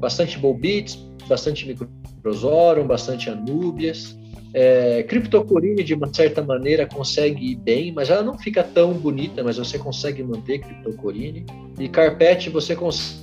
[0.00, 0.96] Bastante bolbits,
[1.28, 4.18] bastante microzorum, bastante anúbias.
[4.54, 9.42] É, criptocorine, de uma certa maneira, consegue ir bem, mas ela não fica tão bonita,
[9.42, 11.44] mas você consegue manter criptocorine.
[11.78, 13.20] E carpete você consegue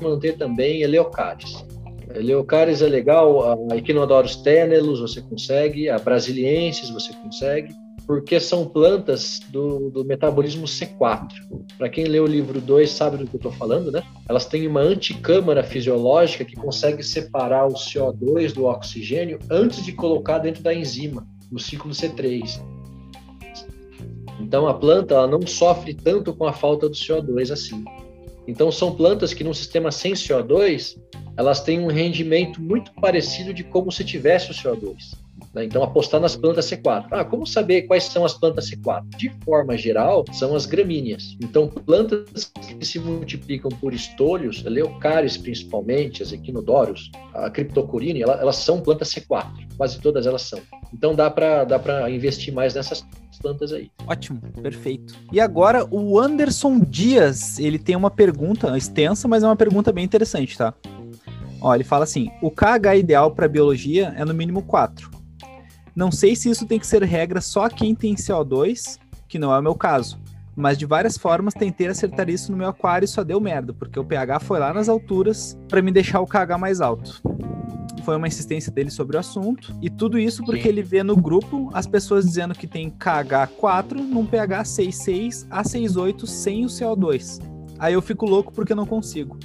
[0.00, 1.64] manter também eleocaris.
[2.14, 7.74] Eleocaris é legal, a Equinodorus tenelos você consegue, a Brasiliensis você consegue,
[8.12, 11.28] porque são plantas do, do metabolismo C4.
[11.78, 14.02] Para quem lê o livro 2 sabe do que eu estou falando, né?
[14.28, 20.40] Elas têm uma anticâmara fisiológica que consegue separar o CO2 do oxigênio antes de colocar
[20.40, 22.62] dentro da enzima, no ciclo C3.
[24.38, 27.82] Então a planta ela não sofre tanto com a falta do CO2 assim.
[28.46, 30.98] Então são plantas que num sistema sem CO2,
[31.34, 35.21] elas têm um rendimento muito parecido de como se tivesse o CO2.
[35.54, 35.64] Né?
[35.64, 37.06] Então, apostar nas plantas C4.
[37.10, 39.04] Ah, como saber quais são as plantas C4?
[39.16, 41.36] De forma geral, são as gramíneas.
[41.40, 48.80] Então, plantas que se multiplicam por estolhos, leucários principalmente, as equinodórios, a criptocorine, elas são
[48.80, 49.46] plantas C4.
[49.76, 50.60] Quase todas elas são.
[50.92, 53.04] Então, dá para dá investir mais nessas
[53.40, 53.90] plantas aí.
[54.06, 55.14] Ótimo, perfeito.
[55.32, 60.04] E agora o Anderson Dias, ele tem uma pergunta extensa, mas é uma pergunta bem
[60.04, 60.72] interessante, tá?
[61.60, 65.21] Ó, ele fala assim: o KH ideal para biologia é no mínimo 4.
[65.94, 68.98] Não sei se isso tem que ser regra só quem tem CO2,
[69.28, 70.18] que não é o meu caso.
[70.56, 73.98] Mas de várias formas tentei acertar isso no meu aquário e só deu merda, porque
[73.98, 77.22] o pH foi lá nas alturas para me deixar o KH mais alto.
[78.04, 81.70] Foi uma insistência dele sobre o assunto, e tudo isso porque ele vê no grupo
[81.72, 87.38] as pessoas dizendo que tem KH 4 num pH 6,6 a 6,8 sem o CO2.
[87.78, 89.38] Aí eu fico louco porque eu não consigo.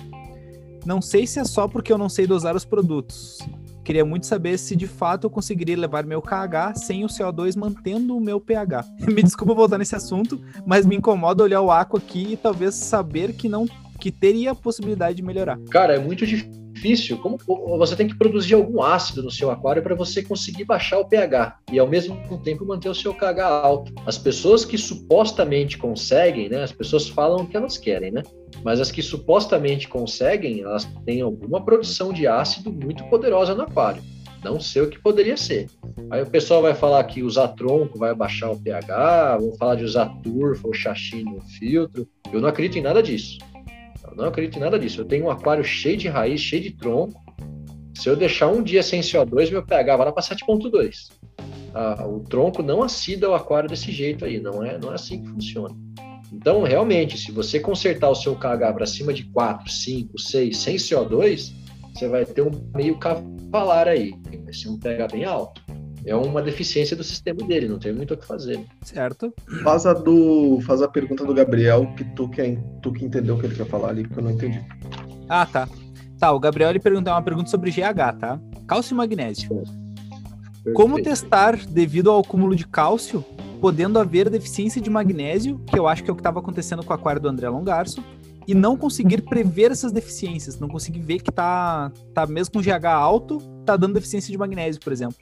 [0.85, 3.39] Não sei se é só porque eu não sei dosar os produtos.
[3.87, 8.17] Queria muito saber se de fato eu conseguiria levar meu KH sem o CO2 mantendo
[8.17, 8.83] o meu pH.
[9.07, 13.31] me desculpa voltar nesse assunto, mas me incomoda olhar o aqua aqui e talvez saber
[13.31, 13.65] que não
[13.97, 15.57] que teria a possibilidade de melhorar.
[15.71, 17.37] Cara, é muito difícil difícil, como
[17.77, 21.57] você tem que produzir algum ácido no seu aquário para você conseguir baixar o pH
[21.71, 23.91] e ao mesmo tempo manter o seu KH alto.
[24.05, 26.63] As pessoas que supostamente conseguem, né?
[26.63, 28.21] As pessoas falam o que elas querem, né?
[28.63, 34.03] Mas as que supostamente conseguem, elas têm alguma produção de ácido muito poderosa no aquário.
[34.43, 35.67] Não sei o que poderia ser.
[36.11, 39.83] Aí o pessoal vai falar que usar tronco vai baixar o pH, vão falar de
[39.83, 42.07] usar turfa ou xaxim no filtro.
[42.31, 43.39] Eu não acredito em nada disso.
[44.17, 45.01] Não acredito em nada disso.
[45.01, 47.23] Eu tenho um aquário cheio de raiz, cheio de tronco.
[47.93, 51.11] Se eu deixar um dia sem CO2, meu pH vai lá para 7.2.
[51.73, 55.21] Ah, o tronco não acida o aquário desse jeito aí, não é, não é assim
[55.21, 55.75] que funciona.
[56.33, 60.75] Então, realmente, se você consertar o seu KH para cima de 4, 5, 6, sem
[60.75, 61.53] CO2,
[61.93, 64.13] você vai ter um meio cavalar aí.
[64.43, 65.61] Vai ser um pH bem alto
[66.07, 68.65] é uma deficiência do sistema dele, não tem muito o que fazer.
[68.81, 69.33] Certo.
[69.61, 73.39] Faz a do, faz a pergunta do Gabriel que tu que tu que entendeu o
[73.39, 74.63] que ele quer falar ali, porque eu não entendi.
[75.27, 75.67] Ah, tá.
[76.17, 78.39] Tá, o Gabriel ele perguntou uma pergunta sobre GH, tá?
[78.65, 79.49] Cálcio e magnésio.
[79.49, 80.73] Perfeito.
[80.73, 83.23] Como testar devido ao acúmulo de cálcio,
[83.59, 86.91] podendo haver deficiência de magnésio, que eu acho que é o que estava acontecendo com
[86.91, 88.01] o aquário do André Longarço,
[88.47, 92.85] e não conseguir prever essas deficiências, não conseguir ver que tá, tá mesmo com GH
[92.85, 95.17] alto, tá dando deficiência de magnésio, por exemplo.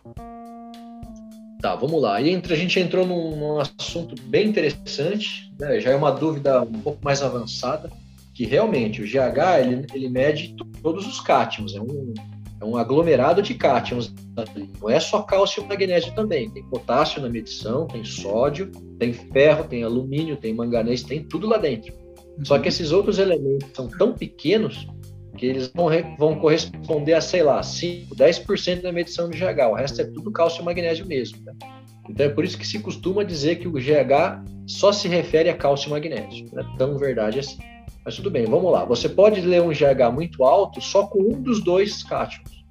[1.66, 2.22] Tá, vamos lá.
[2.22, 5.80] E entre a gente entrou num, num assunto bem interessante, né?
[5.80, 7.92] já é uma dúvida um pouco mais avançada,
[8.36, 12.14] que realmente o GH ele, ele mede todos os cátions, é um,
[12.62, 14.14] é um aglomerado de cátions.
[14.80, 18.70] Não é só cálcio e magnésio também, tem potássio na medição, tem sódio,
[19.00, 21.92] tem ferro, tem alumínio, tem manganês, tem tudo lá dentro.
[22.44, 24.86] Só que esses outros elementos são tão pequenos
[25.36, 29.68] que eles vão, vão corresponder a, sei lá, 5, 10% da medição de GH.
[29.70, 31.44] O resto é tudo cálcio e magnésio mesmo.
[31.44, 31.54] Né?
[32.10, 35.56] Então é por isso que se costuma dizer que o GH só se refere a
[35.56, 36.48] cálcio e magnésio.
[36.52, 37.58] Não é tão verdade assim.
[38.04, 38.86] Mas tudo bem, vamos lá.
[38.86, 42.66] Você pode ler um GH muito alto só com um dos dois cátions.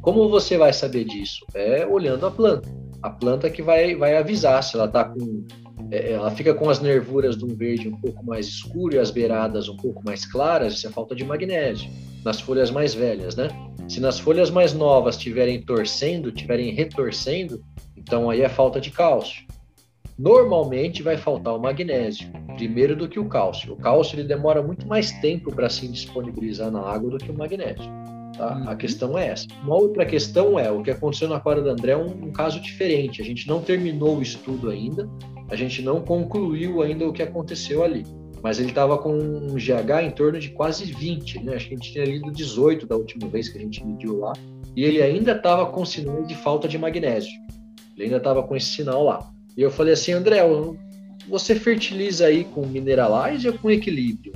[0.00, 1.44] Como você vai saber disso?
[1.54, 2.68] É olhando a planta.
[3.02, 5.44] A planta que vai, vai avisar se ela está com
[5.90, 9.10] é, ela fica com as nervuras de um verde um pouco mais escuro e as
[9.10, 11.90] beiradas um pouco mais claras, isso é falta de magnésio,
[12.24, 13.48] nas folhas mais velhas, né?
[13.88, 17.60] Se nas folhas mais novas estiverem torcendo, estiverem retorcendo,
[17.96, 19.44] então aí é falta de cálcio.
[20.18, 23.72] Normalmente vai faltar o magnésio, primeiro do que o cálcio.
[23.72, 27.36] O cálcio ele demora muito mais tempo para se disponibilizar na água do que o
[27.36, 27.90] magnésio.
[28.40, 28.56] Tá?
[28.56, 28.70] Uhum.
[28.70, 29.46] A questão é essa.
[29.62, 32.58] Uma outra questão é, o que aconteceu no aquário do André é um, um caso
[32.58, 33.20] diferente.
[33.20, 35.06] A gente não terminou o estudo ainda,
[35.50, 38.02] a gente não concluiu ainda o que aconteceu ali.
[38.42, 41.54] Mas ele estava com um GH em torno de quase 20, né?
[41.54, 44.32] Acho que a gente tinha lido 18 da última vez que a gente mediu lá.
[44.74, 47.38] E ele ainda estava com sinal de falta de magnésio.
[47.94, 49.30] Ele ainda estava com esse sinal lá.
[49.54, 50.38] E eu falei assim, André,
[51.28, 54.32] você fertiliza aí com Mineralize ou com Equilíbrio?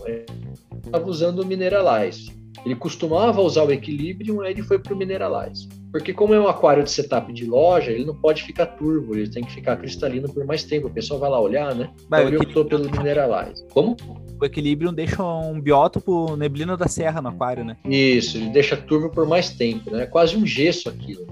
[0.85, 2.44] Estava usando o Mineralize.
[2.65, 5.69] Ele costumava usar o Equilibrium, aí ele foi para o Mineralize.
[5.93, 9.31] Porque como é um aquário de setup de loja, ele não pode ficar turvo, ele
[9.31, 10.89] tem que ficar cristalino por mais tempo.
[10.89, 11.91] O pessoal vai lá olhar, né?
[12.09, 13.65] Mas então ele optou pelo Mineralize.
[13.69, 13.97] Como?
[14.41, 17.77] O Equilibrium deixa um biótopo neblina da serra no aquário, né?
[17.85, 20.03] Isso, ele deixa turvo por mais tempo, né?
[20.03, 21.27] É quase um gesso aquilo.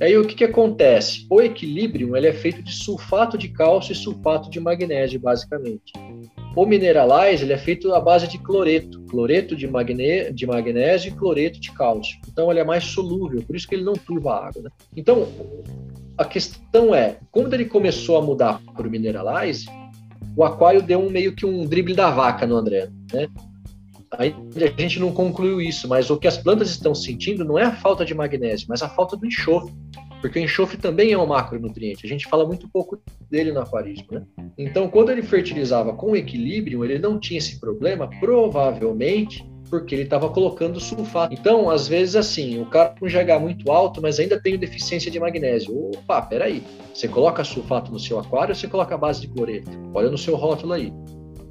[0.00, 1.26] Aí o que, que acontece?
[1.28, 5.92] O Equilibrium ele é feito de sulfato de cálcio e sulfato de magnésio, basicamente.
[6.58, 11.14] O Mineralize ele é feito à base de cloreto, cloreto de, magne, de magnésio e
[11.14, 12.18] cloreto de cálcio.
[12.28, 14.62] Então ele é mais solúvel, por isso que ele não turva a água.
[14.62, 14.70] Né?
[14.96, 15.28] Então
[16.18, 19.68] a questão é, quando ele começou a mudar para o Mineralize,
[20.36, 23.28] o aquário deu um meio que um drible da vaca no André, né?
[24.18, 27.62] ainda a gente não concluiu isso, mas o que as plantas estão sentindo não é
[27.62, 29.72] a falta de magnésio, mas a falta do enxofre.
[30.20, 32.04] Porque o enxofre também é um macronutriente.
[32.04, 33.00] A gente fala muito pouco
[33.30, 34.26] dele no aquarismo, né?
[34.56, 40.28] Então, quando ele fertilizava com equilíbrio, ele não tinha esse problema, provavelmente porque ele estava
[40.30, 41.34] colocando sulfato.
[41.34, 45.20] Então, às vezes, assim, o cara com GH muito alto, mas ainda tem deficiência de
[45.20, 45.90] magnésio.
[45.90, 46.62] Opa, peraí.
[46.92, 49.70] Você coloca sulfato no seu aquário ou você coloca a base de cloreto?
[49.94, 50.92] Olha no seu rótulo aí.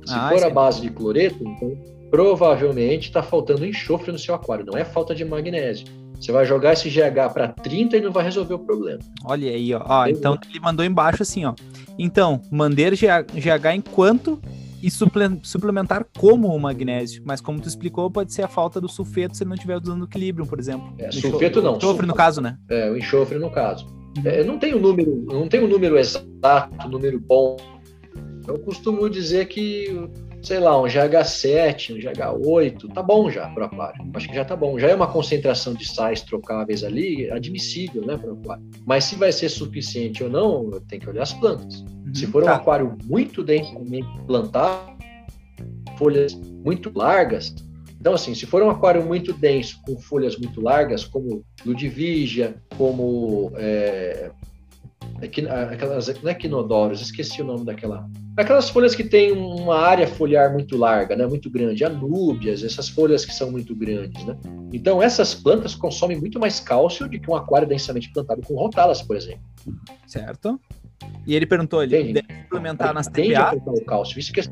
[0.05, 1.77] Se ah, for a base de cloreto, então
[2.09, 5.85] provavelmente está faltando enxofre no seu aquário, não é falta de magnésio.
[6.19, 8.99] Você vai jogar esse GH para 30 e não vai resolver o problema.
[9.23, 10.07] Olha aí, ó.
[10.07, 11.53] então ele mandou embaixo assim, ó.
[11.97, 14.39] Então, manter GH enquanto
[14.81, 17.23] e suplementar como o magnésio.
[17.25, 20.05] Mas como tu explicou, pode ser a falta do sulfeto se ele não estiver usando
[20.05, 20.93] equilíbrio, por exemplo.
[20.99, 21.77] É, sulfeto não.
[21.77, 22.57] Enxofre no caso, né?
[22.69, 23.85] É, o enxofre no caso.
[24.17, 24.23] Uhum.
[24.25, 26.35] É, não tem um número, não tem um número exato,
[26.85, 27.57] um número bom.
[28.47, 30.09] Eu costumo dizer que
[30.41, 34.09] sei lá, um GH7, um GH8, tá bom já para o aquário.
[34.13, 34.79] Acho que já tá bom.
[34.79, 38.63] Já é uma concentração de sais trocáveis ali admissível, né, para o aquário.
[38.85, 41.81] Mas se vai ser suficiente ou não, tem que olhar as plantas.
[41.81, 42.51] Uhum, se for tá.
[42.51, 44.97] um aquário muito densamente plantado,
[45.97, 47.53] folhas muito largas,
[47.99, 53.51] então, assim, se for um aquário muito denso, com folhas muito largas, como Ludwig, como
[53.55, 54.31] é,
[55.21, 58.07] aquelas, não é quinodoros, esqueci o nome daquela.
[58.35, 63.25] Aquelas folhas que tem uma área foliar muito larga, né, muito grande, anúbias, essas folhas
[63.25, 64.37] que são muito grandes, né?
[64.71, 69.01] Então essas plantas consomem muito mais cálcio do que um aquário densamente plantado com rotalas,
[69.01, 69.41] por exemplo.
[70.05, 70.59] Certo.
[71.25, 72.13] E ele perguntou, ele Entendi.
[72.13, 73.55] deve suplementar nas TPA?
[73.65, 74.43] o cálcio, isso que é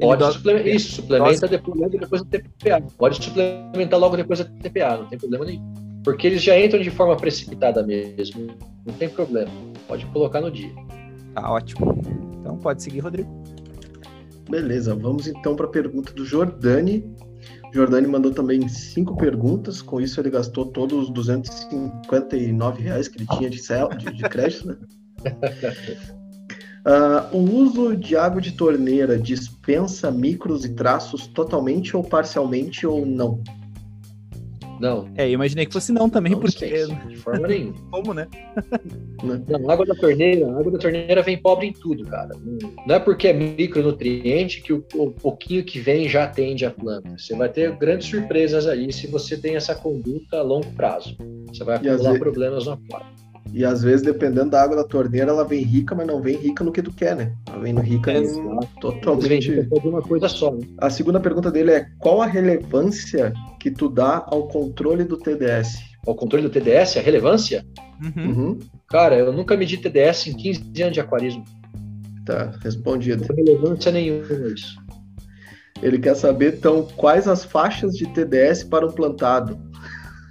[0.00, 2.82] Pode suplementar, isso, suplementa depois, depois da TPA.
[2.98, 5.72] Pode suplementar logo depois da TPA, não tem problema nenhum.
[6.04, 8.48] Porque eles já entram de forma precipitada mesmo,
[8.84, 9.50] não tem problema.
[9.86, 10.72] Pode colocar no dia.
[11.34, 12.00] Tá ótimo.
[12.40, 13.30] Então pode seguir, Rodrigo.
[14.50, 17.04] Beleza, vamos então para a pergunta do Jordani.
[17.70, 23.18] O Jordani mandou também cinco perguntas, com isso ele gastou todos os 259 reais que
[23.18, 24.76] ele tinha de, cel, de, de crédito, né?
[26.84, 33.06] Uh, o uso de água de torneira dispensa micros e traços totalmente ou parcialmente ou
[33.06, 33.42] não?
[34.82, 35.08] Não.
[35.16, 36.86] É, eu imaginei que fosse não também, não porque.
[37.06, 37.74] de forma nenhuma.
[37.88, 38.26] Como, né?
[39.22, 42.30] não, água da torneira, a água da torneira vem pobre em tudo, cara.
[42.84, 47.16] Não é porque é micronutriente que o, o pouquinho que vem já atende a planta.
[47.16, 51.16] Você vai ter grandes surpresas aí se você tem essa conduta a longo prazo.
[51.46, 53.06] Você vai acumular problemas no aquário.
[53.52, 56.64] E às vezes, dependendo da água da torneira, ela vem rica, mas não vem rica
[56.64, 57.32] no que tu quer, né?
[57.48, 58.58] Ela vem rica é, em...
[58.80, 59.50] totalmente.
[59.50, 60.52] Vem uma coisa só.
[60.52, 60.66] Né?
[60.78, 65.80] A segunda pergunta dele é: qual a relevância que tu dá ao controle do TDS?
[66.06, 67.64] Ao controle do TDS, a relevância?
[68.02, 68.26] Uhum.
[68.26, 68.58] Uhum.
[68.88, 71.44] Cara, eu nunca medi TDS em 15 anos de aquarismo.
[72.24, 73.26] Tá, respondido.
[73.28, 74.76] Não relevância nenhuma isso.
[75.82, 79.58] Ele quer saber, então, quais as faixas de TDS para um plantado?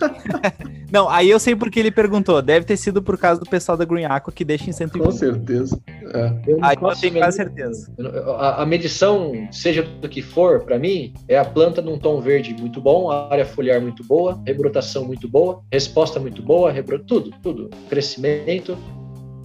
[0.92, 2.42] Não, aí eu sei porque ele perguntou.
[2.42, 5.06] Deve ter sido por causa do pessoal da Green Aqua que deixa em 120.
[5.06, 5.82] Com certeza.
[6.14, 6.34] É.
[6.46, 7.94] Eu aí eu tenho quase certeza.
[8.38, 12.54] A, a, medição, seja do que for, para mim, é a planta num tom verde
[12.60, 16.74] muito bom, a área foliar muito boa, rebrotação muito boa, resposta muito boa,
[17.08, 17.70] tudo, tudo.
[17.90, 18.78] Crescimento,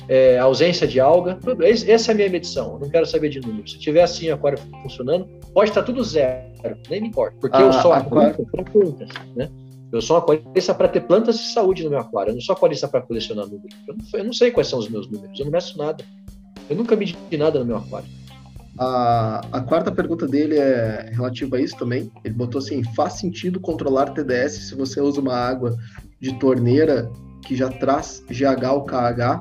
[0.08, 1.64] é, ausência de alga, tudo.
[1.64, 2.74] Essa é a minha medição.
[2.74, 3.72] Eu não quero saber de números.
[3.72, 6.44] Se tiver assim, aquário funcionando, pode estar tudo zero,
[6.90, 7.36] nem me importa.
[7.40, 9.48] Porque ah, eu só aquário para plantas, né?
[9.92, 12.30] Eu sou um aquarista para ter plantas de saúde no meu aquário.
[12.30, 13.76] Eu não sou aquarista para colecionar números.
[13.86, 15.38] Eu não, eu não, sei quais são os meus números.
[15.38, 16.04] Eu não meço nada.
[16.68, 18.08] Eu nunca medi nada no meu aquário.
[18.78, 22.10] A, a quarta pergunta dele é relativa a isso também.
[22.24, 25.74] Ele botou assim: faz sentido controlar TDS se você usa uma água
[26.20, 27.10] de torneira
[27.46, 29.40] que já traz GH ou KH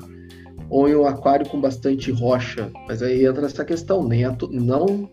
[0.70, 2.72] ou em um aquário com bastante rocha?
[2.88, 5.10] Mas aí entra essa questão, nem a, não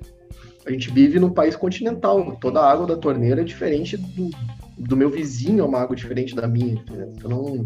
[0.65, 2.37] a gente vive num país continental.
[2.41, 4.31] Toda a água da torneira é diferente do,
[4.79, 6.83] do meu vizinho é uma água diferente da minha.
[7.23, 7.65] Eu não...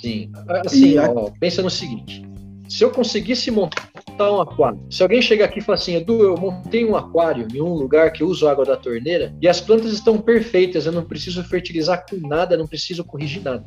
[0.00, 0.30] Sim.
[0.64, 1.10] Assim, a...
[1.10, 2.22] ó, pensa no seguinte:
[2.68, 6.36] se eu conseguisse montar um aquário, se alguém chegar aqui e falar assim, Edu, eu
[6.36, 10.18] montei um aquário em um lugar que uso água da torneira e as plantas estão
[10.18, 13.64] perfeitas, eu não preciso fertilizar com nada, não preciso corrigir nada.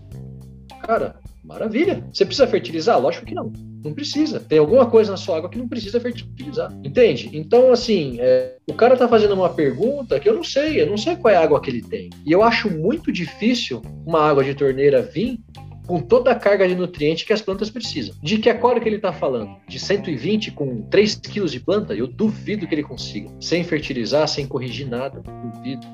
[0.83, 2.03] Cara, maravilha.
[2.13, 2.99] Você precisa fertilizar?
[2.99, 3.51] Lógico que não.
[3.83, 4.39] Não precisa.
[4.39, 6.71] Tem alguma coisa na sua água que não precisa fertilizar.
[6.83, 7.29] Entende?
[7.33, 10.97] Então, assim, é, o cara tá fazendo uma pergunta que eu não sei, eu não
[10.97, 12.09] sei qual é a água que ele tem.
[12.25, 15.39] E eu acho muito difícil uma água de torneira vir
[15.87, 18.15] com toda a carga de nutriente que as plantas precisam.
[18.21, 19.57] De que aquário que ele está falando?
[19.67, 21.93] De 120 com 3 quilos de planta?
[21.93, 23.29] Eu duvido que ele consiga.
[23.41, 25.21] Sem fertilizar, sem corrigir nada.
[25.21, 25.85] Duvido.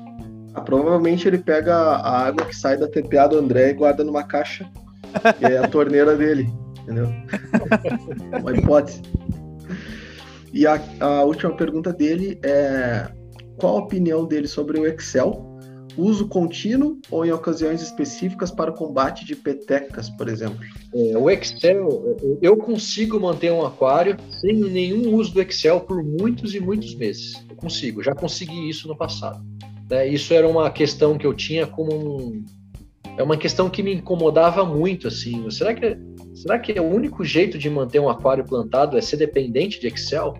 [0.54, 4.22] Ah, provavelmente ele pega a água que sai da TPA do André e guarda numa
[4.22, 4.70] caixa.
[5.40, 6.50] E é a torneira dele
[6.88, 7.08] entendeu?
[8.40, 9.02] Uma hipótese.
[10.52, 13.10] E a, a, última pergunta dele é
[13.58, 15.44] qual a opinião dele sobre o Excel,
[15.96, 20.58] uso contínuo ou em ocasiões específicas para o combate de petecas, por exemplo?
[20.94, 26.54] É, o Excel, eu consigo manter um aquário sem nenhum uso do Excel por muitos
[26.54, 27.34] e muitos meses.
[27.50, 29.44] Eu consigo, já consegui isso no passado.
[29.90, 30.06] Né?
[30.08, 32.44] Isso era uma questão que eu tinha como um,
[33.18, 35.50] é uma questão que me incomodava muito assim.
[35.50, 35.98] Será que
[36.32, 39.88] será que é o único jeito de manter um aquário plantado é ser dependente de
[39.88, 40.34] Excel?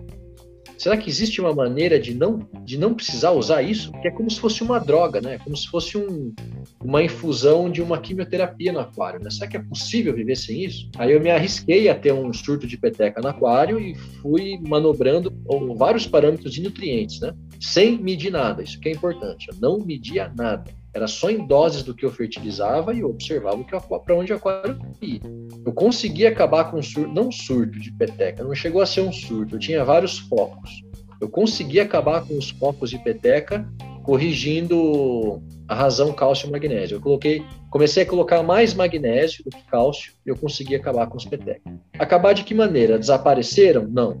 [0.77, 3.91] Será que existe uma maneira de não, de não precisar usar isso?
[4.01, 5.37] Que é como se fosse uma droga, né?
[5.39, 6.33] Como se fosse um,
[6.81, 9.29] uma infusão de uma quimioterapia no aquário, né?
[9.29, 10.89] Será que é possível viver sem isso?
[10.97, 15.33] Aí eu me arrisquei a ter um surto de peteca no aquário e fui manobrando
[15.75, 17.33] vários parâmetros de nutrientes, né?
[17.59, 19.49] Sem medir nada, isso que é importante.
[19.49, 20.78] Eu não media nada.
[20.93, 24.79] Era só em doses do que eu fertilizava e eu observava para onde o aquário
[25.01, 25.21] ia.
[25.65, 29.11] Eu consegui acabar com um surto, não surto de peteca, não chegou a ser um
[29.11, 30.83] surto, eu tinha vários focos.
[31.21, 33.67] Eu consegui acabar com os focos de peteca
[34.03, 36.95] corrigindo a razão cálcio-magnésio.
[36.95, 41.17] Eu coloquei, comecei a colocar mais magnésio do que cálcio e eu consegui acabar com
[41.17, 41.71] os petecas.
[41.99, 42.97] Acabar de que maneira?
[42.97, 43.87] Desapareceram?
[43.87, 44.19] Não.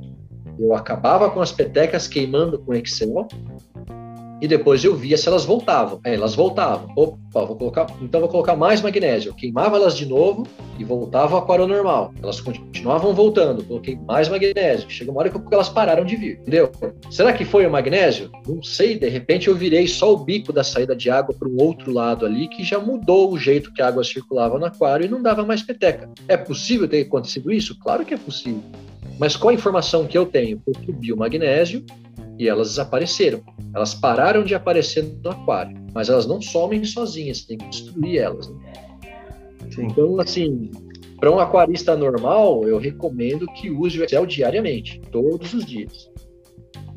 [0.59, 3.27] Eu acabava com as petecas queimando com Excel
[4.41, 5.99] e depois eu via se elas voltavam.
[6.03, 6.91] É, elas voltavam.
[6.95, 9.29] Opa, vou colocar, então vou colocar mais magnésio.
[9.29, 10.47] Eu queimava elas de novo
[10.77, 12.13] e voltava ao aquário normal.
[12.21, 13.63] Elas continuavam voltando.
[13.63, 14.89] Coloquei mais magnésio.
[14.89, 16.71] Chega uma hora que elas pararam de vir, entendeu?
[17.09, 18.31] Será que foi o magnésio?
[18.47, 18.97] Não sei.
[18.97, 22.25] De repente eu virei só o bico da saída de água para um outro lado
[22.25, 25.45] ali que já mudou o jeito que a água circulava no aquário e não dava
[25.45, 26.09] mais peteca.
[26.27, 27.77] É possível ter acontecido isso?
[27.79, 28.63] Claro que é possível.
[29.19, 31.83] Mas com a informação que eu tenho, subi o magnésio
[32.39, 33.41] e elas desapareceram.
[33.75, 38.47] Elas pararam de aparecer no aquário, mas elas não somem sozinhas, tem que destruir elas.
[38.47, 38.73] Né?
[39.77, 40.71] Então, assim,
[41.19, 46.09] para um aquarista normal, eu recomendo que use o Excel diariamente, todos os dias.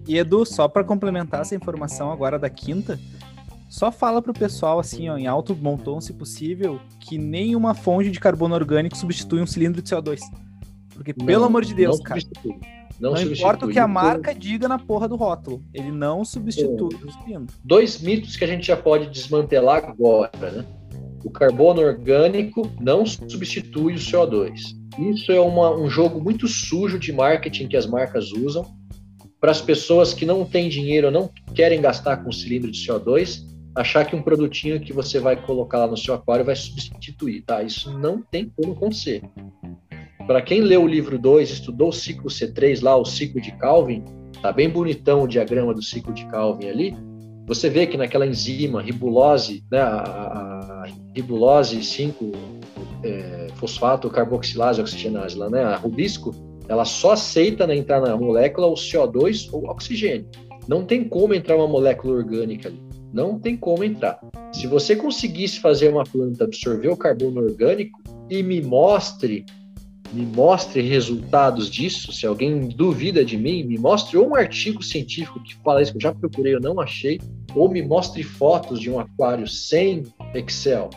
[0.06, 2.98] E Edu, só para complementar essa informação agora da quinta,
[3.68, 8.20] só fala pro pessoal assim, ó, em alto montão, se possível, que nenhuma fonte de
[8.20, 10.20] carbono orgânico substitui um cilindro de CO2.
[10.94, 12.20] Porque, não, pelo amor de Deus, cara.
[12.20, 12.60] Substitui.
[13.02, 16.94] Não, não importa o que a marca diga na porra do rótulo, ele não substitui
[16.94, 17.04] é.
[17.04, 17.52] os pinos.
[17.64, 20.64] Dois mitos que a gente já pode desmantelar agora, né?
[21.24, 24.54] O carbono orgânico não substitui o CO2.
[25.00, 28.64] Isso é uma, um jogo muito sujo de marketing que as marcas usam
[29.40, 34.04] para as pessoas que não têm dinheiro não querem gastar com cilindro de CO2, achar
[34.04, 37.64] que um produtinho que você vai colocar lá no seu aquário vai substituir, tá?
[37.64, 39.22] Isso não tem como acontecer.
[40.26, 44.04] Para quem leu o livro 2, estudou o ciclo C3 lá, o ciclo de Calvin,
[44.40, 46.96] tá bem bonitão o diagrama do ciclo de Calvin ali.
[47.46, 50.84] Você vê que naquela enzima ribulose, né, a, a
[51.14, 52.32] ribulose 5
[53.02, 56.32] é, fosfato carboxilase oxigenase lá, né, a rubisco,
[56.68, 60.28] ela só aceita né, entrar na molécula o CO2 ou oxigênio.
[60.68, 62.80] Não tem como entrar uma molécula orgânica ali.
[63.12, 64.20] Não tem como entrar.
[64.52, 68.00] Se você conseguisse fazer uma planta absorver o carbono orgânico
[68.30, 69.44] e me mostre
[70.12, 72.12] me mostre resultados disso.
[72.12, 75.98] Se alguém duvida de mim, me mostre ou um artigo científico que fala isso que
[75.98, 77.20] eu já procurei, eu não achei,
[77.54, 80.90] ou me mostre fotos de um aquário sem Excel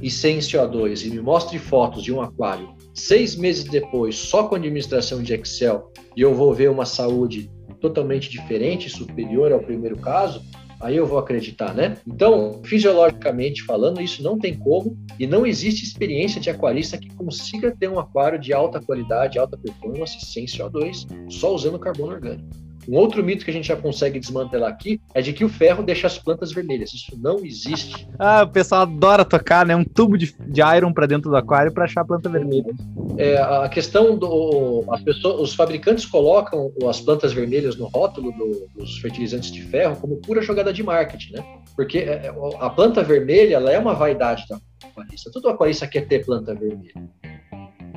[0.00, 4.54] e sem CO2 e me mostre fotos de um aquário seis meses depois, só com
[4.54, 7.50] administração de Excel, e eu vou ver uma saúde
[7.80, 10.42] totalmente diferente, superior ao primeiro caso,
[10.80, 11.96] aí eu vou acreditar, né?
[12.06, 17.74] Então, fisiologicamente falando, isso não tem como e não existe experiência de aquarista que consiga
[17.76, 22.48] ter um aquário de alta qualidade, alta performance sem CO2, só usando carbono orgânico.
[22.88, 25.82] Um outro mito que a gente já consegue desmantelar aqui é de que o ferro
[25.82, 26.92] deixa as plantas vermelhas.
[26.92, 28.08] Isso não existe.
[28.18, 29.76] Ah, o pessoal adora tocar, né?
[29.76, 32.72] Um tubo de, de iron para dentro do aquário para achar a planta vermelha.
[33.16, 34.84] É, a questão do.
[34.90, 39.96] As pessoas, os fabricantes colocam as plantas vermelhas no rótulo do, dos fertilizantes de ferro
[39.96, 41.44] como pura jogada de marketing, né?
[41.76, 45.30] Porque é, é, a planta vermelha ela é uma vaidade da aquarista.
[45.30, 46.94] Todo aquarista quer ter planta vermelha.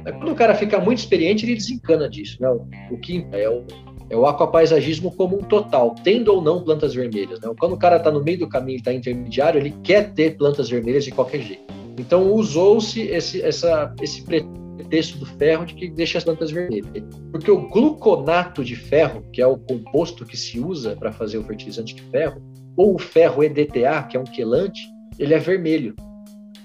[0.03, 2.37] Quando o cara fica muito experiente, ele desencana disso.
[2.41, 2.49] Né?
[2.91, 3.65] O que é o
[4.13, 7.39] é o aquapaisagismo como um total, tendo ou não plantas vermelhas.
[7.39, 7.51] Né?
[7.59, 11.03] Quando o cara está no meio do caminho, está intermediário, ele quer ter plantas vermelhas
[11.03, 11.73] de qualquer jeito.
[11.97, 16.87] Então usou-se esse, essa, esse pretexto do ferro de que deixa as plantas vermelhas.
[17.31, 21.43] Porque o gluconato de ferro, que é o composto que se usa para fazer o
[21.43, 22.41] fertilizante de ferro,
[22.77, 24.81] ou o ferro EDTA, que é um quelante,
[25.17, 25.95] ele é vermelho.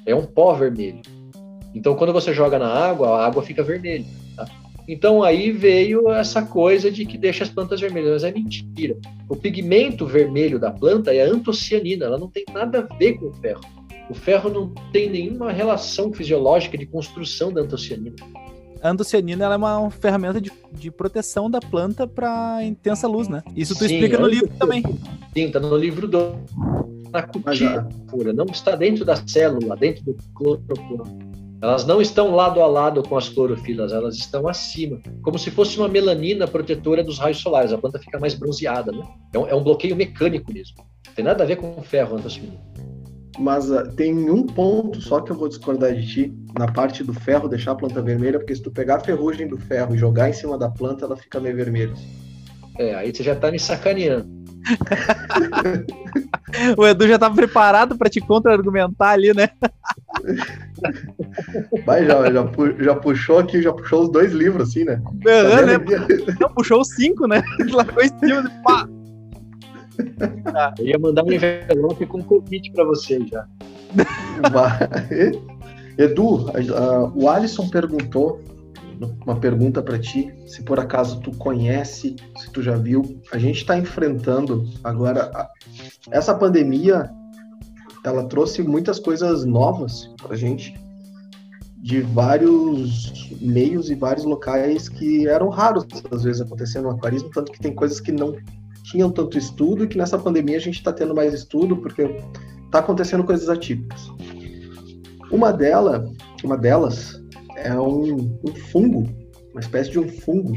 [0.04, 1.00] É um pó vermelho.
[1.74, 4.06] Então, quando você joga na água, a água fica vermelha.
[4.88, 8.96] Então aí veio essa coisa de que deixa as plantas vermelhas, mas é mentira.
[9.28, 13.26] O pigmento vermelho da planta é a antocianina, ela não tem nada a ver com
[13.26, 13.60] o ferro.
[14.08, 18.16] O ferro não tem nenhuma relação fisiológica de construção da antocianina.
[18.82, 23.42] a antocianina ela é uma ferramenta de, de proteção da planta para intensa luz, né?
[23.54, 24.82] Isso tu Sim, explica no livro também.
[25.36, 26.32] Sim, tá no livro do
[27.10, 31.27] na cutícula, não está dentro da célula, dentro do cloroplasto.
[31.60, 35.76] Elas não estão lado a lado com as clorofilas, elas estão acima, como se fosse
[35.76, 37.72] uma melanina protetora dos raios solares.
[37.72, 39.04] A planta fica mais bronzeada, né?
[39.32, 40.76] É um, é um bloqueio mecânico mesmo.
[41.06, 42.60] Não tem nada a ver com ferro, antocianina.
[43.40, 47.12] Mas uh, tem um ponto só que eu vou discordar de ti, na parte do
[47.12, 50.28] ferro, deixar a planta vermelha, porque se tu pegar a ferrugem do ferro e jogar
[50.28, 51.94] em cima da planta, ela fica meio vermelha.
[52.78, 54.38] É, aí você já tá me sacaneando.
[56.76, 59.48] o Edu já tá preparado para te contra-argumentar ali, né?
[61.84, 62.48] Vai, já, já,
[62.80, 65.00] já, puxou aqui, já puxou os dois livros, assim, né?
[65.04, 65.78] Uhum, né?
[66.40, 67.42] Não, puxou os cinco, né?
[67.72, 68.88] Largou em cima de pá.
[70.44, 70.74] Tá.
[70.78, 73.44] Eu ia mandar um envelope com um convite para você já.
[75.98, 76.46] Edu,
[77.14, 78.40] o Alisson perguntou
[79.24, 83.20] uma pergunta para ti, se por acaso tu conhece, se tu já viu.
[83.32, 85.30] A gente está enfrentando agora
[86.10, 87.10] essa pandemia,
[88.04, 90.74] ela trouxe muitas coisas novas para gente
[91.82, 97.52] de vários meios e vários locais que eram raros às vezes acontecer no aquarismo, tanto
[97.52, 98.36] que tem coisas que não
[98.84, 102.02] tinham tanto estudo e que nessa pandemia a gente está tendo mais estudo porque
[102.64, 104.10] está acontecendo coisas atípicas.
[105.30, 105.54] Uma
[106.42, 107.20] uma delas
[107.64, 109.08] é um, um, fungo,
[109.52, 110.52] uma espécie de um fungo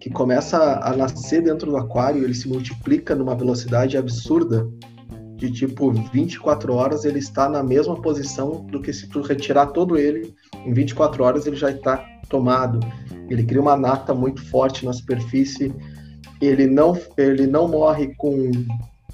[0.00, 4.66] que começa a nascer dentro do aquário, ele se multiplica numa velocidade absurda,
[5.36, 9.98] de tipo 24 horas ele está na mesma posição do que se tu retirar todo
[9.98, 12.80] ele, em 24 horas ele já está tomado.
[13.28, 15.74] Ele cria uma nata muito forte na superfície
[16.42, 18.50] ele não, ele não morre com,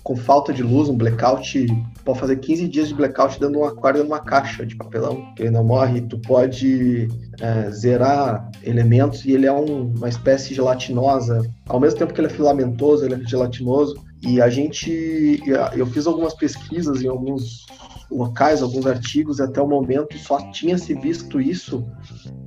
[0.09, 1.67] com falta de luz, um blackout.
[2.03, 5.35] Pode fazer 15 dias de blackout dando um aquário numa caixa de papelão.
[5.39, 6.01] Ele não morre.
[6.01, 7.09] Tu pode
[7.39, 11.47] é, zerar elementos e ele é um, uma espécie gelatinosa.
[11.69, 14.03] Ao mesmo tempo que ele é filamentoso, ele é gelatinoso.
[14.23, 15.43] E a gente.
[15.77, 17.67] Eu fiz algumas pesquisas em alguns
[18.11, 21.87] locais, alguns artigos, e até o momento só tinha se visto isso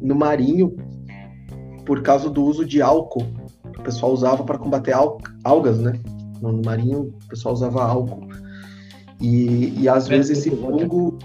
[0.01, 0.75] no marinho
[1.85, 3.27] por causa do uso de álcool
[3.81, 5.93] o pessoal usava para combater al algas, né?
[6.41, 8.27] No marinho, o pessoal usava álcool.
[9.19, 11.19] E, e às é, vezes esse fungo,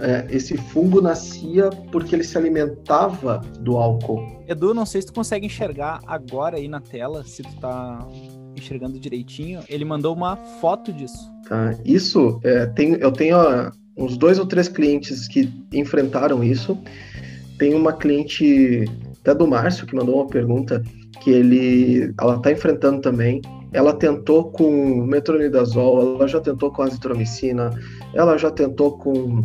[0.00, 4.42] é, esse fungo nascia porque ele se alimentava do álcool.
[4.48, 8.06] Edu, não sei se tu consegue enxergar agora aí na tela, se tu tá
[8.56, 9.60] enxergando direitinho.
[9.68, 11.30] Ele mandou uma foto disso.
[11.48, 16.78] Tá, isso, é, tem, eu tenho ó, uns dois ou três clientes que enfrentaram isso.
[17.58, 18.84] Tem uma cliente
[19.20, 20.82] até do Márcio que mandou uma pergunta
[21.22, 23.40] que ele, ela está enfrentando também.
[23.74, 27.70] Ela tentou com metronidazol, ela já tentou com azitromicina,
[28.14, 29.42] ela já tentou com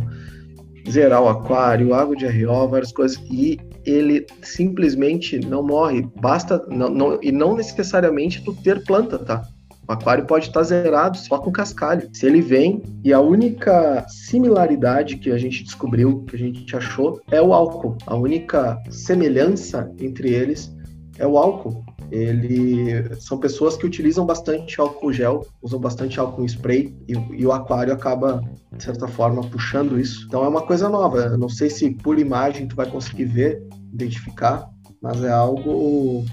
[0.88, 6.08] zerar o aquário, água de RO, várias coisas, e ele simplesmente não morre.
[6.20, 9.42] Basta, não, não, e não necessariamente tu ter planta, tá?
[9.88, 12.08] O aquário pode estar zerado só com cascalho.
[12.12, 17.20] Se ele vem e a única similaridade que a gente descobriu, que a gente achou,
[17.28, 17.98] é o álcool.
[18.06, 20.72] A única semelhança entre eles
[21.18, 21.84] é o álcool.
[22.10, 27.52] Ele são pessoas que utilizam bastante álcool gel, usam bastante álcool spray e, e, o
[27.52, 28.42] aquário acaba
[28.72, 30.26] de certa forma puxando isso.
[30.26, 31.18] Então é uma coisa nova.
[31.18, 33.62] Eu não sei se por imagem tu vai conseguir ver,
[33.92, 34.68] identificar,
[35.02, 36.24] mas é algo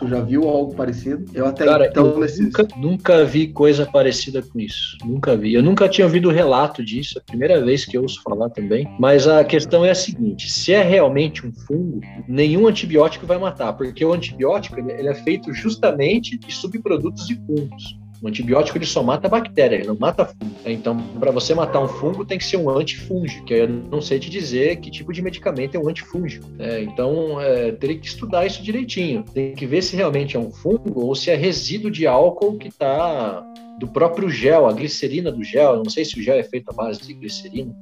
[0.00, 1.26] Tu já viu algo parecido?
[1.34, 2.40] Eu até Cara, então eu nesses...
[2.40, 4.96] nunca, nunca vi coisa parecida com isso.
[5.04, 5.52] Nunca vi.
[5.52, 8.88] Eu nunca tinha ouvido relato disso, é a primeira vez que eu ouço falar também.
[8.98, 13.74] Mas a questão é a seguinte: se é realmente um fungo, nenhum antibiótico vai matar,
[13.74, 17.99] porque o antibiótico ele, ele é feito justamente de subprodutos de fungos.
[18.22, 20.54] O antibiótico ele só mata bactéria, ele não mata fungo.
[20.66, 24.18] Então, para você matar um fungo, tem que ser um antifúngico, que eu não sei
[24.18, 26.46] te dizer que tipo de medicamento é um antifúngico.
[26.58, 29.24] É, então, é, teria que estudar isso direitinho.
[29.32, 32.68] Tem que ver se realmente é um fungo ou se é resíduo de álcool que
[32.68, 33.42] está
[33.78, 35.76] do próprio gel, a glicerina do gel.
[35.76, 37.74] Eu não sei se o gel é feito à base de glicerina.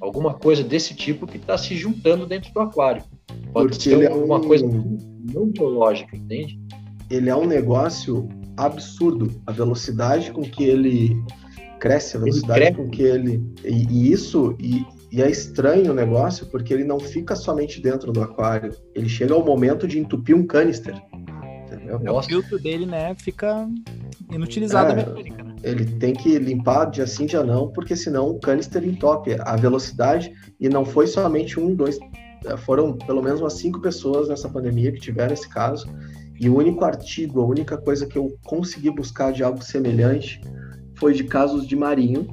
[0.00, 3.04] Alguma coisa desse tipo que está se juntando dentro do aquário.
[3.52, 4.44] Pode Porque ser alguma é um...
[4.44, 6.58] coisa não biológica, entende?
[7.10, 8.26] Ele é um negócio
[8.56, 11.22] absurdo a velocidade com que ele
[11.82, 13.42] cresce, a velocidade com que ele.
[13.64, 18.12] E, e isso, e, e, é estranho o negócio, porque ele não fica somente dentro
[18.12, 18.72] do aquário.
[18.94, 20.94] Ele chega ao momento de entupir um canister.
[21.66, 22.00] Entendeu?
[22.04, 23.68] É, o filtro dele, né, fica
[24.30, 25.56] inutilizado é, a mecânica, né?
[25.64, 29.36] Ele tem que limpar dia sim, dia não, porque senão o canister entope.
[29.40, 31.98] A velocidade, e não foi somente um, dois,
[32.58, 35.88] foram pelo menos umas cinco pessoas nessa pandemia que tiveram esse caso
[36.42, 40.40] e o único artigo, a única coisa que eu consegui buscar de algo semelhante
[40.96, 42.26] foi de casos de marinho,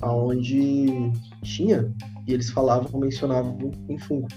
[0.00, 1.10] aonde
[1.42, 1.92] tinha
[2.28, 4.28] e eles falavam, mencionavam em fungo.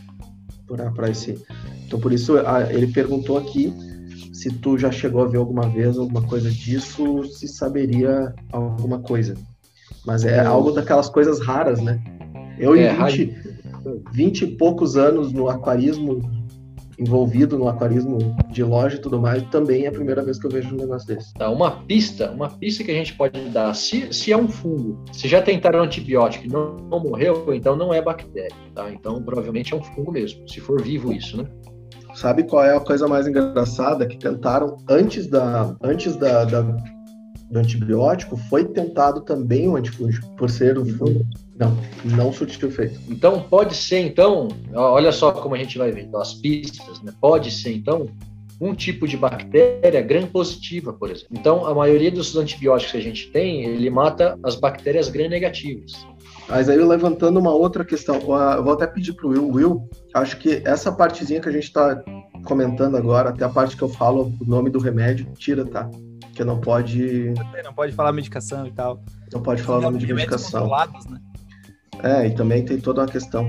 [0.96, 1.40] para esse.
[1.86, 3.72] Então, por isso, a, ele perguntou aqui
[4.34, 9.36] se tu já chegou a ver alguma vez alguma coisa disso, se saberia alguma coisa.
[10.08, 12.02] Mas é algo daquelas coisas raras, né?
[12.58, 13.36] Eu, é, em 20,
[14.12, 16.39] 20 e poucos anos no aquarismo,
[17.00, 18.18] envolvido no aquarismo
[18.52, 21.08] de loja e tudo mais, também é a primeira vez que eu vejo um negócio
[21.08, 21.34] desse.
[21.34, 25.04] Tá, uma pista, uma pista que a gente pode dar, se, se é um fungo,
[25.12, 28.92] se já tentaram antibiótico e não, não morreu, então não é bactéria, tá?
[28.92, 31.46] Então provavelmente é um fungo mesmo, se for vivo isso, né?
[32.14, 37.60] Sabe qual é a coisa mais engraçada que tentaram antes da antes da, da do
[37.60, 41.26] antibiótico foi tentado também o antifúngico por ser um fungo
[41.60, 43.00] não, não surtiu efeito.
[43.10, 47.14] Então, pode ser, então, olha só como a gente vai vendo as pistas, né?
[47.20, 48.08] Pode ser, então,
[48.62, 51.28] um tipo de bactéria gram-positiva, por exemplo.
[51.32, 56.08] Então, a maioria dos antibióticos que a gente tem, ele mata as bactérias gram-negativas.
[56.48, 59.50] Mas aí, levantando uma outra questão, eu vou até pedir para o Will.
[59.50, 62.02] Will, acho que essa partezinha que a gente está
[62.46, 65.90] comentando agora, até a parte que eu falo o nome do remédio, tira, tá?
[66.34, 67.34] Que não pode...
[67.64, 69.02] Não pode falar medicação e tal.
[69.32, 70.70] Não pode falar o nome de medicação.
[71.10, 71.20] Né?
[72.04, 73.46] É, e também tem toda uma questão.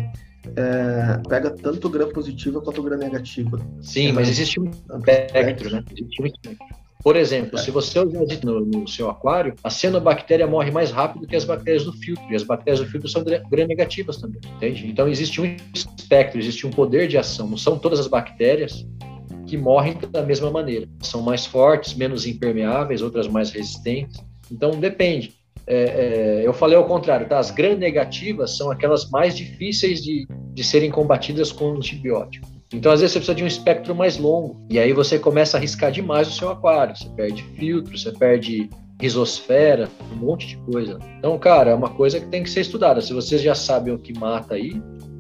[0.57, 3.61] É, pega tanto gram positiva quanto gram negativa.
[3.83, 5.85] Sim, é mas existe um espectro, né?
[5.93, 6.67] Existe um espectro.
[7.03, 7.63] Por exemplo, é.
[7.63, 11.85] se você usar no, no, seu aquário, a cianobactéria morre mais rápido que as bactérias
[11.85, 14.87] do filtro, e as bactérias do filtro são gram-negativas também, entende?
[14.87, 18.87] Então existe um espectro, existe um poder de ação, não são todas as bactérias
[19.47, 20.87] que morrem da mesma maneira.
[21.01, 24.23] São mais fortes, menos impermeáveis, outras mais resistentes.
[24.51, 25.40] Então depende
[25.73, 27.39] é, é, eu falei ao contrário, tá?
[27.39, 32.49] As gram-negativas são aquelas mais difíceis de, de serem combatidas com antibiótico.
[32.73, 34.61] Então, às vezes, você precisa de um espectro mais longo.
[34.69, 36.97] E aí você começa a arriscar demais o seu aquário.
[36.97, 38.69] Você perde filtro, você perde
[39.01, 40.99] risosfera, um monte de coisa.
[41.19, 43.01] Então, cara, é uma coisa que tem que ser estudada.
[43.01, 44.73] Se vocês já sabem o que mata aí,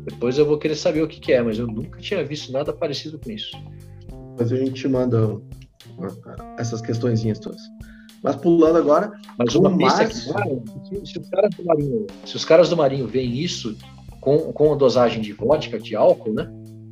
[0.05, 2.73] depois eu vou querer saber o que, que é, mas eu nunca tinha visto nada
[2.73, 3.53] parecido com isso.
[4.31, 5.41] Depois a gente manda
[6.59, 7.61] essas questõezinhas todas.
[8.23, 9.13] Mas pulando agora.
[9.39, 10.33] Mas uma pista que, se,
[11.05, 13.77] se, os caras do Marinho, se os caras do Marinho veem isso
[14.21, 16.51] com, com a dosagem de vodka, de álcool, né?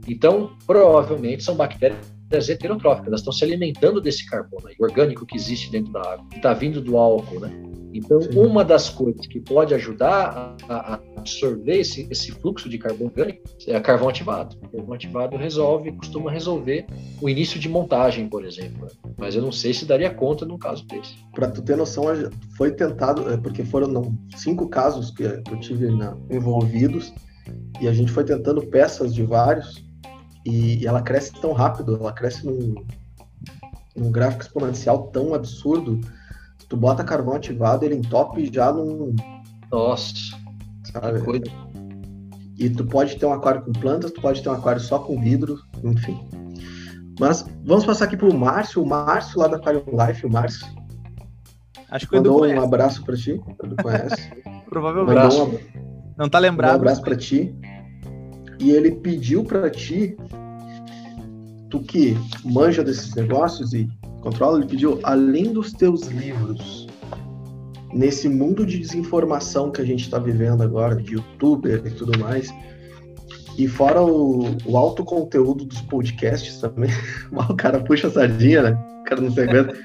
[0.09, 5.71] Então, provavelmente são bactérias heterotróficas, elas estão se alimentando desse carbono aí, orgânico que existe
[5.71, 7.68] dentro da água, que está vindo do álcool, né?
[7.93, 8.39] Então, Sim.
[8.39, 13.43] uma das coisas que pode ajudar a, a absorver esse, esse, fluxo de carbono orgânico
[13.67, 14.57] é carvão ativado.
[14.63, 16.87] O carvão ativado resolve, costuma resolver
[17.21, 18.89] o início de montagem, por exemplo.
[19.17, 21.15] Mas eu não sei se daria conta num caso desse.
[21.35, 22.05] Para tu ter noção,
[22.57, 27.13] foi tentado, é, porque foram cinco casos que eu tive na, envolvidos,
[27.81, 29.83] e a gente foi tentando peças de vários,
[30.45, 32.75] e, e ela cresce tão rápido, ela cresce num,
[33.97, 36.01] num gráfico exponencial tão absurdo
[36.69, 39.15] tu bota carvão ativado, ele entope já num.
[39.71, 40.15] Nossa.
[40.93, 41.21] Sabe?
[41.21, 41.45] Coisa.
[42.59, 45.21] E tu pode ter um aquário com plantas, tu pode ter um aquário só com
[45.21, 46.19] vidro, enfim.
[47.21, 50.67] Mas vamos passar aqui pro Márcio, o Márcio lá da Aquarium Life, o Márcio.
[51.91, 54.31] Acho que Mandou um abraço para ti, tu conhece.
[54.69, 55.37] Provavelmente.
[55.37, 55.59] Um,
[56.17, 56.73] Não tá lembrado.
[56.73, 57.55] Um abraço para ti.
[58.61, 60.17] E ele pediu para ti,
[61.71, 63.89] tu que manja desses negócios e
[64.21, 66.87] controla, ele pediu, além dos teus livros,
[67.93, 72.53] nesse mundo de desinformação que a gente está vivendo agora, de youtuber e tudo mais,
[73.57, 76.91] e fora o, o alto conteúdo dos podcasts também,
[77.33, 78.79] o cara puxa a sardinha, né?
[79.01, 79.77] O cara não se aguenta.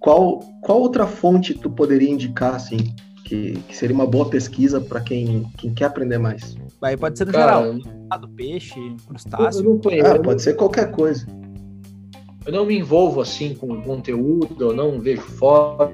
[0.00, 2.94] qual, qual outra fonte tu poderia indicar, assim,
[3.24, 6.56] que, que seria uma boa pesquisa para quem, quem quer aprender mais?
[6.82, 9.80] Aí pode ser no cara, geral, do peixe, crustáceo.
[10.04, 11.41] Ah, pode ser qualquer coisa
[12.44, 15.92] eu não me envolvo assim com conteúdo, eu não vejo fóruns,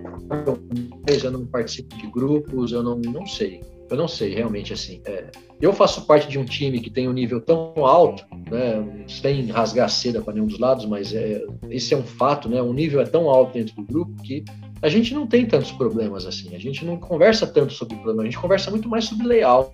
[1.22, 3.60] eu não participo de grupos, eu não, não sei.
[3.90, 5.00] Eu não sei realmente assim.
[5.06, 5.30] É,
[5.60, 9.88] eu faço parte de um time que tem um nível tão alto, né, sem rasgar
[9.88, 12.60] seda para nenhum dos lados, mas é, esse é um fato, né?
[12.60, 14.44] O nível é tão alto dentro do grupo que
[14.82, 16.54] a gente não tem tantos problemas assim.
[16.54, 19.72] A gente não conversa tanto sobre problemas, a gente conversa muito mais sobre layout.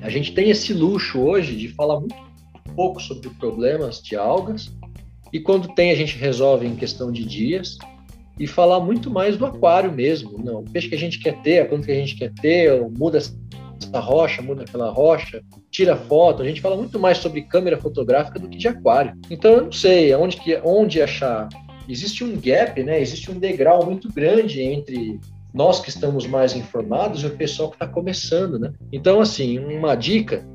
[0.00, 2.14] A gente tem esse luxo hoje de falar muito
[2.76, 4.72] pouco sobre problemas de algas
[5.32, 7.78] e quando tem, a gente resolve em questão de dias
[8.38, 10.38] e falar muito mais do aquário mesmo.
[10.42, 12.80] Não, o peixe que a gente quer ter, a planta que a gente quer ter,
[12.90, 16.42] muda essa rocha, muda aquela rocha, tira foto.
[16.42, 19.12] A gente fala muito mais sobre câmera fotográfica do que de aquário.
[19.30, 21.48] Então eu não sei onde, que, onde achar.
[21.88, 23.00] Existe um gap, né?
[23.00, 25.18] Existe um degrau muito grande entre
[25.52, 28.72] nós que estamos mais informados e o pessoal que está começando, né?
[28.92, 30.46] Então, assim, uma dica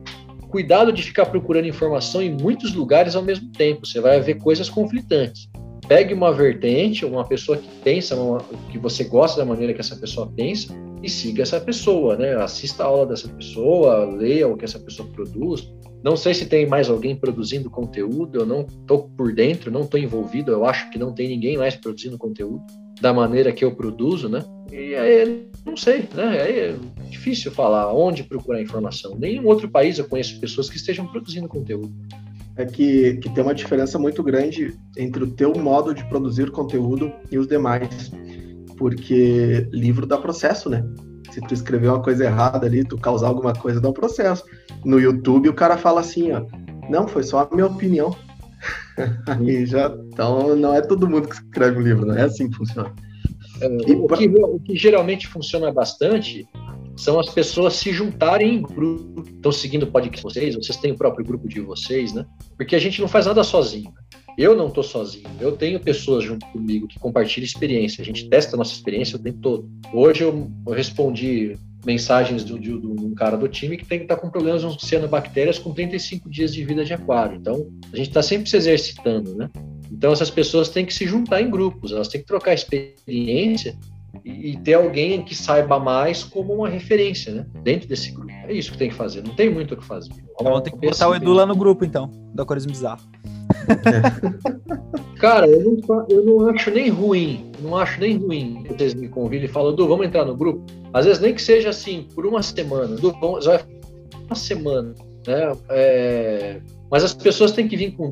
[0.56, 3.86] cuidado de ficar procurando informação em muitos lugares ao mesmo tempo.
[3.86, 5.49] Você vai ver coisas conflitantes.
[5.86, 8.40] Pegue uma vertente, uma pessoa que pensa, uma,
[8.72, 10.73] que você gosta da maneira que essa pessoa pensa,
[11.03, 12.36] e siga essa pessoa, né?
[12.38, 15.69] Assista a aula dessa pessoa, leia o que essa pessoa produz,
[16.02, 19.99] Não sei se tem mais alguém produzindo conteúdo, eu não estou por dentro, não estou
[19.99, 22.64] envolvido, eu acho que não tem ninguém mais produzindo conteúdo
[23.01, 24.43] da maneira que eu produzo, né?
[24.72, 26.38] E aí, não sei, né?
[26.38, 26.76] É
[27.09, 29.15] difícil falar onde procurar informação.
[29.17, 31.93] Nenhum outro país eu conheço pessoas que estejam produzindo conteúdo.
[32.57, 37.11] É que, que tem uma diferença muito grande entre o teu modo de produzir conteúdo
[37.31, 38.11] e os demais.
[38.77, 40.85] Porque livro dá processo, né?
[41.31, 44.43] Se tu escrever uma coisa errada ali, tu causar alguma coisa, dá um processo.
[44.85, 46.45] No YouTube o cara fala assim, ó,
[46.89, 48.15] não, foi só a minha opinião.
[49.28, 52.58] Aí já, então não é todo mundo que escreve um livro, não é assim que
[52.58, 52.94] funciona.
[53.62, 56.46] É, o, que, o que geralmente funciona bastante
[56.98, 59.24] são as pessoas se juntarem em grupo.
[59.28, 62.26] Estão seguindo o podcast de vocês, vocês têm o próprio grupo de vocês, né?
[62.58, 63.94] Porque a gente não faz nada sozinho.
[64.38, 65.30] Eu não estou sozinho.
[65.40, 68.02] Eu tenho pessoas junto comigo que compartilham experiência.
[68.02, 69.70] A gente testa a nossa experiência o tempo todo.
[69.94, 74.22] Hoje eu, eu respondi mensagens de, um cara do time que tem que estar tá
[74.22, 77.38] com problemas com cianobactérias com 35 dias de vida de aquário.
[77.38, 79.49] Então, a gente está sempre se exercitando, né?
[79.91, 83.78] Então, essas pessoas têm que se juntar em grupos, elas têm que trocar experiência
[84.24, 87.45] e, e ter alguém que saiba mais como uma referência, né?
[87.64, 88.32] Dentro desse grupo.
[88.48, 90.12] É isso que tem que fazer, não tem muito o que fazer.
[90.40, 93.02] Então, tem que botar o Edu lá no grupo, então, da Aquarismo Bizarro.
[95.20, 99.08] Cara, eu não, eu não acho nem ruim, não acho nem ruim que vocês me
[99.08, 100.64] convidem e falam, Du, vamos entrar no grupo?
[100.94, 103.64] Às vezes nem que seja assim, por uma semana, Du, vamos, vai
[104.26, 104.94] uma semana,
[105.26, 105.56] né?
[105.70, 106.60] É,
[106.90, 108.10] mas as pessoas têm que vir com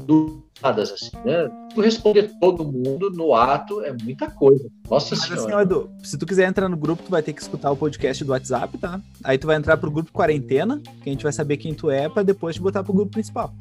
[0.64, 1.50] dúvidas, assim, né?
[1.74, 4.70] Tu responder todo mundo no ato é muita coisa.
[4.90, 5.42] Nossa Mas senhora.
[5.42, 8.24] Assim, Edu, se tu quiser entrar no grupo, tu vai ter que escutar o podcast
[8.24, 9.02] do WhatsApp, tá?
[9.24, 12.08] Aí tu vai entrar pro grupo quarentena, que a gente vai saber quem tu é,
[12.08, 13.54] para depois te botar pro grupo principal.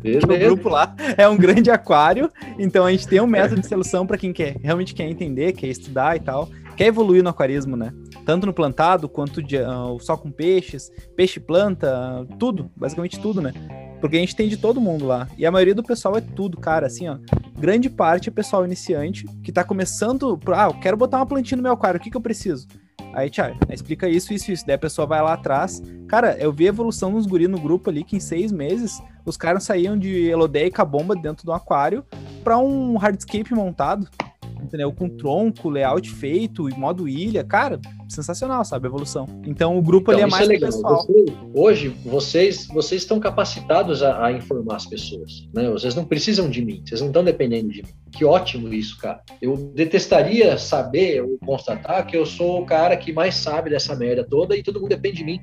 [0.00, 0.26] Beleza.
[0.26, 4.06] O grupo lá é um grande aquário, então a gente tem um método de solução
[4.06, 7.92] para quem quer, realmente quer entender, quer estudar e tal, quer evoluir no aquarismo, né?
[8.24, 13.52] Tanto no plantado quanto de, uh, só com peixes, peixe planta, tudo, basicamente tudo, né?
[14.00, 15.28] Porque a gente tem de todo mundo lá.
[15.36, 16.86] E a maioria do pessoal é tudo, cara.
[16.86, 17.18] Assim, ó.
[17.58, 20.38] Grande parte é pessoal iniciante que tá começando.
[20.54, 21.98] Ah, eu quero botar uma plantinha no meu aquário.
[21.98, 22.66] O que, que eu preciso?
[23.12, 24.66] Aí, Thiago, explica isso, isso, isso.
[24.66, 25.82] Daí a pessoa vai lá atrás.
[26.06, 29.36] Cara, eu vi a evolução dos guri no grupo ali, que em seis meses os
[29.36, 32.04] caras saíam de elodeica bomba dentro do aquário
[32.44, 34.08] para um hardscape montado
[34.62, 34.92] entendeu?
[34.92, 39.26] Com tronco, layout feito, modo ilha, cara, sensacional, sabe, a evolução.
[39.46, 40.70] Então o grupo então, ali é mais é legal.
[40.70, 41.06] pessoal.
[41.06, 41.24] Você,
[41.54, 45.70] hoje, vocês, vocês estão capacitados a, a, informar as pessoas, né?
[45.70, 47.88] Vocês não precisam de mim, vocês não estão dependendo de mim.
[48.10, 49.22] Que ótimo isso, cara.
[49.40, 54.24] Eu detestaria saber ou constatar que eu sou o cara que mais sabe dessa merda
[54.24, 55.40] toda e todo mundo depende de mim.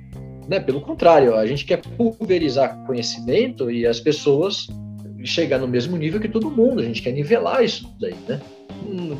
[0.47, 0.59] Né?
[0.59, 4.67] Pelo contrário, a gente quer pulverizar conhecimento e as pessoas
[5.25, 6.81] chegar no mesmo nível que todo mundo.
[6.81, 8.39] A gente quer nivelar isso daí, né?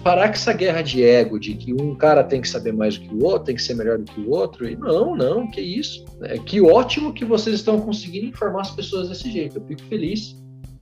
[0.04, 3.08] Parar com essa guerra de ego, de que um cara tem que saber mais do
[3.08, 4.68] que o outro, tem que ser melhor do que o outro.
[4.68, 6.06] E não, não, que isso.
[6.24, 9.58] É, que ótimo que vocês estão conseguindo informar as pessoas desse jeito.
[9.58, 10.36] Eu fico feliz,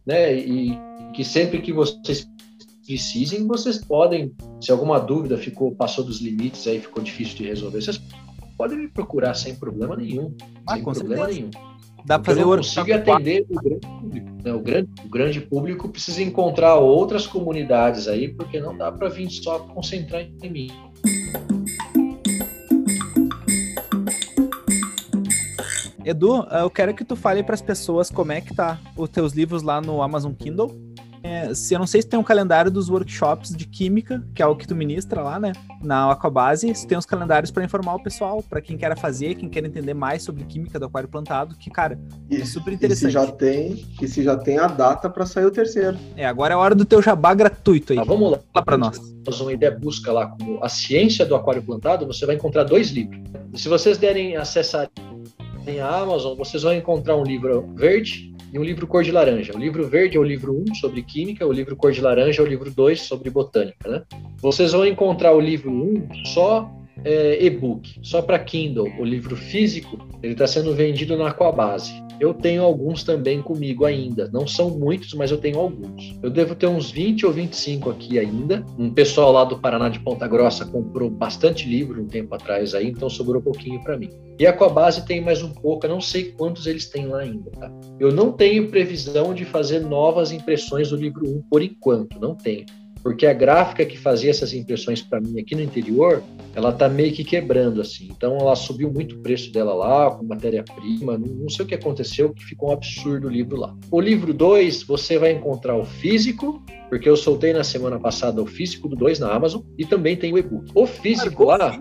[0.06, 0.34] né?
[0.36, 0.78] E
[1.14, 2.28] que sempre que vocês
[2.86, 7.82] precisem, vocês podem, se alguma dúvida ficou, passou dos limites aí, ficou difícil de resolver,
[7.82, 8.02] vocês
[8.58, 10.36] podem me procurar sem problema nenhum.
[10.68, 11.50] Ah, sem problema certeza.
[11.50, 11.73] nenhum.
[12.06, 14.30] Dá para fazer o consigo atender o grande público.
[14.44, 14.54] Né?
[14.54, 19.30] O, grande, o grande público precisa encontrar outras comunidades aí, porque não dá para vir
[19.30, 20.68] só concentrar em mim.
[26.06, 29.32] Edu, eu quero que tu fale para as pessoas como é que tá os teus
[29.32, 30.93] livros lá no Amazon Kindle
[31.24, 34.46] é, se eu não sei se tem um calendário dos workshops de química, que é
[34.46, 35.54] o que tu ministra lá, né?
[35.82, 39.48] Na Aquabase, se tem os calendários para informar o pessoal, para quem quer fazer, quem
[39.48, 41.98] quer entender mais sobre química do aquário plantado, que, cara,
[42.30, 43.08] e, é super interessante.
[43.08, 45.98] E se já tem, e se já tem a data para sair o terceiro.
[46.18, 48.00] É, agora é a hora do teu jabá gratuito aí.
[48.00, 48.40] Tá, vamos lá.
[48.54, 49.00] lá para nós.
[49.40, 53.22] Uma ideia busca lá como a ciência do aquário plantado, você vai encontrar dois livros.
[53.56, 54.90] Se vocês derem acessar
[55.66, 59.52] em Amazon, vocês vão encontrar um livro verde e um livro cor de laranja.
[59.56, 62.46] O livro verde é o livro 1 sobre química, o livro cor de laranja é
[62.46, 63.90] o livro 2 sobre botânica.
[63.90, 64.04] Né?
[64.38, 66.70] Vocês vão encontrar o livro 1 só
[67.04, 68.92] é, e-book, só para Kindle.
[69.00, 72.04] O livro físico ele está sendo vendido na Aquabase.
[72.20, 74.30] Eu tenho alguns também comigo ainda.
[74.32, 76.18] Não são muitos, mas eu tenho alguns.
[76.22, 78.66] Eu devo ter uns 20 ou 25 aqui ainda.
[78.78, 82.88] Um pessoal lá do Paraná de Ponta Grossa comprou bastante livro um tempo atrás aí,
[82.88, 84.10] então sobrou pouquinho para mim.
[84.40, 87.52] E a Coabase tem mais um pouco, eu não sei quantos eles têm lá ainda,
[87.52, 87.72] tá?
[88.00, 92.66] Eu não tenho previsão de fazer novas impressões do livro 1 por enquanto, não tenho.
[93.04, 96.24] Porque a gráfica que fazia essas impressões para mim aqui no interior,
[96.56, 98.08] ela tá meio que quebrando assim.
[98.10, 101.76] Então ela subiu muito o preço dela lá, com matéria-prima, não, não, sei o que
[101.76, 103.76] aconteceu, que ficou um absurdo o livro lá.
[103.92, 108.46] O livro 2, você vai encontrar o físico, porque eu soltei na semana passada o
[108.46, 110.72] físico do 2 na Amazon e também tem o e-book.
[110.74, 111.80] O físico Cara, lá.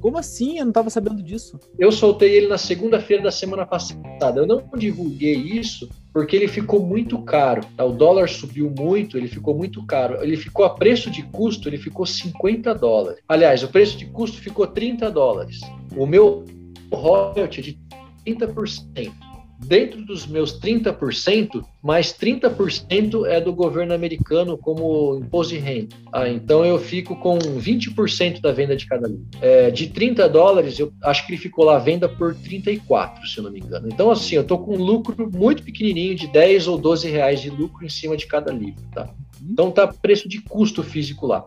[0.00, 0.58] Como assim?
[0.58, 1.58] Eu não estava sabendo disso.
[1.78, 4.40] Eu soltei ele na segunda-feira da semana passada.
[4.40, 7.66] Eu não divulguei isso porque ele ficou muito caro.
[7.76, 7.84] Tá?
[7.84, 10.22] O dólar subiu muito, ele ficou muito caro.
[10.22, 13.20] Ele ficou a preço de custo, ele ficou 50 dólares.
[13.28, 15.60] Aliás, o preço de custo ficou 30 dólares.
[15.96, 16.44] O meu
[16.92, 17.78] royalty é de
[18.24, 19.23] 30%
[19.58, 25.96] dentro dos meus 30%, mais 30% é do governo americano como imposto de renda.
[26.12, 29.24] Ah, então eu fico com 20% da venda de cada livro.
[29.40, 33.38] É, de 30 dólares, eu acho que ele ficou lá à venda por 34, se
[33.38, 33.88] eu não me engano.
[33.90, 37.50] Então, assim, eu estou com um lucro muito pequenininho de 10 ou 12 reais de
[37.50, 39.08] lucro em cima de cada livro, tá?
[39.42, 41.46] Então tá preço de custo físico lá.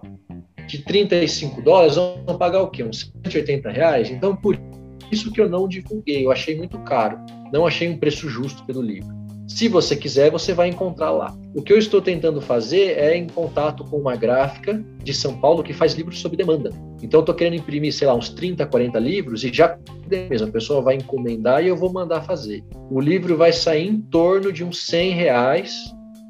[0.67, 2.84] De 35 dólares, vão pagar o quê?
[2.84, 4.09] Uns 180 reais?
[4.11, 4.59] Então, por
[5.11, 7.17] isso que eu não divulguei, eu achei muito caro.
[7.52, 9.15] Não achei um preço justo pelo livro.
[9.48, 11.34] Se você quiser, você vai encontrar lá.
[11.56, 15.64] O que eu estou tentando fazer é em contato com uma gráfica de São Paulo
[15.64, 16.69] que faz livros sob demanda.
[17.02, 20.52] Então, eu estou querendo imprimir, sei lá, uns 30, 40 livros e já mesmo, a
[20.52, 22.64] pessoa vai encomendar e eu vou mandar fazer.
[22.90, 25.74] O livro vai sair em torno de uns 100 reais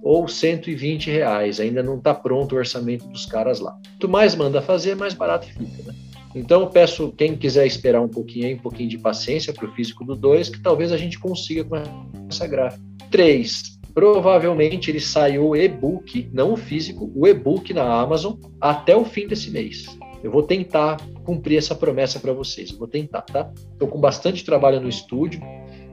[0.03, 1.59] ou 120 reais.
[1.59, 3.77] Ainda não está pronto o orçamento dos caras lá.
[3.91, 5.93] Quanto mais manda fazer, mais barato fica, né?
[6.37, 9.71] Então, eu peço quem quiser esperar um pouquinho aí, um pouquinho de paciência para o
[9.73, 11.75] físico do 2, que talvez a gente consiga com
[12.29, 12.83] essa gráfica.
[13.09, 13.77] 3.
[13.93, 19.27] Provavelmente ele saiu o e-book, não o físico, o e-book na Amazon até o fim
[19.27, 19.97] desse mês.
[20.23, 22.71] Eu vou tentar cumprir essa promessa para vocês.
[22.71, 23.51] Eu vou tentar, tá?
[23.73, 25.41] Estou com bastante trabalho no estúdio,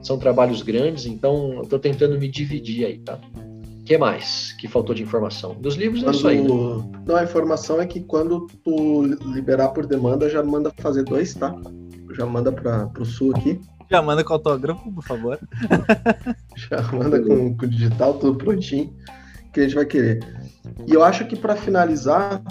[0.03, 3.19] são trabalhos grandes, então estou tentando me dividir aí, tá?
[3.85, 5.55] Que mais que faltou de informação?
[5.55, 6.43] Dos livros quando, é isso aí.
[6.43, 7.02] Né?
[7.06, 9.02] Não, a informação é que quando tu
[9.32, 11.55] liberar por demanda, já manda fazer dois, tá?
[12.16, 13.61] Já manda para o sul aqui.
[13.90, 15.39] Já manda com autógrafo, por favor.
[16.56, 18.94] já manda com, com digital, tudo prontinho,
[19.52, 20.24] que a gente vai querer.
[20.86, 22.43] E eu acho que para finalizar,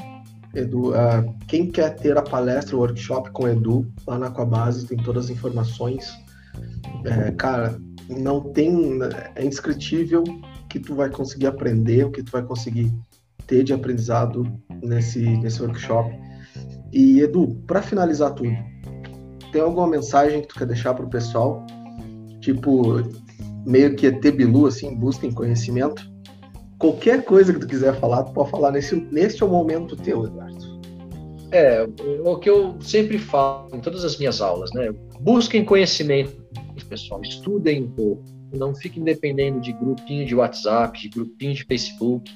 [0.53, 4.85] Edu, uh, quem quer ter a palestra, o workshop com o Edu, lá na Aquabase,
[4.85, 6.14] tem todas as informações.
[7.05, 7.76] É, cara,
[8.07, 8.99] não tem.
[9.35, 10.23] É inscritível
[10.74, 12.91] que tu vai conseguir aprender, o que tu vai conseguir
[13.45, 14.44] ter de aprendizado
[14.82, 16.12] nesse, nesse workshop.
[16.91, 18.56] E Edu, para finalizar tudo,
[19.52, 21.64] tem alguma mensagem que tu quer deixar para o pessoal?
[22.41, 23.04] Tipo,
[23.68, 26.12] meio que ET Bilu, assim, busquem conhecimento?
[26.80, 30.26] Qualquer coisa que tu quiser falar, tu pode falar nesse, neste é o momento teu,
[30.26, 30.74] Eduardo.
[31.52, 31.88] É,
[32.26, 34.91] o que eu sempre falo em todas as minhas aulas, né?
[35.20, 36.36] Busquem conhecimento,
[36.90, 42.31] pessoal, estudem um pouco, não fiquem dependendo de grupinho de WhatsApp, de grupinho de Facebook.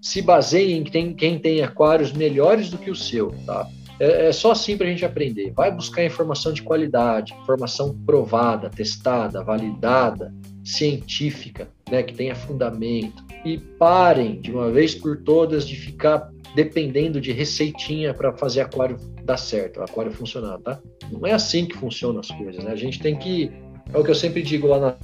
[0.00, 3.68] Se baseiem em quem, quem tem aquários melhores do que o seu, tá?
[3.98, 5.52] É, é só assim para a gente aprender.
[5.52, 10.32] Vai buscar informação de qualidade, informação provada, testada, validada,
[10.64, 13.24] científica, né, que tenha fundamento.
[13.44, 18.96] E parem de uma vez por todas de ficar dependendo de receitinha para fazer aquário
[19.24, 20.80] dar certo, aquário funcionar, tá?
[21.10, 22.70] Não é assim que funcionam as coisas, né?
[22.70, 23.50] A gente tem que,
[23.92, 24.96] é o que eu sempre digo lá na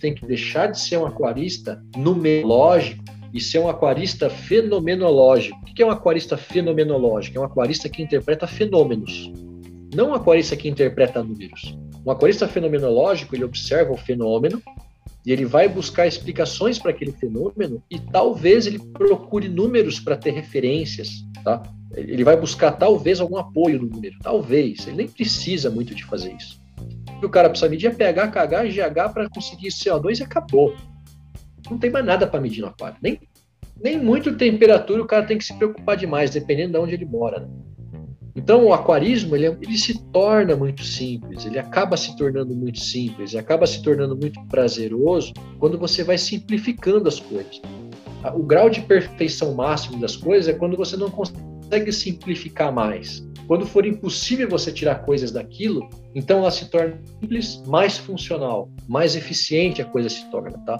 [0.00, 3.02] tem que deixar de ser um aquarista numerológico
[3.32, 5.58] e ser um aquarista fenomenológico.
[5.62, 7.38] O que é um aquarista fenomenológico?
[7.38, 9.32] É um aquarista que interpreta fenômenos,
[9.94, 11.76] não um aquarista que interpreta números.
[12.04, 14.60] Um aquarista fenomenológico, ele observa o fenômeno
[15.24, 20.32] e ele vai buscar explicações para aquele fenômeno e talvez ele procure números para ter
[20.32, 21.62] referências, tá?
[21.94, 24.86] Ele vai buscar talvez algum apoio no número, talvez.
[24.86, 26.61] Ele nem precisa muito de fazer isso
[27.22, 30.74] que o cara precisa medir é pH, KH, GH para conseguir CO2 e acabou.
[31.70, 32.96] Não tem mais nada para medir no aquário.
[33.00, 33.20] Nem,
[33.80, 37.40] nem muito temperatura o cara tem que se preocupar demais, dependendo de onde ele mora.
[37.40, 37.48] Né?
[38.34, 43.36] Então, o aquarismo ele, ele, se torna muito simples, ele acaba se tornando muito simples,
[43.36, 47.62] acaba se tornando muito prazeroso quando você vai simplificando as coisas.
[48.34, 53.22] O grau de perfeição máximo das coisas é quando você não consegue simplificar mais.
[53.46, 59.16] Quando for impossível você tirar coisas daquilo, então ela se torna simples, mais funcional, mais
[59.16, 60.78] eficiente a coisa se torna, tá?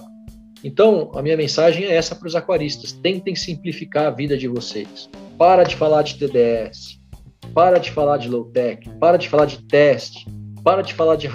[0.63, 5.09] Então, a minha mensagem é essa para os aquaristas: tentem simplificar a vida de vocês.
[5.37, 7.01] Para de falar de TDS,
[7.53, 10.25] para de falar de low-tech, para de falar de teste,
[10.63, 11.29] para de falar de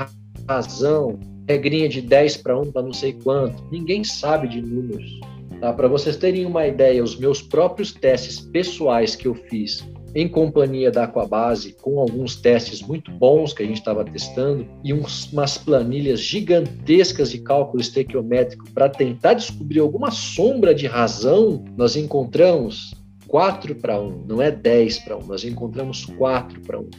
[0.48, 3.62] razão, regrinha de 10 para 1 para não sei quanto.
[3.70, 5.20] Ninguém sabe de números.
[5.60, 5.72] Tá?
[5.72, 9.84] Para vocês terem uma ideia, os meus próprios testes pessoais que eu fiz
[10.20, 14.92] em companhia da Aquabase, com alguns testes muito bons que a gente estava testando e
[14.92, 21.94] uns, umas planilhas gigantescas de cálculo estequiométrico para tentar descobrir alguma sombra de razão, nós
[21.94, 22.92] encontramos
[23.28, 26.90] 4 para 1, não é 10 para 1, nós encontramos 4 para 1.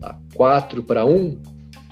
[0.00, 0.16] Tá?
[0.34, 1.38] 4 para 1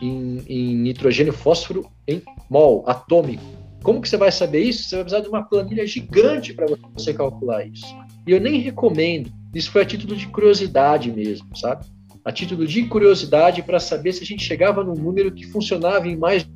[0.01, 3.43] em, em nitrogênio fósforo em mol atômico.
[3.83, 4.85] Como que você vai saber isso?
[4.85, 7.87] Você vai precisar de uma planilha gigante para você calcular isso.
[8.29, 9.33] E eu nem recomendo.
[9.59, 11.85] Isso foi a título de curiosidade mesmo, sabe?
[12.25, 16.17] A título de curiosidade para saber se a gente chegava num número que funcionava em
[16.17, 16.49] mais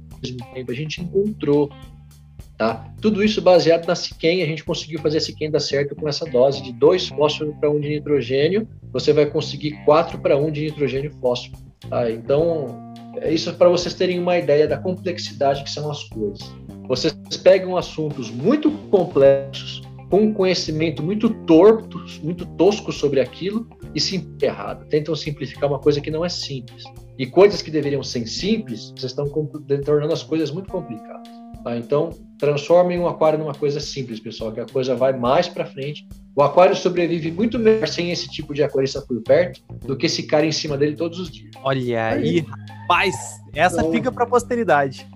[0.54, 0.70] tempo.
[0.70, 1.68] A gente encontrou.
[2.56, 2.86] Tá?
[3.00, 6.24] Tudo isso baseado na Siquem, a gente conseguiu fazer a Siquem dar certo com essa
[6.24, 10.46] dose de 2 fósforo para 1 um de nitrogênio, você vai conseguir 4 para 1
[10.46, 11.60] um de nitrogênio fósforo.
[11.90, 12.08] Tá?
[12.08, 16.54] Então, é isso para vocês terem uma ideia da complexidade que são as coisas.
[16.86, 17.12] Vocês
[17.42, 19.82] pegam assuntos muito complexos,
[20.12, 24.86] com um conhecimento muito torto, muito tosco sobre aquilo e se errado.
[24.90, 26.84] Tentam simplificar uma coisa que não é simples.
[27.18, 31.26] E coisas que deveriam ser simples, vocês estão tornando as coisas muito complicadas.
[31.64, 31.78] Tá?
[31.78, 36.06] Então, transformem um aquário numa coisa simples, pessoal, que a coisa vai mais para frente.
[36.36, 40.24] O aquário sobrevive muito melhor sem esse tipo de aquarista por perto do que esse
[40.24, 41.52] cara em cima dele todos os dias.
[41.64, 43.16] Olha aí, rapaz,
[43.54, 45.08] essa então, fica para a posteridade.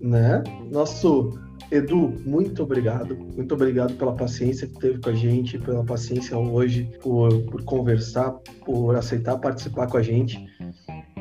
[0.00, 0.44] Né?
[0.70, 1.36] Nosso
[1.70, 3.16] Edu, muito obrigado.
[3.16, 8.32] Muito obrigado pela paciência que teve com a gente, pela paciência hoje, por, por conversar,
[8.64, 10.38] por aceitar participar com a gente.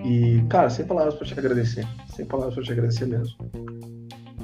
[0.06, 1.88] E, cara, sem palavras para te agradecer.
[2.16, 3.36] Sem palavras para te agradecer mesmo.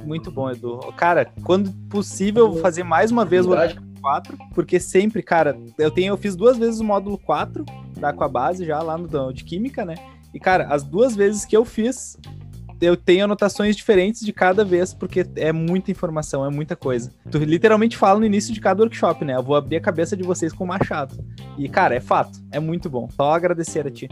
[0.04, 0.80] Muito bom, Edu.
[0.96, 6.12] Cara, quando possível, fazer mais uma vez o módulo 4, porque sempre, cara, eu tenho,
[6.12, 7.64] eu fiz duas vezes o módulo 4
[8.00, 9.94] da com a base já lá no de química, né?
[10.34, 12.18] E, cara, as duas vezes que eu fiz,
[12.82, 17.12] eu tenho anotações diferentes de cada vez, porque é muita informação, é muita coisa.
[17.30, 19.36] Tu literalmente fala no início de cada workshop, né?
[19.36, 21.14] Eu vou abrir a cabeça de vocês com o machado.
[21.56, 23.08] E, cara, é fato, é muito bom.
[23.14, 24.08] Só agradecer a ti.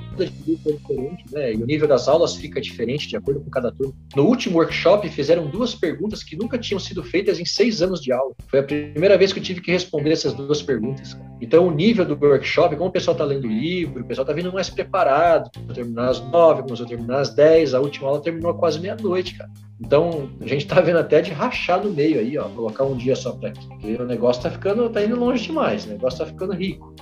[1.32, 1.54] Né?
[1.54, 3.94] E o nível das aulas fica diferente de acordo com cada turno.
[4.14, 8.12] No último workshop, fizeram duas perguntas que nunca tinham sido feitas em seis anos de
[8.12, 8.34] aula.
[8.46, 11.18] Foi a primeira vez que eu tive que responder essas duas perguntas.
[11.40, 14.52] Então, o nível do workshop, como o pessoal está lendo livro, o pessoal está vindo
[14.52, 15.50] mais preparado.
[15.64, 19.36] Vou terminar às nove, começou a terminar às dez, a última aula terminou quase meia-noite,
[19.36, 19.50] cara.
[19.80, 23.16] Então, a gente tá vendo até de rachar no meio aí, ó, colocar um dia
[23.16, 23.66] só para aqui.
[23.66, 26.94] Porque o negócio tá ficando, tá indo longe demais, o negócio tá ficando rico.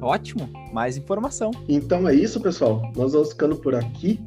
[0.00, 1.50] Ótimo, mais informação.
[1.68, 2.92] Então é isso, pessoal.
[2.96, 4.20] Nós vamos ficando por aqui.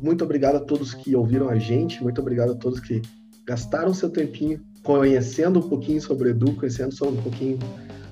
[0.00, 3.02] Muito obrigado a todos que ouviram a gente, muito obrigado a todos que
[3.46, 7.58] gastaram seu tempinho conhecendo um pouquinho sobre o Edu, conhecendo só um pouquinho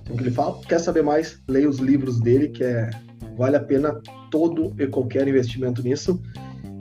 [0.06, 0.60] sobre o que ele fala.
[0.68, 1.40] Quer saber mais?
[1.48, 2.90] Leia os livros dele, que é
[3.36, 4.00] vale a pena
[4.30, 6.20] todo e qualquer investimento nisso.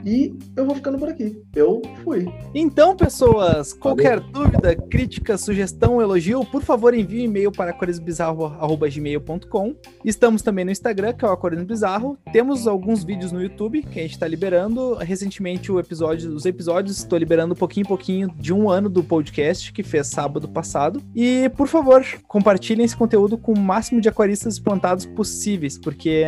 [0.04, 1.40] E eu vou ficando por aqui.
[1.54, 2.26] Eu fui.
[2.54, 4.32] Então, pessoas, qualquer Valeu.
[4.32, 9.74] dúvida, crítica, sugestão, elogio, por favor, envie um e-mail para aquarisbizarro.gmail.com.
[10.04, 12.16] Estamos também no Instagram, que é o Aquarismo Bizarro.
[12.32, 14.94] Temos alguns vídeos no YouTube que a gente está liberando.
[14.94, 19.02] Recentemente, o episódio, os episódios estou liberando um pouquinho em pouquinho de um ano do
[19.02, 21.02] podcast que fez sábado passado.
[21.14, 26.24] E, por favor, compartilhem esse conteúdo com o máximo de aquaristas plantados possíveis, porque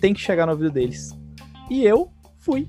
[0.00, 1.10] tem que chegar no ouvido deles.
[1.70, 2.68] E eu fui.